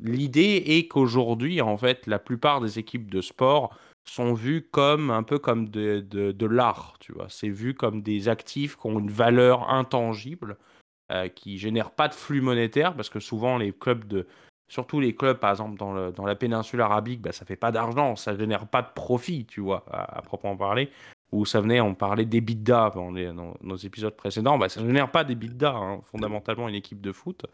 L'idée 0.00 0.62
est 0.66 0.86
qu'aujourd'hui, 0.86 1.60
en 1.60 1.76
fait, 1.76 2.06
la 2.06 2.20
plupart 2.20 2.60
des 2.60 2.78
équipes 2.78 3.10
de 3.10 3.20
sport 3.20 3.76
sont 4.04 4.34
vus 4.34 4.68
comme 4.70 5.10
un 5.10 5.22
peu 5.22 5.38
comme 5.38 5.68
de, 5.68 6.00
de, 6.00 6.46
l'art, 6.46 6.94
tu 7.00 7.12
vois. 7.12 7.26
C'est 7.28 7.48
vu 7.48 7.74
comme 7.74 8.02
des 8.02 8.28
actifs 8.28 8.76
qui 8.76 8.86
ont 8.86 8.98
une 8.98 9.10
valeur 9.10 9.70
intangible, 9.70 10.58
euh, 11.10 11.28
qui 11.28 11.58
génèrent 11.58 11.90
pas 11.90 12.08
de 12.08 12.14
flux 12.14 12.40
monétaire, 12.40 12.94
parce 12.94 13.08
que 13.08 13.20
souvent 13.20 13.58
les 13.58 13.72
clubs 13.72 14.06
de, 14.06 14.26
surtout 14.68 15.00
les 15.00 15.14
clubs 15.14 15.38
par 15.38 15.50
exemple 15.50 15.78
dans, 15.78 15.92
le, 15.92 16.12
dans 16.12 16.26
la 16.26 16.34
péninsule 16.34 16.80
arabique, 16.80 17.20
bah, 17.20 17.32
ça 17.32 17.44
fait 17.44 17.56
pas 17.56 17.72
d'argent, 17.72 18.16
ça 18.16 18.36
génère 18.36 18.66
pas 18.66 18.82
de 18.82 18.92
profit, 18.94 19.46
tu 19.46 19.60
vois, 19.60 19.84
à, 19.90 20.20
proprement 20.22 20.56
parler. 20.56 20.90
Ou 21.34 21.44
ça 21.44 21.60
venait, 21.60 21.80
on 21.80 21.96
parlait 21.96 22.24
d'EBITDA 22.24 22.92
dans, 22.94 23.10
dans 23.10 23.56
nos 23.60 23.76
épisodes 23.76 24.14
précédents, 24.14 24.56
bah, 24.56 24.68
ça 24.68 24.80
génère 24.80 25.10
pas 25.10 25.24
d'EBITDA, 25.24 25.74
hein, 25.74 26.00
fondamentalement 26.02 26.68
une 26.68 26.76
équipe 26.76 27.00
de 27.00 27.10
foot. 27.10 27.44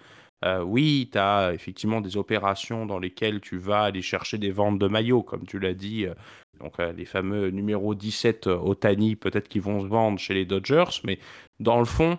Euh, 0.45 0.63
oui, 0.63 1.09
tu 1.11 1.19
as 1.19 1.53
effectivement 1.55 2.03
des 2.03 2.19
opérations 2.19 2.85
dans 2.85 2.99
lesquelles 2.99 3.41
tu 3.41 3.57
vas 3.57 3.85
aller 3.85 4.03
chercher 4.03 4.37
des 4.37 4.51
ventes 4.51 4.79
de 4.79 4.87
maillots, 4.87 5.23
comme 5.23 5.47
tu 5.47 5.59
l'as 5.59 5.73
dit. 5.73 6.05
Euh, 6.05 6.15
donc 6.59 6.79
euh, 6.79 6.93
les 6.93 7.07
fameux 7.07 7.49
numéros 7.49 7.95
17 7.95 8.49
Otani, 8.49 9.17
peut-être 9.17 9.49
qu'ils 9.49 9.63
vont 9.63 9.81
se 9.81 9.87
vendre 9.87 10.19
chez 10.19 10.35
les 10.35 10.45
Dodgers, 10.45 11.01
mais 11.05 11.19
dans 11.59 11.79
le 11.79 11.87
fond, 11.87 12.19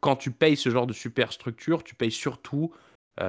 quand 0.00 0.16
tu 0.16 0.30
payes 0.30 0.56
ce 0.56 0.70
genre 0.70 0.86
de 0.86 0.94
superstructure, 0.94 1.82
tu 1.82 1.94
payes 1.94 2.12
surtout 2.12 2.72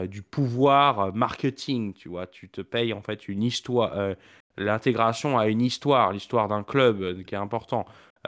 du 0.07 0.21
pouvoir 0.21 1.13
marketing, 1.13 1.93
tu 1.93 2.07
vois. 2.07 2.27
Tu 2.27 2.47
te 2.49 2.61
payes 2.61 2.93
en 2.93 3.01
fait 3.01 3.27
une 3.27 3.41
histoire, 3.41 4.15
l'intégration 4.57 5.37
à 5.37 5.47
une 5.47 5.61
histoire, 5.61 6.11
l'histoire 6.11 6.47
d'un 6.47 6.63
club 6.63 7.23
qui 7.23 7.35
est 7.35 7.37
important. 7.37 7.85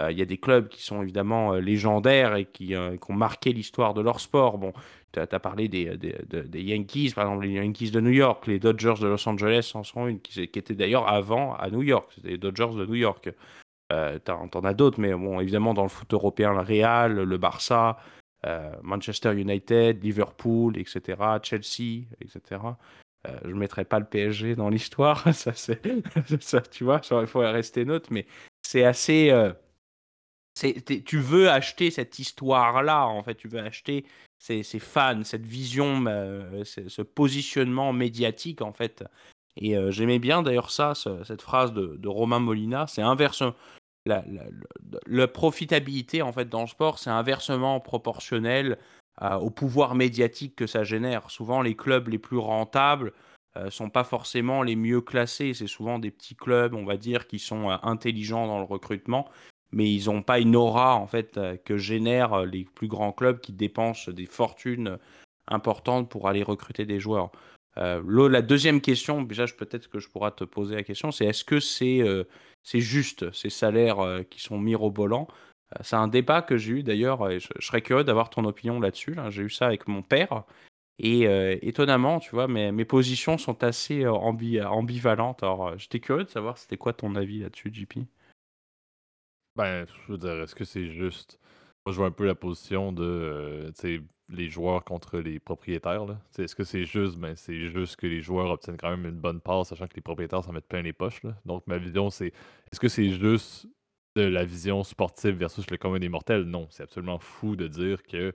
Il 0.09 0.17
y 0.17 0.23
a 0.23 0.25
des 0.25 0.39
clubs 0.39 0.69
qui 0.69 0.81
sont 0.81 1.03
évidemment 1.03 1.53
légendaires 1.53 2.35
et 2.35 2.45
qui, 2.45 2.75
ont 2.75 3.13
marqué 3.13 3.53
l'histoire 3.53 3.93
de 3.93 4.01
leur 4.01 4.19
sport. 4.19 4.57
Bon, 4.57 4.73
tu 5.11 5.19
as, 5.19 5.27
parlé 5.27 5.67
des, 5.67 5.85
Yankees, 6.53 7.11
par 7.13 7.25
exemple 7.25 7.45
les 7.45 7.53
Yankees 7.53 7.91
de 7.91 8.01
New 8.01 8.09
York, 8.09 8.47
les 8.47 8.57
Dodgers 8.57 8.95
de 8.99 9.07
Los 9.07 9.29
Angeles 9.29 9.71
en 9.75 9.83
sont 9.83 10.07
une, 10.07 10.19
qui, 10.19 10.47
qui 10.47 10.59
était 10.59 10.73
d'ailleurs 10.73 11.07
avant 11.07 11.53
à 11.53 11.69
New 11.69 11.83
York, 11.83 12.11
c'était 12.15 12.29
les 12.29 12.37
Dodgers 12.39 12.73
de 12.75 12.87
New 12.87 12.95
York. 12.95 13.29
Euh, 13.91 14.17
T'en 14.19 14.47
as 14.47 14.73
d'autres, 14.73 14.99
mais 14.99 15.13
bon, 15.13 15.39
évidemment 15.39 15.73
dans 15.73 15.83
le 15.83 15.89
foot 15.89 16.11
européen, 16.13 16.53
le 16.53 16.61
Real, 16.61 17.13
le 17.13 17.37
Barça, 17.37 17.97
euh, 18.45 18.71
Manchester 18.81 19.33
United, 19.39 20.03
Liverpool, 20.03 20.77
etc., 20.77 21.17
Chelsea, 21.43 22.05
etc. 22.19 22.61
Euh, 23.27 23.39
je 23.43 23.49
ne 23.49 23.55
mettrai 23.55 23.85
pas 23.85 23.99
le 23.99 24.05
PSG 24.05 24.55
dans 24.55 24.69
l'histoire, 24.69 25.33
ça, 25.33 25.53
ça, 26.39 26.61
tu 26.61 26.83
vois, 26.83 27.01
il 27.21 27.27
faut 27.27 27.39
rester 27.39 27.85
neutre, 27.85 28.09
mais 28.11 28.25
c'est 28.61 28.83
assez 28.83 29.31
euh, 29.31 29.53
tu 31.05 31.17
veux 31.19 31.49
acheter 31.49 31.89
cette 31.91 32.19
histoire-là, 32.19 33.07
en 33.07 33.23
fait, 33.23 33.35
tu 33.35 33.47
veux 33.47 33.59
acheter 33.59 34.05
ces, 34.37 34.63
fans, 34.79 35.23
cette 35.23 35.45
vision, 35.45 36.05
euh, 36.07 36.63
ce, 36.63 37.01
positionnement 37.01 37.91
médiatique, 37.93 38.61
en 38.61 38.71
fait. 38.71 39.03
Et 39.55 39.77
euh, 39.77 39.91
j'aimais 39.91 40.19
bien 40.19 40.43
d'ailleurs 40.43 40.71
ça, 40.71 40.93
cette 41.23 41.41
phrase 41.41 41.73
de, 41.73 42.07
Romain 42.07 42.39
Molina, 42.39 42.87
c'est 42.87 43.01
inversement. 43.01 43.55
La, 44.05 44.23
la, 45.07 45.27
profitabilité, 45.27 46.21
en 46.21 46.33
fait, 46.33 46.49
dans 46.49 46.61
le 46.61 46.67
sport, 46.67 46.99
c'est 46.99 47.09
inversement 47.09 47.79
proportionnel 47.79 48.77
euh, 49.21 49.35
au 49.35 49.49
pouvoir 49.49 49.95
médiatique 49.95 50.55
que 50.55 50.67
ça 50.67 50.83
génère. 50.83 51.29
Souvent, 51.29 51.61
les 51.61 51.75
clubs 51.75 52.07
les 52.07 52.19
plus 52.19 52.37
rentables 52.37 53.13
ne 53.55 53.69
sont 53.69 53.91
pas 53.91 54.03
forcément 54.03 54.63
les 54.63 54.75
mieux 54.75 54.99
classés. 54.99 55.53
C'est 55.53 55.67
souvent 55.67 55.99
des 55.99 56.09
petits 56.09 56.35
clubs, 56.35 56.73
on 56.73 56.85
va 56.85 56.97
dire, 56.97 57.27
qui 57.27 57.37
sont 57.37 57.69
intelligents 57.83 58.47
dans 58.47 58.57
le 58.57 58.65
recrutement 58.65 59.29
mais 59.73 59.91
ils 59.91 60.05
n'ont 60.05 60.21
pas 60.21 60.39
une 60.39 60.55
aura 60.55 60.95
en 60.95 61.07
fait 61.07 61.37
euh, 61.37 61.57
que 61.57 61.77
génèrent 61.77 62.33
euh, 62.33 62.45
les 62.45 62.63
plus 62.63 62.87
grands 62.87 63.11
clubs 63.11 63.39
qui 63.41 63.51
dépensent 63.51 64.11
des 64.11 64.27
fortunes 64.27 64.97
importantes 65.47 66.09
pour 66.09 66.29
aller 66.29 66.43
recruter 66.43 66.85
des 66.85 66.99
joueurs. 66.99 67.31
Euh, 67.77 68.29
la 68.29 68.41
deuxième 68.43 68.81
question, 68.81 69.23
déjà 69.23 69.45
peut-être 69.47 69.89
que 69.89 69.99
je 69.99 70.07
pourrais 70.07 70.31
te 70.31 70.43
poser 70.43 70.75
la 70.75 70.83
question, 70.83 71.11
c'est 71.11 71.25
est-ce 71.25 71.43
que 71.43 71.59
c'est 71.59 72.01
c'est 72.61 72.79
juste 72.79 73.31
ces 73.33 73.49
salaires 73.49 73.97
qui 74.29 74.39
sont 74.39 74.59
mirobolants 74.59 75.27
c'est 75.81 75.95
un 75.95 76.07
débat 76.07 76.41
que 76.41 76.57
j'ai 76.57 76.73
eu 76.73 76.83
d'ailleurs, 76.83 77.29
et 77.29 77.39
je, 77.39 77.47
serais 77.59 77.81
curieux 77.81 78.03
d'avoir 78.03 78.29
ton 78.29 78.45
opinion 78.45 78.79
là-dessus. 78.79 79.15
J'ai 79.29 79.43
eu 79.43 79.49
ça 79.49 79.67
avec 79.67 79.87
mon 79.87 80.01
père. 80.01 80.43
Et 80.99 81.23
étonnamment, 81.67 82.19
tu 82.19 82.31
vois, 82.31 82.47
mes, 82.47 82.85
positions 82.85 83.37
sont 83.37 83.63
assez 83.63 84.05
ambivalentes. 84.07 85.43
Alors, 85.43 85.77
j'étais 85.77 85.99
curieux 85.99 86.23
de 86.23 86.29
savoir 86.29 86.57
c'était 86.57 86.77
quoi 86.77 86.93
ton 86.93 87.15
avis 87.15 87.39
là-dessus, 87.39 87.71
JP. 87.73 87.99
Ben, 89.55 89.85
je 89.85 90.11
veux 90.11 90.17
dire, 90.17 90.41
est-ce 90.41 90.55
que 90.55 90.65
c'est 90.65 90.87
juste. 90.87 91.39
Moi, 91.85 91.93
je 91.93 91.97
vois 91.97 92.07
un 92.07 92.11
peu 92.11 92.25
la 92.25 92.35
position 92.35 92.91
de 92.91 93.71
les 94.29 94.49
joueurs 94.49 94.83
contre 94.83 95.19
les 95.19 95.39
propriétaires. 95.39 96.05
Est-ce 96.37 96.55
que 96.55 96.63
c'est 96.63 96.85
juste? 96.85 97.17
Ben, 97.17 97.35
c'est 97.35 97.69
juste 97.69 97.95
que 97.95 98.07
les 98.07 98.21
joueurs 98.21 98.49
obtiennent 98.49 98.77
quand 98.77 98.89
même 98.89 99.05
une 99.05 99.19
bonne 99.19 99.41
part, 99.41 99.65
sachant 99.65 99.87
que 99.87 99.95
les 99.95 100.01
propriétaires 100.01 100.43
s'en 100.43 100.51
mettent 100.51 100.67
plein 100.67 100.81
les 100.81 100.93
poches. 100.93 101.21
Donc, 101.45 101.65
ma 101.67 101.77
vision, 101.77 102.09
c'est 102.09 102.33
est-ce 102.71 102.79
que 102.79 102.87
c'est 102.87 103.09
juste 103.09 103.67
de 104.15 104.23
la 104.23 104.45
vision 104.45 104.83
sportive 104.83 105.35
versus 105.35 105.69
le 105.69 105.77
commun 105.77 105.99
des 105.99 106.09
mortels? 106.09 106.43
Non, 106.43 106.67
c'est 106.69 106.83
absolument 106.83 107.19
fou 107.19 107.55
de 107.55 107.67
dire 107.67 108.03
que 108.03 108.33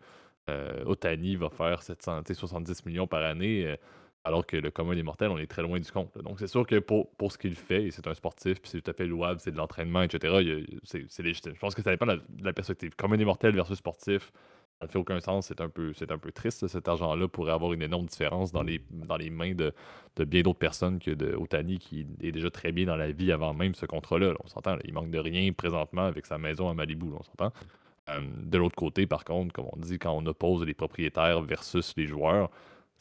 euh, 0.51 0.85
Otani 0.87 1.37
va 1.37 1.51
faire 1.51 1.83
770 1.83 2.87
millions 2.87 3.07
par 3.07 3.23
année. 3.23 3.67
Euh, 3.67 3.77
alors 4.25 4.47
que 4.47 4.57
le 4.57 4.71
commun 4.71 4.95
des 4.95 5.03
mortels, 5.03 5.31
on 5.31 5.39
est 5.39 5.47
très 5.47 5.63
loin 5.63 5.79
du 5.81 5.91
compte. 5.91 6.17
Donc, 6.19 6.39
c'est 6.39 6.49
sûr 6.49 6.67
que 6.67 6.79
pour, 6.79 7.33
ce 7.33 7.39
qu'il 7.39 7.55
fait, 7.55 7.85
et 7.85 7.91
c'est 7.91 8.07
un 8.07 8.15
sportif, 8.15 8.61
puis 8.61 8.71
c'est 8.71 8.83
tout 8.83 8.91
à 8.91 8.95
fait 8.95 9.07
louable, 9.07 9.41
c'est 9.41 9.53
de 9.53 9.57
l'entraînement, 9.57 10.03
etc., 10.03 10.69
c'est 10.85 11.23
légitime. 11.23 11.55
Je 11.55 11.61
pense 11.61 11.75
que 11.75 11.83
ça 11.83 11.91
dépend 11.91 12.07
de 12.07 12.21
la, 12.43 12.53
perspective. 12.53 12.95
Commun 12.97 13.17
des 13.17 13.25
mortels 13.25 13.55
versus 13.55 13.79
sportif, 13.79 14.33
ça 14.81 14.87
ne 14.87 14.91
fait 14.91 14.99
aucun 14.99 15.21
sens. 15.21 15.47
C'est 15.47 15.61
un 15.61 15.69
peu, 15.69 15.93
un 16.09 16.19
peu 16.19 16.33
triste. 16.33 16.67
Cet 16.69 16.89
argent-là 16.89 17.27
pourrait 17.29 17.53
avoir 17.53 17.73
une 17.73 17.83
énorme 17.83 18.07
différence 18.07 18.53
dans 18.53 18.63
les, 18.63 18.81
dans 18.91 19.17
les 19.17 19.31
mains 19.31 19.55
de, 19.55 19.73
de 20.17 20.25
bien 20.25 20.43
d'autres 20.43 20.59
personnes 20.59 20.99
que 21.01 21.11
de 21.11 21.35
Otani, 21.35 21.79
qui 21.79 22.07
est 22.21 22.33
déjà 22.33 22.51
très 22.51 22.71
bien 22.71 22.87
dans 22.87 22.97
la 22.97 23.11
vie 23.11 23.33
avant 23.33 23.55
même 23.55 23.75
ce 23.75 23.87
contrat-là. 23.87 24.35
On 24.45 24.47
s'entend, 24.47 24.77
il 24.85 24.93
manque 24.93 25.11
de 25.11 25.19
rien 25.19 25.53
présentement 25.53 26.05
avec 26.05 26.27
sa 26.27 26.39
maison 26.39 26.69
à 26.69 26.75
Malibu, 26.75 27.07
on 27.13 27.23
s'entend. 27.23 27.53
Euh, 28.11 28.21
de 28.43 28.59
l'autre 28.59 28.77
côté, 28.77 29.07
par 29.07 29.25
contre, 29.25 29.53
comme 29.53 29.67
on 29.73 29.79
dit, 29.79 29.99
quand 29.99 30.13
on 30.13 30.25
oppose 30.27 30.65
les 30.65 30.75
propriétaires 30.75 31.43
versus 31.43 31.95
les 31.97 32.07
joueurs, 32.07 32.51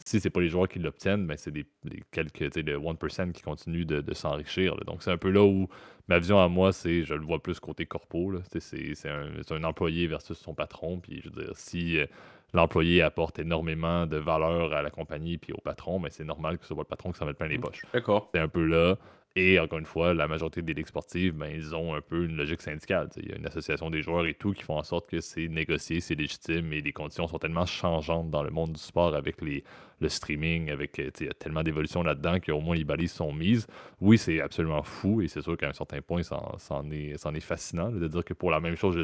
si 0.05 0.19
c'est 0.19 0.29
pas 0.29 0.39
les 0.39 0.49
joueurs 0.49 0.67
qui 0.67 0.79
l'obtiennent, 0.79 1.27
ben 1.27 1.35
c'est 1.37 1.51
des, 1.51 1.65
quelques, 2.11 2.39
le 2.39 2.79
1% 2.79 3.31
qui 3.31 3.41
continuent 3.41 3.85
de, 3.85 4.13
s'enrichir. 4.13 4.75
Donc 4.85 5.03
c'est 5.03 5.11
un 5.11 5.17
peu 5.17 5.29
là 5.29 5.43
où 5.43 5.67
ma 6.07 6.19
vision 6.19 6.39
à 6.39 6.47
moi, 6.47 6.71
c'est, 6.71 7.03
je 7.03 7.13
le 7.13 7.25
vois 7.25 7.41
plus 7.41 7.59
côté 7.59 7.85
corpo. 7.85 8.33
C'est 8.59 9.09
un, 9.09 9.29
un, 9.51 9.63
employé 9.63 10.07
versus 10.07 10.37
son 10.37 10.53
patron. 10.53 10.99
Puis 10.99 11.21
je 11.21 11.29
veux 11.29 11.43
dire, 11.43 11.55
si 11.55 11.97
euh, 11.97 12.05
l'employé 12.53 13.01
apporte 13.01 13.39
énormément 13.39 14.05
de 14.05 14.17
valeur 14.17 14.73
à 14.73 14.81
la 14.81 14.89
compagnie 14.89 15.37
puis 15.37 15.53
au 15.53 15.61
patron, 15.61 15.99
mais 15.99 16.09
ben, 16.09 16.11
c'est 16.11 16.23
normal 16.23 16.57
que 16.57 16.63
ce 16.63 16.73
soit 16.73 16.83
le 16.83 16.85
patron 16.85 17.11
qui 17.11 17.17
s'en 17.17 17.25
mette 17.25 17.37
plein 17.37 17.47
les 17.47 17.57
mmh. 17.57 17.61
poches. 17.61 17.85
D'accord. 17.93 18.29
C'est 18.33 18.39
un 18.39 18.47
peu 18.47 18.65
là. 18.65 18.97
Et 19.39 19.59
encore 19.59 19.77
une 19.77 19.85
fois, 19.85 20.15
la 20.15 20.27
majorité 20.27 20.63
des 20.63 20.73
ligues 20.73 20.87
sportives, 20.87 21.33
ben, 21.33 21.51
ils 21.53 21.75
ont 21.75 21.93
un 21.93 22.01
peu 22.01 22.25
une 22.25 22.35
logique 22.35 22.59
syndicale. 22.59 23.07
Il 23.17 23.29
y 23.29 23.33
a 23.33 23.35
une 23.35 23.45
association 23.45 23.91
des 23.91 24.01
joueurs 24.01 24.25
et 24.25 24.33
tout 24.33 24.51
qui 24.51 24.63
font 24.63 24.79
en 24.79 24.83
sorte 24.83 25.07
que 25.07 25.19
c'est 25.21 25.47
négocié, 25.47 25.99
c'est 25.99 26.15
légitime 26.15 26.73
et 26.73 26.81
les 26.81 26.91
conditions 26.91 27.27
sont 27.27 27.37
tellement 27.37 27.67
changeantes 27.67 28.31
dans 28.31 28.41
le 28.41 28.49
monde 28.49 28.71
du 28.71 28.81
sport 28.81 29.13
avec 29.13 29.39
les, 29.43 29.63
le 29.99 30.09
streaming, 30.09 30.71
avec 30.71 30.97
il 30.97 31.27
y 31.27 31.29
a 31.29 31.33
tellement 31.33 31.61
d'évolutions 31.61 32.01
là-dedans 32.01 32.39
qu'au 32.39 32.61
moins 32.61 32.75
les 32.75 32.83
balises 32.83 33.11
sont 33.11 33.31
mises. 33.31 33.67
Oui, 34.01 34.17
c'est 34.17 34.41
absolument 34.41 34.81
fou 34.81 35.21
et 35.21 35.27
c'est 35.27 35.41
sûr 35.41 35.55
qu'à 35.55 35.69
un 35.69 35.73
certain 35.73 36.01
point, 36.01 36.23
ça 36.23 36.41
est, 36.91 37.39
fascinant 37.39 37.91
de 37.91 38.07
dire 38.07 38.25
que 38.25 38.33
pour 38.33 38.49
la 38.49 38.59
même 38.59 38.75
chose, 38.75 38.97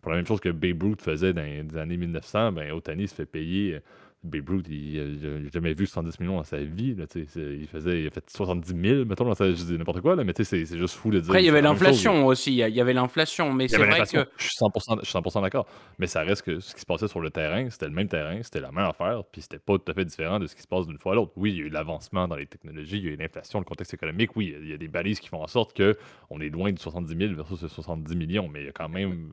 pour 0.00 0.12
la 0.12 0.16
même 0.16 0.26
chose 0.26 0.38
que 0.38 0.50
Babe 0.50 0.80
Ruth 0.80 1.02
faisait 1.02 1.32
dans 1.32 1.42
les 1.42 1.76
années 1.76 1.96
1900, 1.96 2.52
ben, 2.52 2.70
Otani 2.70 3.08
se 3.08 3.16
fait 3.16 3.26
payer 3.26 3.80
Babe 4.22 4.48
Ruth, 4.48 4.66
il 4.68 5.42
n'a 5.42 5.50
jamais 5.52 5.74
vu 5.74 5.86
70 5.86 6.20
millions 6.20 6.36
dans 6.36 6.44
sa 6.44 6.58
vie. 6.58 6.94
Là, 6.94 7.04
il, 7.14 7.66
faisait, 7.68 8.02
il 8.02 8.06
a 8.06 8.10
fait 8.10 8.28
70 8.28 8.68
000, 8.68 9.04
mettons, 9.04 9.24
dans 9.24 9.34
sa, 9.34 9.48
je 9.52 9.62
dis 9.62 9.78
n'importe 9.78 10.00
quoi, 10.00 10.16
là, 10.16 10.24
mais 10.24 10.32
c'est 10.36 10.64
juste 10.64 10.94
fou 10.94 11.10
de 11.10 11.20
dire. 11.20 11.30
Après, 11.30 11.42
il 11.42 11.46
y 11.46 11.48
avait 11.48 11.62
l'inflation 11.62 12.26
aussi. 12.26 12.52
Il 12.52 12.74
y 12.74 12.80
avait 12.80 12.92
l'inflation, 12.92 13.52
mais 13.52 13.68
c'est 13.68 13.78
vrai 13.78 14.00
que. 14.00 14.28
Je 14.36 14.48
suis 14.48 14.56
100%, 14.58 15.30
100 15.30 15.42
d'accord. 15.42 15.66
Mais 15.98 16.06
ça 16.06 16.22
reste 16.22 16.42
que 16.42 16.60
ce 16.60 16.74
qui 16.74 16.80
se 16.80 16.86
passait 16.86 17.08
sur 17.08 17.20
le 17.20 17.30
terrain, 17.30 17.68
c'était 17.70 17.86
le 17.86 17.92
même 17.92 18.08
terrain, 18.08 18.42
c'était 18.42 18.60
la 18.60 18.72
même 18.72 18.86
affaire, 18.86 19.22
puis 19.30 19.42
c'était 19.42 19.58
pas 19.58 19.78
tout 19.78 19.90
à 19.90 19.94
fait 19.94 20.04
différent 20.04 20.38
de 20.38 20.46
ce 20.46 20.54
qui 20.54 20.62
se 20.62 20.66
passe 20.66 20.86
d'une 20.86 20.98
fois 20.98 21.12
à 21.12 21.14
l'autre. 21.16 21.32
Oui, 21.36 21.52
il 21.52 21.58
y 21.58 21.62
a 21.62 21.64
eu 21.66 21.70
l'avancement 21.70 22.26
dans 22.26 22.36
les 22.36 22.46
technologies, 22.46 22.98
il 22.98 23.04
y 23.04 23.08
a 23.08 23.12
eu 23.12 23.16
l'inflation, 23.16 23.58
le 23.58 23.64
contexte 23.64 23.94
économique. 23.94 24.36
Oui, 24.36 24.54
il 24.60 24.68
y 24.68 24.72
a 24.72 24.76
des 24.76 24.88
balises 24.88 25.20
qui 25.20 25.28
font 25.28 25.42
en 25.42 25.46
sorte 25.46 25.76
qu'on 25.76 26.40
est 26.40 26.48
loin 26.48 26.72
du 26.72 26.80
70 26.80 27.16
000 27.16 27.34
versus 27.34 27.66
70 27.66 28.16
millions, 28.16 28.48
mais 28.48 28.62
il 28.62 28.66
y 28.66 28.68
a 28.68 28.72
quand 28.72 28.88
même 28.88 29.32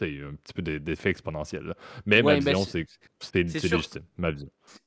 un 0.00 0.34
petit 0.34 0.52
peu 0.54 0.62
d'effet 0.62 1.10
exponentiel. 1.10 1.74
Mais 2.06 2.22
ma 2.22 2.34
vision, 2.36 2.64
c'est 2.64 2.86
c'est 3.20 3.42
légitime. 3.42 4.02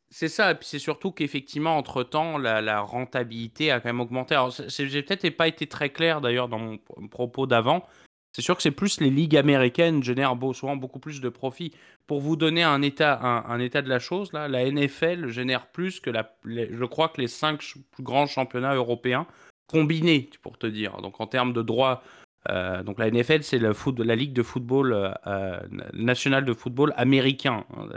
C'est 0.09 0.29
ça, 0.29 0.51
et 0.51 0.55
puis 0.55 0.67
c'est 0.67 0.79
surtout 0.79 1.11
qu'effectivement, 1.11 1.77
entre-temps, 1.77 2.37
la, 2.37 2.79
rentabilité 2.81 3.71
a 3.71 3.79
quand 3.79 3.89
même 3.89 3.99
augmenté. 3.99 4.35
Alors, 4.35 4.51
j'ai 4.51 5.03
peut-être 5.03 5.29
pas 5.35 5.47
été 5.47 5.67
très 5.67 5.89
clair 5.89 6.21
d'ailleurs 6.21 6.47
dans 6.47 6.59
mon 6.59 6.79
propos 7.09 7.47
d'avant. 7.47 7.85
C'est 8.31 8.41
sûr 8.41 8.55
que 8.55 8.61
c'est 8.61 8.71
plus 8.71 8.99
les 8.99 9.09
ligues 9.09 9.37
américaines 9.37 10.03
génèrent 10.03 10.37
souvent 10.53 10.75
beaucoup 10.75 10.99
plus 10.99 11.21
de 11.21 11.29
profits. 11.29 11.71
Pour 12.05 12.19
vous 12.19 12.35
donner 12.35 12.63
un 12.63 12.81
état, 12.81 13.19
un, 13.21 13.59
état 13.59 13.81
de 13.81 13.87
la 13.89 13.99
chose, 13.99 14.31
la 14.33 14.71
NFL 14.71 15.29
génère 15.29 15.67
plus 15.67 16.01
que 16.01 16.09
la, 16.09 16.35
je 16.45 16.85
crois 16.85 17.07
que 17.07 17.21
les 17.21 17.29
cinq 17.29 17.61
plus 17.91 18.03
grands 18.03 18.27
championnats 18.27 18.75
européens 18.75 19.25
combinés, 19.67 20.29
pour 20.41 20.57
te 20.57 20.67
dire. 20.67 20.97
Donc 21.01 21.19
en 21.21 21.27
termes 21.27 21.53
de 21.53 21.61
droits, 21.61 22.03
euh, 22.49 22.83
donc 22.83 22.99
la 22.99 23.09
NFL, 23.09 23.43
c'est 23.43 23.59
la, 23.59 24.15
ligue 24.15 24.33
de 24.33 24.43
football 24.43 24.93
euh, 24.93 25.11
euh, 25.27 25.59
nationale 25.93 26.45
de 26.45 26.53
football 26.53 26.93
américain. 26.97 27.65
Hein, 27.75 27.87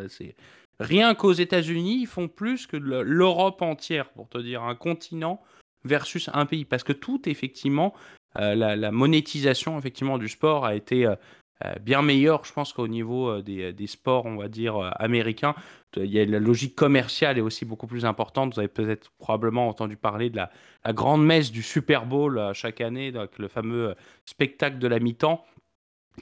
Rien 0.81 1.15
qu'aux 1.15 1.33
États-Unis, 1.33 1.99
ils 2.03 2.07
font 2.07 2.29
plus 2.29 2.67
que 2.67 2.77
l'Europe 2.77 3.63
entière, 3.63 4.11
pour 4.11 4.29
te 4.29 4.39
dire, 4.39 4.63
un 4.63 4.77
continent 4.77 5.43
versus 5.85 6.31
un 6.33 6.47
pays. 6.47 6.65
Parce 6.65 6.85
que 6.85 6.93
tout, 6.93 7.29
effectivement, 7.29 7.95
euh, 8.39 8.55
la, 8.55 8.93
monétisation 8.93 9.79
effectivement 9.79 10.19
du 10.19 10.29
sport 10.29 10.65
a 10.65 10.77
été 10.77 11.07
euh, 11.07 11.17
euh, 11.65 11.75
bien 11.81 12.03
meilleure, 12.03 12.45
je 12.45 12.53
pense, 12.53 12.73
qu'au 12.73 12.87
niveau 12.87 13.43
des, 13.43 13.87
sports, 13.87 14.27
on 14.27 14.37
va 14.37 14.49
dire, 14.49 14.77
américains. 15.01 15.57
Il 15.97 16.07
y 16.07 16.21
a 16.21 16.25
la 16.25 16.39
logique 16.39 16.77
commerciale 16.77 17.39
est 17.39 17.43
aussi 17.43 17.65
beaucoup 17.65 17.89
plus 17.89 18.05
importante. 18.05 18.55
Vous 18.55 18.61
avez 18.61 18.69
peut-être 18.69 19.11
probablement 19.19 19.69
entendu 19.69 19.97
parler 19.97 20.31
de 20.31 20.37
la, 20.37 20.51
la 20.85 20.93
grande 20.93 21.25
messe 21.25 21.51
du 21.51 21.63
Super 21.63 22.07
Bowl 22.07 22.53
chaque 22.55 22.81
année, 22.81 23.11
donc 23.11 23.37
le 23.39 23.49
fameux 23.49 23.97
spectacle 24.27 24.79
de 24.79 24.87
la 24.87 25.01
mi-temps. 25.01 25.45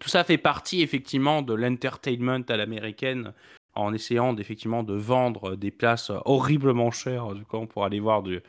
Tout 0.01 0.09
ça 0.09 0.25
fait 0.25 0.39
partie 0.39 0.83
effectivement 0.83 1.43
de 1.43 1.53
l'entertainment 1.53 2.45
à 2.49 2.57
l'américaine 2.57 3.33
en 3.77 3.93
essayant 3.93 4.37
effectivement 4.37 4.83
de 4.83 4.95
vendre 4.95 5.55
des 5.57 5.71
places 5.71 6.11
horriblement 6.25 6.91
chères 6.91 7.29
pour 7.69 7.85
aller 7.85 8.01
voir 8.01 8.23
du, 8.23 8.41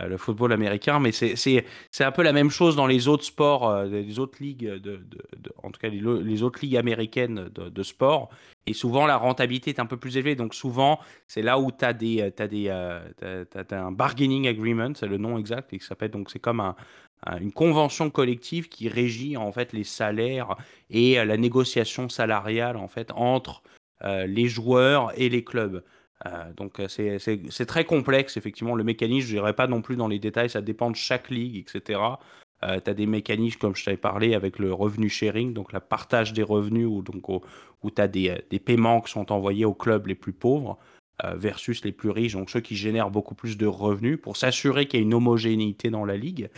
euh, 0.00 0.06
le 0.06 0.16
football 0.16 0.52
américain. 0.52 1.00
Mais 1.00 1.12
c'est 1.12 1.64
un 2.00 2.12
peu 2.12 2.22
la 2.22 2.32
même 2.32 2.50
chose 2.50 2.76
dans 2.76 2.86
les 2.86 3.08
autres 3.08 3.24
sports, 3.24 3.68
euh, 3.68 3.84
les 3.84 4.18
autres 4.18 4.38
ligues, 4.40 4.66
de, 4.66 5.00
en 5.62 5.70
tout 5.70 5.78
cas 5.80 5.88
les, 5.88 6.42
autres 6.42 6.60
ligues 6.62 6.76
américaines 6.76 7.50
de, 7.50 7.82
sport. 7.82 8.30
Et 8.66 8.72
souvent, 8.72 9.06
la 9.06 9.16
rentabilité 9.16 9.70
est 9.70 9.80
un 9.80 9.86
peu 9.86 9.98
plus 9.98 10.16
élevée. 10.16 10.34
Donc 10.34 10.54
souvent, 10.54 10.98
c'est 11.26 11.42
là 11.42 11.58
où 11.58 11.70
tu 11.70 11.84
as, 11.84 11.88
as, 11.88 11.92
des, 11.92 12.30
euh, 12.68 13.44
un 13.70 13.92
bargaining 13.92 14.48
agreement, 14.48 14.92
c'est 14.94 15.08
le 15.08 15.18
nom 15.18 15.36
exact, 15.36 15.74
et 15.74 15.78
s'appelle 15.78 16.10
donc 16.10 16.30
c'est 16.30 16.38
comme 16.38 16.60
un, 16.60 16.74
une 17.40 17.52
convention 17.52 18.08
collective 18.08 18.68
qui 18.68 18.88
régit 18.88 19.36
en 19.36 19.52
fait 19.52 19.72
les 19.72 19.84
salaires 19.84 20.56
et 20.90 21.22
la 21.24 21.36
négociation 21.36 22.08
salariale 22.08 22.76
en 22.76 22.88
fait 22.88 23.12
entre 23.14 23.62
euh, 23.66 23.78
les 24.02 24.48
joueurs 24.48 25.12
et 25.16 25.28
les 25.28 25.44
clubs. 25.44 25.82
Euh, 26.26 26.52
donc 26.56 26.80
euh, 26.80 26.88
c'est 26.88 27.66
très 27.66 27.84
complexe, 27.84 28.36
effectivement, 28.36 28.74
le 28.74 28.84
mécanisme, 28.84 29.28
je 29.28 29.34
n'irai 29.34 29.52
pas 29.52 29.66
non 29.66 29.82
plus 29.82 29.96
dans 29.96 30.08
les 30.08 30.18
détails, 30.18 30.50
ça 30.50 30.60
dépend 30.60 30.90
de 30.90 30.96
chaque 30.96 31.30
ligue, 31.30 31.56
etc. 31.56 32.00
Euh, 32.64 32.78
tu 32.82 32.90
as 32.90 32.94
des 32.94 33.06
mécanismes, 33.06 33.58
comme 33.58 33.74
je 33.74 33.84
t'avais 33.84 33.96
parlé, 33.96 34.34
avec 34.34 34.58
le 34.58 34.72
revenu 34.72 35.08
sharing, 35.08 35.52
donc 35.52 35.72
le 35.72 35.80
partage 35.80 36.32
des 36.32 36.44
revenus, 36.44 36.86
où, 36.86 37.02
donc, 37.02 37.28
où 37.28 37.90
tu 37.90 38.00
as 38.00 38.08
des, 38.08 38.40
des, 38.50 38.60
paiements 38.60 39.00
qui 39.00 39.10
sont 39.10 39.32
envoyés 39.32 39.64
aux 39.64 39.74
clubs 39.74 40.06
les 40.06 40.14
plus 40.14 40.32
pauvres 40.32 40.78
versus 41.34 41.84
les 41.84 41.92
plus 41.92 42.10
riches, 42.10 42.32
donc 42.32 42.50
ceux 42.50 42.60
qui 42.60 42.74
génèrent 42.74 43.10
beaucoup 43.10 43.36
plus 43.36 43.56
de 43.56 43.66
revenus, 43.66 44.18
pour 44.20 44.36
s'assurer 44.36 44.86
qu'il 44.86 44.98
y 44.98 45.02
a 45.02 45.06
une 45.06 45.14
homogénéité 45.14 45.88
dans 45.88 46.04
la 46.04 46.16
ligue. 46.16 46.50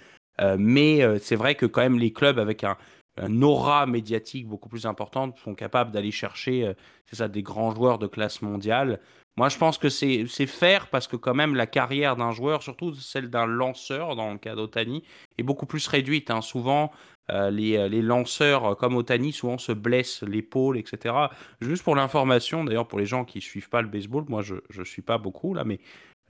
mais 0.59 1.03
c'est 1.19 1.37
vrai 1.37 1.55
que 1.55 1.67
quand 1.67 1.83
même 1.83 1.99
les 1.99 2.15
clubs 2.15 2.39
avec 2.39 2.65
un, 2.65 2.79
un 3.17 3.43
aura 3.43 3.87
médiatique 3.87 4.49
beaucoup 4.49 4.69
plus 4.69 4.87
importante 4.87 5.39
sont 5.39 5.55
capables 5.55 5.93
d'aller 5.93 6.11
chercher 6.11 6.67
euh, 6.67 6.75
c'est 7.07 7.17
ça, 7.17 7.29
des 7.29 7.43
grands 7.43 7.75
joueurs 7.75 7.99
de 7.99 8.07
classe 8.07 8.43
mondiale. 8.43 9.01
Moi, 9.37 9.49
je 9.49 9.59
pense 9.59 9.79
que 9.79 9.89
c'est 9.89 10.27
faire 10.47 10.89
parce 10.89 11.09
que 11.09 11.17
quand 11.17 11.35
même 11.35 11.57
la 11.57 11.67
carrière 11.67 12.17
d'un 12.17 12.31
joueur, 12.31 12.63
surtout 12.63 12.93
celle 12.95 13.31
d'un 13.31 13.47
lanceur 13.47 14.15
dans 14.15 14.31
le 14.31 14.39
cas 14.39 14.55
d'Otani, 14.55 15.03
est 15.39 15.43
beaucoup 15.43 15.67
plus 15.67 15.87
réduite. 15.89 16.31
Hein. 16.31 16.41
Souvent, 16.41 16.93
euh, 17.31 17.51
les, 17.51 17.77
euh, 17.77 17.89
les, 17.89 18.01
lanceurs 18.01 18.77
comme 18.77 18.95
Otani 18.97 19.33
souvent 19.33 19.59
se 19.59 19.73
blessent 19.73 20.23
l'épaule, 20.23 20.79
etc. 20.79 21.15
Juste 21.61 21.83
pour 21.83 21.97
l'information, 21.97 22.65
d'ailleurs 22.65 22.87
pour 22.87 22.99
les 23.01 23.07
gens 23.07 23.25
qui 23.25 23.41
suivent 23.41 23.69
pas 23.69 23.83
le 23.83 23.89
baseball, 23.89 24.25
moi 24.29 24.43
je 24.43 24.55
ne 24.79 24.85
suis 24.85 25.03
pas 25.03 25.19
beaucoup 25.19 25.53
là, 25.53 25.65
mais 25.65 25.81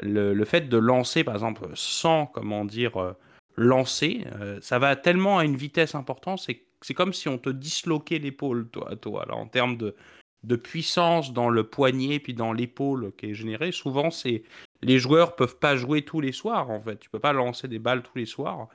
le, 0.02 0.32
le, 0.32 0.44
fait 0.44 0.68
de 0.68 0.76
lancer 0.78 1.24
par 1.24 1.34
exemple 1.34 1.68
sans, 1.74 2.26
comment 2.26 2.64
dire, 2.64 3.14
lancer, 3.56 4.24
ça 4.60 4.78
va 4.78 4.96
tellement 4.96 5.38
à 5.38 5.44
une 5.44 5.56
vitesse 5.56 5.94
importante, 5.94 6.44
c'est 6.80 6.94
comme 6.94 7.12
si 7.12 7.28
on 7.28 7.38
te 7.38 7.50
disloquait 7.50 8.18
l'épaule, 8.18 8.68
toi, 8.68 8.94
toi, 8.96 9.24
là, 9.28 9.34
en 9.34 9.46
termes 9.46 9.76
de, 9.76 9.94
de 10.42 10.56
puissance 10.56 11.32
dans 11.32 11.48
le 11.48 11.64
poignet 11.64 12.18
puis 12.18 12.34
dans 12.34 12.52
l'épaule 12.52 13.12
qui 13.16 13.30
est 13.30 13.34
générée. 13.34 13.72
Souvent, 13.72 14.10
c'est 14.10 14.42
les 14.82 14.98
joueurs 14.98 15.34
peuvent 15.36 15.58
pas 15.58 15.76
jouer 15.76 16.02
tous 16.02 16.20
les 16.20 16.32
soirs, 16.32 16.70
en 16.70 16.80
fait. 16.80 16.98
Tu 16.98 17.08
peux 17.08 17.18
pas 17.18 17.32
lancer 17.32 17.68
des 17.68 17.78
balles 17.78 18.02
tous 18.02 18.18
les 18.18 18.26
soirs. 18.26 18.68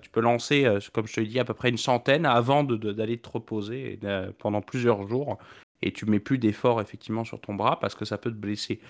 tu 0.00 0.08
peux 0.08 0.20
lancer, 0.20 0.66
comme 0.92 1.06
je 1.06 1.14
te 1.14 1.20
l'ai 1.20 1.26
dit, 1.26 1.38
à 1.38 1.44
peu 1.44 1.54
près 1.54 1.68
une 1.68 1.78
centaine 1.78 2.24
avant 2.24 2.64
d'aller 2.64 3.18
te 3.18 3.28
reposer 3.28 4.00
pendant 4.38 4.62
plusieurs 4.62 5.06
jours 5.08 5.38
et 5.82 5.92
tu 5.92 6.06
mets 6.06 6.20
plus 6.20 6.38
d'effort 6.38 6.80
effectivement 6.80 7.24
sur 7.24 7.40
ton 7.40 7.54
bras 7.54 7.78
parce 7.80 7.94
que 7.94 8.04
ça 8.04 8.18
peut 8.18 8.30
te 8.30 8.36
blesser. 8.36 8.80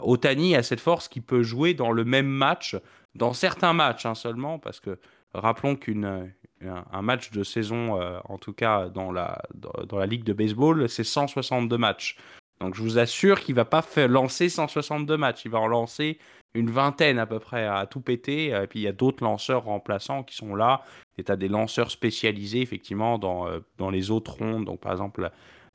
Otani 0.00 0.54
a 0.54 0.62
cette 0.62 0.80
force 0.80 1.08
qui 1.08 1.20
peut 1.20 1.42
jouer 1.42 1.74
dans 1.74 1.92
le 1.92 2.04
même 2.04 2.26
match, 2.28 2.76
dans 3.14 3.32
certains 3.32 3.72
matchs 3.72 4.06
hein, 4.06 4.14
seulement, 4.14 4.58
parce 4.58 4.80
que 4.80 4.98
rappelons 5.34 5.76
qu'une 5.76 6.30
un 6.64 7.02
match 7.02 7.30
de 7.32 7.42
saison, 7.42 8.00
en 8.24 8.38
tout 8.38 8.52
cas 8.52 8.88
dans 8.88 9.12
la, 9.12 9.42
dans, 9.54 9.98
la 9.98 10.06
ligue 10.06 10.24
de 10.24 10.32
baseball, 10.32 10.88
c'est 10.88 11.04
162 11.04 11.76
matchs. 11.76 12.16
Donc 12.60 12.74
je 12.74 12.82
vous 12.82 12.98
assure 12.98 13.40
qu'il 13.40 13.54
va 13.54 13.64
pas 13.64 13.82
faire 13.82 14.08
lancer 14.08 14.48
162 14.48 15.16
matchs, 15.16 15.44
il 15.44 15.50
va 15.50 15.58
en 15.58 15.66
lancer 15.66 16.18
une 16.54 16.70
vingtaine 16.70 17.18
à 17.18 17.26
peu 17.26 17.40
près 17.40 17.66
à 17.66 17.86
tout 17.86 18.00
péter. 18.00 18.48
Et 18.48 18.66
puis 18.68 18.80
il 18.80 18.82
y 18.82 18.88
a 18.88 18.92
d'autres 18.92 19.24
lanceurs 19.24 19.64
remplaçants 19.64 20.22
qui 20.22 20.36
sont 20.36 20.54
là. 20.54 20.82
Et 21.18 21.24
tu 21.24 21.32
as 21.32 21.36
des 21.36 21.48
lanceurs 21.48 21.90
spécialisés 21.90 22.60
effectivement 22.60 23.18
dans, 23.18 23.48
dans 23.78 23.90
les 23.90 24.10
autres 24.10 24.34
rondes. 24.34 24.64
Donc 24.64 24.80
par 24.80 24.92
exemple 24.92 25.30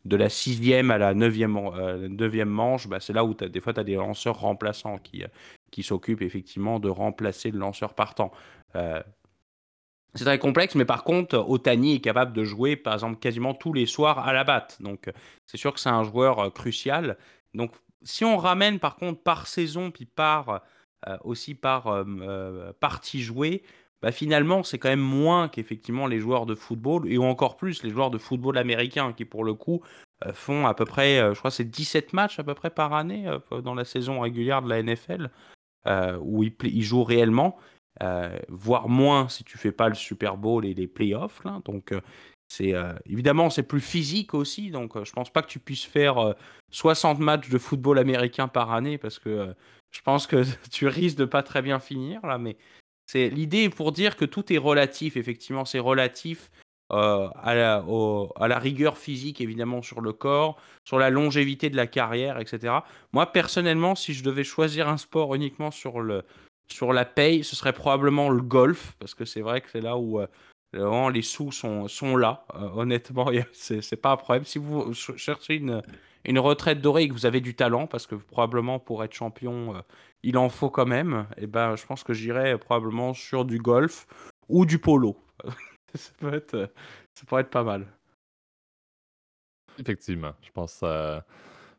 de 0.07 0.15
la 0.15 0.29
sixième 0.29 0.91
à 0.91 0.97
la 0.97 1.13
neuvième, 1.13 1.57
euh, 1.57 2.45
manche, 2.45 2.87
bah, 2.87 2.99
c'est 2.99 3.13
là 3.13 3.23
où 3.23 3.33
des 3.33 3.59
fois 3.59 3.73
tu 3.73 3.79
as 3.79 3.83
des 3.83 3.95
lanceurs 3.95 4.39
remplaçants 4.39 4.97
qui, 4.97 5.23
qui 5.71 5.83
s'occupent 5.83 6.21
effectivement 6.21 6.79
de 6.79 6.89
remplacer 6.89 7.51
le 7.51 7.59
lanceur 7.59 7.93
partant. 7.93 8.31
Euh, 8.75 9.01
c'est 10.15 10.25
très 10.25 10.39
complexe, 10.39 10.73
mais 10.75 10.85
par 10.85 11.03
contre, 11.03 11.37
Otani 11.37 11.95
est 11.95 11.99
capable 11.99 12.33
de 12.33 12.43
jouer, 12.43 12.75
par 12.75 12.93
exemple, 12.93 13.19
quasiment 13.19 13.53
tous 13.53 13.73
les 13.73 13.85
soirs 13.85 14.19
à 14.19 14.33
la 14.33 14.43
batte. 14.43 14.81
Donc, 14.81 15.11
c'est 15.45 15.57
sûr 15.57 15.73
que 15.73 15.79
c'est 15.79 15.89
un 15.89 16.03
joueur 16.03 16.39
euh, 16.39 16.49
crucial. 16.49 17.17
Donc, 17.53 17.71
si 18.01 18.25
on 18.25 18.37
ramène 18.37 18.79
par 18.79 18.95
contre 18.95 19.21
par 19.21 19.47
saison, 19.47 19.91
puis 19.91 20.05
par 20.05 20.61
euh, 21.07 21.17
aussi 21.23 21.53
par 21.53 21.87
euh, 21.87 22.71
partie 22.79 23.21
jouée, 23.21 23.63
bah, 24.01 24.11
finalement, 24.11 24.63
c'est 24.63 24.77
quand 24.77 24.89
même 24.89 24.99
moins 24.99 25.47
qu'effectivement 25.47 26.07
les 26.07 26.19
joueurs 26.19 26.45
de 26.45 26.55
football, 26.55 27.11
et 27.11 27.17
encore 27.17 27.57
plus 27.57 27.83
les 27.83 27.89
joueurs 27.89 28.11
de 28.11 28.17
football 28.17 28.57
américain, 28.57 29.13
qui 29.13 29.25
pour 29.25 29.43
le 29.43 29.53
coup 29.53 29.81
font 30.33 30.65
à 30.65 30.73
peu 30.73 30.85
près, 30.85 31.17
je 31.33 31.37
crois, 31.37 31.51
c'est 31.51 31.63
17 31.63 32.13
matchs 32.13 32.39
à 32.39 32.43
peu 32.43 32.55
près 32.55 32.69
par 32.69 32.93
année 32.93 33.31
dans 33.63 33.75
la 33.75 33.85
saison 33.85 34.19
régulière 34.19 34.61
de 34.61 34.69
la 34.69 34.81
NFL, 34.81 35.29
où 36.21 36.43
ils, 36.43 36.53
ils 36.63 36.83
jouent 36.83 37.03
réellement. 37.03 37.57
Euh, 38.03 38.37
voire 38.49 38.89
moins 38.89 39.27
si 39.27 39.43
tu 39.43 39.57
fais 39.57 39.71
pas 39.71 39.89
le 39.89 39.95
Super 39.95 40.37
Bowl 40.37 40.65
et 40.65 40.73
les 40.73 40.87
playoffs. 40.87 41.43
Là. 41.43 41.61
Donc, 41.65 41.91
euh, 41.91 42.01
euh, 42.61 42.93
évidemment 43.05 43.49
c'est 43.49 43.63
plus 43.63 43.81
physique 43.81 44.33
aussi. 44.33 44.69
Donc, 44.71 45.03
je 45.03 45.11
pense 45.11 45.31
pas 45.31 45.41
que 45.41 45.47
tu 45.47 45.59
puisses 45.59 45.85
faire 45.85 46.35
60 46.71 47.19
matchs 47.19 47.49
de 47.49 47.57
football 47.57 47.97
américain 47.99 48.47
par 48.47 48.71
année 48.71 48.97
parce 48.97 49.19
que 49.19 49.53
je 49.91 50.01
pense 50.01 50.27
que 50.27 50.43
tu 50.71 50.87
risques 50.87 51.17
de 51.17 51.25
pas 51.25 51.43
très 51.43 51.61
bien 51.61 51.79
finir 51.79 52.25
là. 52.25 52.37
Mais 52.37 52.57
c'est 53.07 53.29
l'idée 53.29 53.69
pour 53.69 53.91
dire 53.91 54.15
que 54.15 54.25
tout 54.25 54.51
est 54.53 54.57
relatif. 54.57 55.17
Effectivement, 55.17 55.65
c'est 55.65 55.79
relatif. 55.79 56.51
à, 56.89 57.53
la, 57.53 57.83
à, 58.35 58.47
la, 58.47 58.59
rigueur 58.59 58.97
physique 58.97 59.41
évidemment 59.41 59.81
sur 59.81 59.99
le 59.99 60.13
corps, 60.13 60.57
sur 60.85 60.97
la 60.99 61.09
longévité 61.09 61.69
de 61.69 61.75
la 61.75 61.87
carrière, 61.87 62.39
etc. 62.39 62.75
Moi 63.11 63.25
personnellement, 63.33 63.93
si 63.95 64.13
je 64.13 64.23
devais 64.23 64.45
choisir 64.45 64.87
un 64.87 64.95
sport 64.95 65.35
uniquement 65.35 65.69
sur 65.69 65.99
le, 65.99 66.23
sur 66.67 66.93
la 66.93 67.05
paye, 67.05 67.43
ce 67.43 67.55
serait 67.55 67.73
probablement 67.73 68.29
le 68.29 68.41
golf, 68.41 68.95
parce 68.99 69.15
que 69.15 69.25
c'est 69.25 69.41
vrai 69.41 69.61
que 69.61 69.69
c'est 69.69 69.81
là 69.81 69.97
où 69.97 70.21
euh, 70.21 71.09
les 71.09 71.21
sous 71.21 71.51
sont, 71.51 71.87
sont 71.87 72.15
là. 72.15 72.45
Euh, 72.55 72.69
honnêtement, 72.75 73.29
c'est 73.53 74.01
pas 74.01 74.11
un 74.11 74.17
problème. 74.17 74.43
Si 74.43 74.59
vous 74.59 74.93
cherchez 74.93 75.55
une, 75.55 75.81
une 76.27 76.39
retraite 76.39 76.81
dorée 76.81 77.03
et 77.03 77.07
que 77.07 77.13
vous 77.13 77.25
avez 77.25 77.41
du 77.41 77.55
talent, 77.55 77.87
parce 77.87 78.05
que 78.07 78.15
probablement 78.15 78.79
pour 78.79 79.03
être 79.03 79.13
champion, 79.13 79.75
euh, 79.75 79.79
il 80.23 80.37
en 80.37 80.49
faut 80.49 80.69
quand 80.69 80.85
même, 80.85 81.27
et 81.37 81.43
eh 81.43 81.47
ben, 81.47 81.75
je 81.75 81.85
pense 81.85 82.03
que 82.03 82.13
j'irais 82.13 82.57
probablement 82.57 83.13
sur 83.13 83.45
du 83.45 83.59
golf 83.59 84.07
ou 84.49 84.65
du 84.65 84.79
polo. 84.79 85.17
ça, 85.95 86.11
peut 86.19 86.33
être, 86.33 86.71
ça 87.13 87.25
pourrait 87.25 87.41
être 87.41 87.49
pas 87.49 87.63
mal. 87.63 87.87
Effectivement, 89.79 90.33
je 90.41 90.51
pense 90.51 90.79
que 90.79 91.21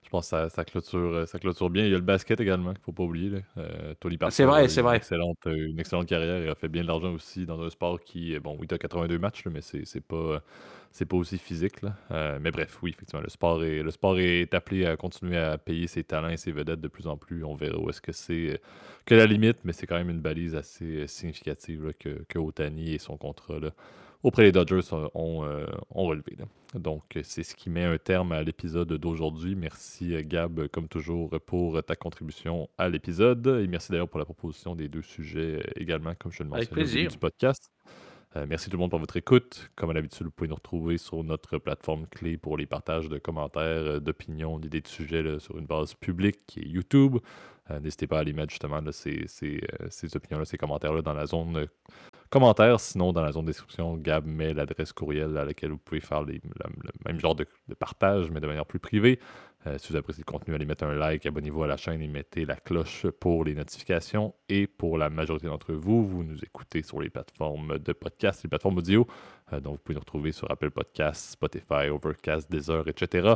je 0.09 0.11
pense 0.11 0.31
que 0.31 0.49
ça, 0.49 0.65
clôture, 0.65 0.99
euh, 0.99 1.27
ça 1.27 1.39
clôture 1.39 1.69
bien. 1.69 1.85
Il 1.85 1.91
y 1.91 1.95
a 1.95 1.99
le 1.99 2.03
basket 2.03 2.41
également, 2.41 2.71
qu'il 2.71 2.81
ne 2.81 2.85
faut 2.85 2.93
pas 2.93 3.03
oublier. 3.03 3.45
Euh, 3.59 3.93
c'est 4.31 4.47
vrai, 4.47 4.67
c'est 4.69 4.81
vrai. 4.81 4.97
Excellente, 4.97 5.37
euh, 5.47 5.69
une 5.69 5.79
excellente 5.79 6.07
carrière. 6.07 6.43
Il 6.43 6.49
a 6.49 6.55
fait 6.55 6.69
bien 6.69 6.81
de 6.81 6.87
l'argent 6.87 7.13
aussi 7.13 7.45
dans 7.45 7.61
un 7.61 7.69
sport 7.69 8.01
qui, 8.01 8.39
bon, 8.39 8.57
oui, 8.59 8.67
tu 8.67 8.75
as 8.75 8.79
82 8.79 9.19
matchs, 9.19 9.45
mais 9.45 9.61
c'est, 9.61 9.85
c'est 9.85 10.01
pas, 10.01 10.43
c'est 10.93 11.05
pas 11.05 11.17
aussi 11.17 11.39
physique. 11.39 11.77
mais 12.11 12.51
bref, 12.51 12.79
oui, 12.83 12.91
effectivement, 12.91 13.23
le 13.23 13.29
sport, 13.29 13.63
est, 13.63 13.83
le 13.83 13.91
sport 13.91 14.19
est 14.19 14.53
appelé 14.55 14.87
à 14.87 14.97
continuer 14.97 15.37
à 15.37 15.59
payer 15.59 15.87
ses 15.87 16.05
talents 16.05 16.29
et 16.29 16.37
ses 16.37 16.53
vedettes 16.53 16.81
de 16.81 16.89
plus 16.89 17.07
en 17.07 17.17
plus. 17.17 17.45
On 17.45 17.55
verra 17.55 17.79
où 17.79 17.89
est-ce 17.91 18.01
que 18.01 18.13
c'est 18.13 18.61
que 19.05 19.15
la 19.15 19.27
limite, 19.27 19.59
mais 19.65 19.73
c'est 19.73 19.87
quand 19.87 19.97
même 19.97 20.11
une 20.11 20.21
balise 20.21 20.55
assez 20.55 21.07
significative 21.07 21.93
que, 21.99 22.25
que 22.29 22.39
Otani 22.39 22.95
et 22.95 22.99
son 22.99 23.17
contrat 23.17 23.61
auprès 24.23 24.45
des 24.45 24.53
Dodgers 24.53 24.93
ont, 25.15 25.45
euh, 25.45 25.67
relevé. 25.91 26.37
Donc, 26.75 27.19
c'est 27.23 27.43
ce 27.43 27.55
qui 27.55 27.71
met 27.71 27.85
un 27.85 27.99
terme 27.99 28.33
à 28.33 28.43
l'épisode 28.43 28.93
d'aujourd'hui. 28.93 29.55
Merci, 29.55 30.15
Gab, 30.25 30.69
comme 30.69 30.89
toujours, 30.89 31.31
pour 31.47 31.83
ta 31.83 31.97
contribution 31.97 32.69
à 32.77 32.89
l'épisode. 32.89 33.47
Et 33.63 33.67
merci 33.67 33.91
d'ailleurs 33.91 34.09
pour 34.09 34.19
la 34.19 34.25
proposition 34.25 34.75
des 34.75 34.89
deux 34.89 35.03
sujets 35.03 35.63
également, 35.77 36.15
comme 36.19 36.33
je 36.33 36.43
le 36.43 36.49
mentionnais 36.49 36.83
au 36.83 36.87
début 36.87 37.09
du 37.09 37.19
podcast. 37.19 37.71
Euh, 38.39 38.47
merci 38.49 38.71
tout 38.71 38.77
le 38.77 38.81
monde 38.81 38.91
pour 38.91 39.01
votre 39.01 39.17
écoute. 39.17 39.69
Comme 39.75 39.91
à 39.91 39.93
l'habitude, 39.93 40.27
vous 40.27 40.31
pouvez 40.31 40.49
nous 40.49 40.55
retrouver 40.55 40.97
sur 40.97 41.25
notre 41.25 41.59
plateforme 41.59 42.07
clé 42.07 42.37
pour 42.37 42.57
les 42.57 42.67
partages 42.67 43.09
de 43.09 43.19
commentaires, 43.19 43.63
euh, 43.63 44.01
d'opinions, 44.01 44.59
d'idées 44.59 44.81
de 44.81 44.87
sujets 44.87 45.41
sur 45.41 45.59
une 45.59 45.67
base 45.67 45.95
publique 45.95 46.41
qui 46.47 46.61
est 46.61 46.69
YouTube. 46.69 47.17
N'hésitez 47.81 48.07
pas 48.07 48.19
à 48.19 48.21
aller 48.21 48.33
mettre 48.33 48.51
justement 48.51 48.81
ces, 48.93 49.25
ces, 49.27 49.61
ces 49.91 50.17
opinions-là, 50.17 50.45
ces 50.45 50.57
commentaires-là 50.57 51.03
dans 51.03 51.13
la 51.13 51.27
zone 51.27 51.69
commentaires. 52.31 52.81
Sinon, 52.81 53.13
dans 53.13 53.23
la 53.23 53.33
zone 53.33 53.45
de 53.45 53.51
description, 53.51 53.97
Gab 53.97 54.27
met 54.27 54.55
l'adresse 54.55 54.93
courriel 54.93 55.37
à 55.37 55.45
laquelle 55.45 55.71
vous 55.71 55.79
pouvez 55.79 56.01
faire 56.01 56.23
le 56.23 56.41
même 57.07 57.21
genre 57.21 57.35
de, 57.35 57.47
partage, 57.79 58.31
mais 58.31 58.41
de 58.41 58.47
manière 58.47 58.67
plus 58.67 58.79
privée. 58.79 59.19
Euh, 59.67 59.77
si 59.79 59.93
vous 59.93 59.99
appréciez 59.99 60.23
le 60.25 60.31
contenu, 60.31 60.55
allez 60.55 60.67
mettre 60.67 60.85
un 60.85 60.95
like, 60.95 61.27
abonnez-vous 61.27 61.65
à 61.65 61.67
la 61.67 61.77
chaîne 61.77 62.01
et 62.01 62.07
mettez 62.07 62.45
la 62.45 62.55
cloche 62.55 63.07
pour 63.19 63.45
les 63.45 63.55
notifications. 63.55 64.35
Et 64.49 64.67
pour 64.67 64.99
la 64.99 65.11
majorité 65.11 65.49
d'entre 65.49 65.73
vous, 65.73 66.07
vous 66.07 66.23
nous 66.23 66.39
écoutez 66.45 66.83
sur 66.83 67.01
les 67.01 67.11
plateformes 67.11 67.79
de 67.79 67.93
podcast, 67.93 68.43
les 68.45 68.49
plateformes 68.49 68.79
audio. 68.79 69.07
Euh, 69.53 69.61
donc, 69.61 69.75
vous 69.75 69.79
pouvez 69.79 69.95
nous 69.95 70.01
retrouver 70.01 70.33
sur 70.33 70.51
Apple 70.51 70.71
Podcasts, 70.71 71.33
Spotify, 71.33 71.89
Overcast, 71.91 72.51
Deezer, 72.51 72.87
etc. 72.87 73.35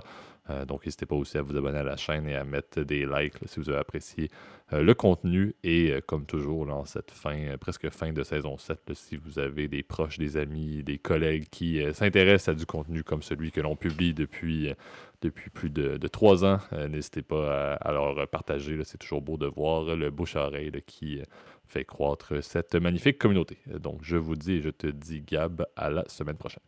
Euh, 0.50 0.64
donc, 0.64 0.84
n'hésitez 0.84 1.06
pas 1.06 1.14
aussi 1.14 1.38
à 1.38 1.42
vous 1.42 1.56
abonner 1.56 1.78
à 1.78 1.84
la 1.84 1.96
chaîne 1.96 2.26
et 2.26 2.34
à 2.34 2.44
mettre 2.44 2.80
des 2.80 3.06
likes 3.06 3.34
si 3.46 3.60
vous 3.60 3.68
avez 3.68 3.78
apprécié 3.78 4.28
euh, 4.72 4.82
le 4.82 4.94
contenu. 4.94 5.54
Et 5.62 5.94
comme 6.06 6.26
toujours, 6.26 6.68
en 6.70 6.84
cette 6.84 7.10
fin, 7.10 7.56
presque 7.58 7.88
fin 7.90 8.12
de 8.12 8.22
saison 8.22 8.58
7, 8.58 8.92
si 8.94 9.16
vous 9.16 9.38
avez 9.38 9.68
des 9.68 9.82
proches, 9.82 10.18
des 10.18 10.36
amis, 10.36 10.82
des 10.82 10.98
collègues 10.98 11.48
qui 11.50 11.80
s'intéressent 11.92 12.54
à 12.54 12.58
du 12.58 12.66
contenu 12.66 13.04
comme 13.04 13.22
celui 13.22 13.52
que 13.52 13.60
l'on 13.60 13.76
publie 13.76 14.14
depuis, 14.14 14.72
depuis 15.20 15.50
plus 15.50 15.70
de, 15.70 15.96
trois 16.08 16.44
ans, 16.44 16.58
n'hésitez 16.88 17.22
pas 17.22 17.74
à, 17.74 17.92
leur 17.92 18.28
partager. 18.28 18.78
C'est 18.84 18.98
toujours 18.98 19.22
beau 19.22 19.36
de 19.36 19.46
voir 19.46 19.94
le 19.94 20.10
bouche-à-oreille 20.10 20.72
qui 20.86 21.20
fait 21.64 21.84
croître 21.84 22.42
cette 22.42 22.74
magnifique 22.74 23.18
communauté. 23.18 23.58
Donc, 23.66 24.00
je 24.02 24.16
vous 24.16 24.36
dis 24.36 24.54
et 24.54 24.60
je 24.60 24.70
te 24.70 24.88
dis, 24.88 25.22
Gab, 25.22 25.64
à 25.76 25.90
la 25.90 26.04
semaine 26.08 26.36
prochaine. 26.36 26.62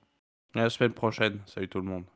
À 0.55 0.63
la 0.63 0.71
semaine 0.71 0.93
prochaine. 0.93 1.41
Salut 1.47 1.69
tout 1.69 1.81
le 1.81 1.87
monde. 1.87 2.14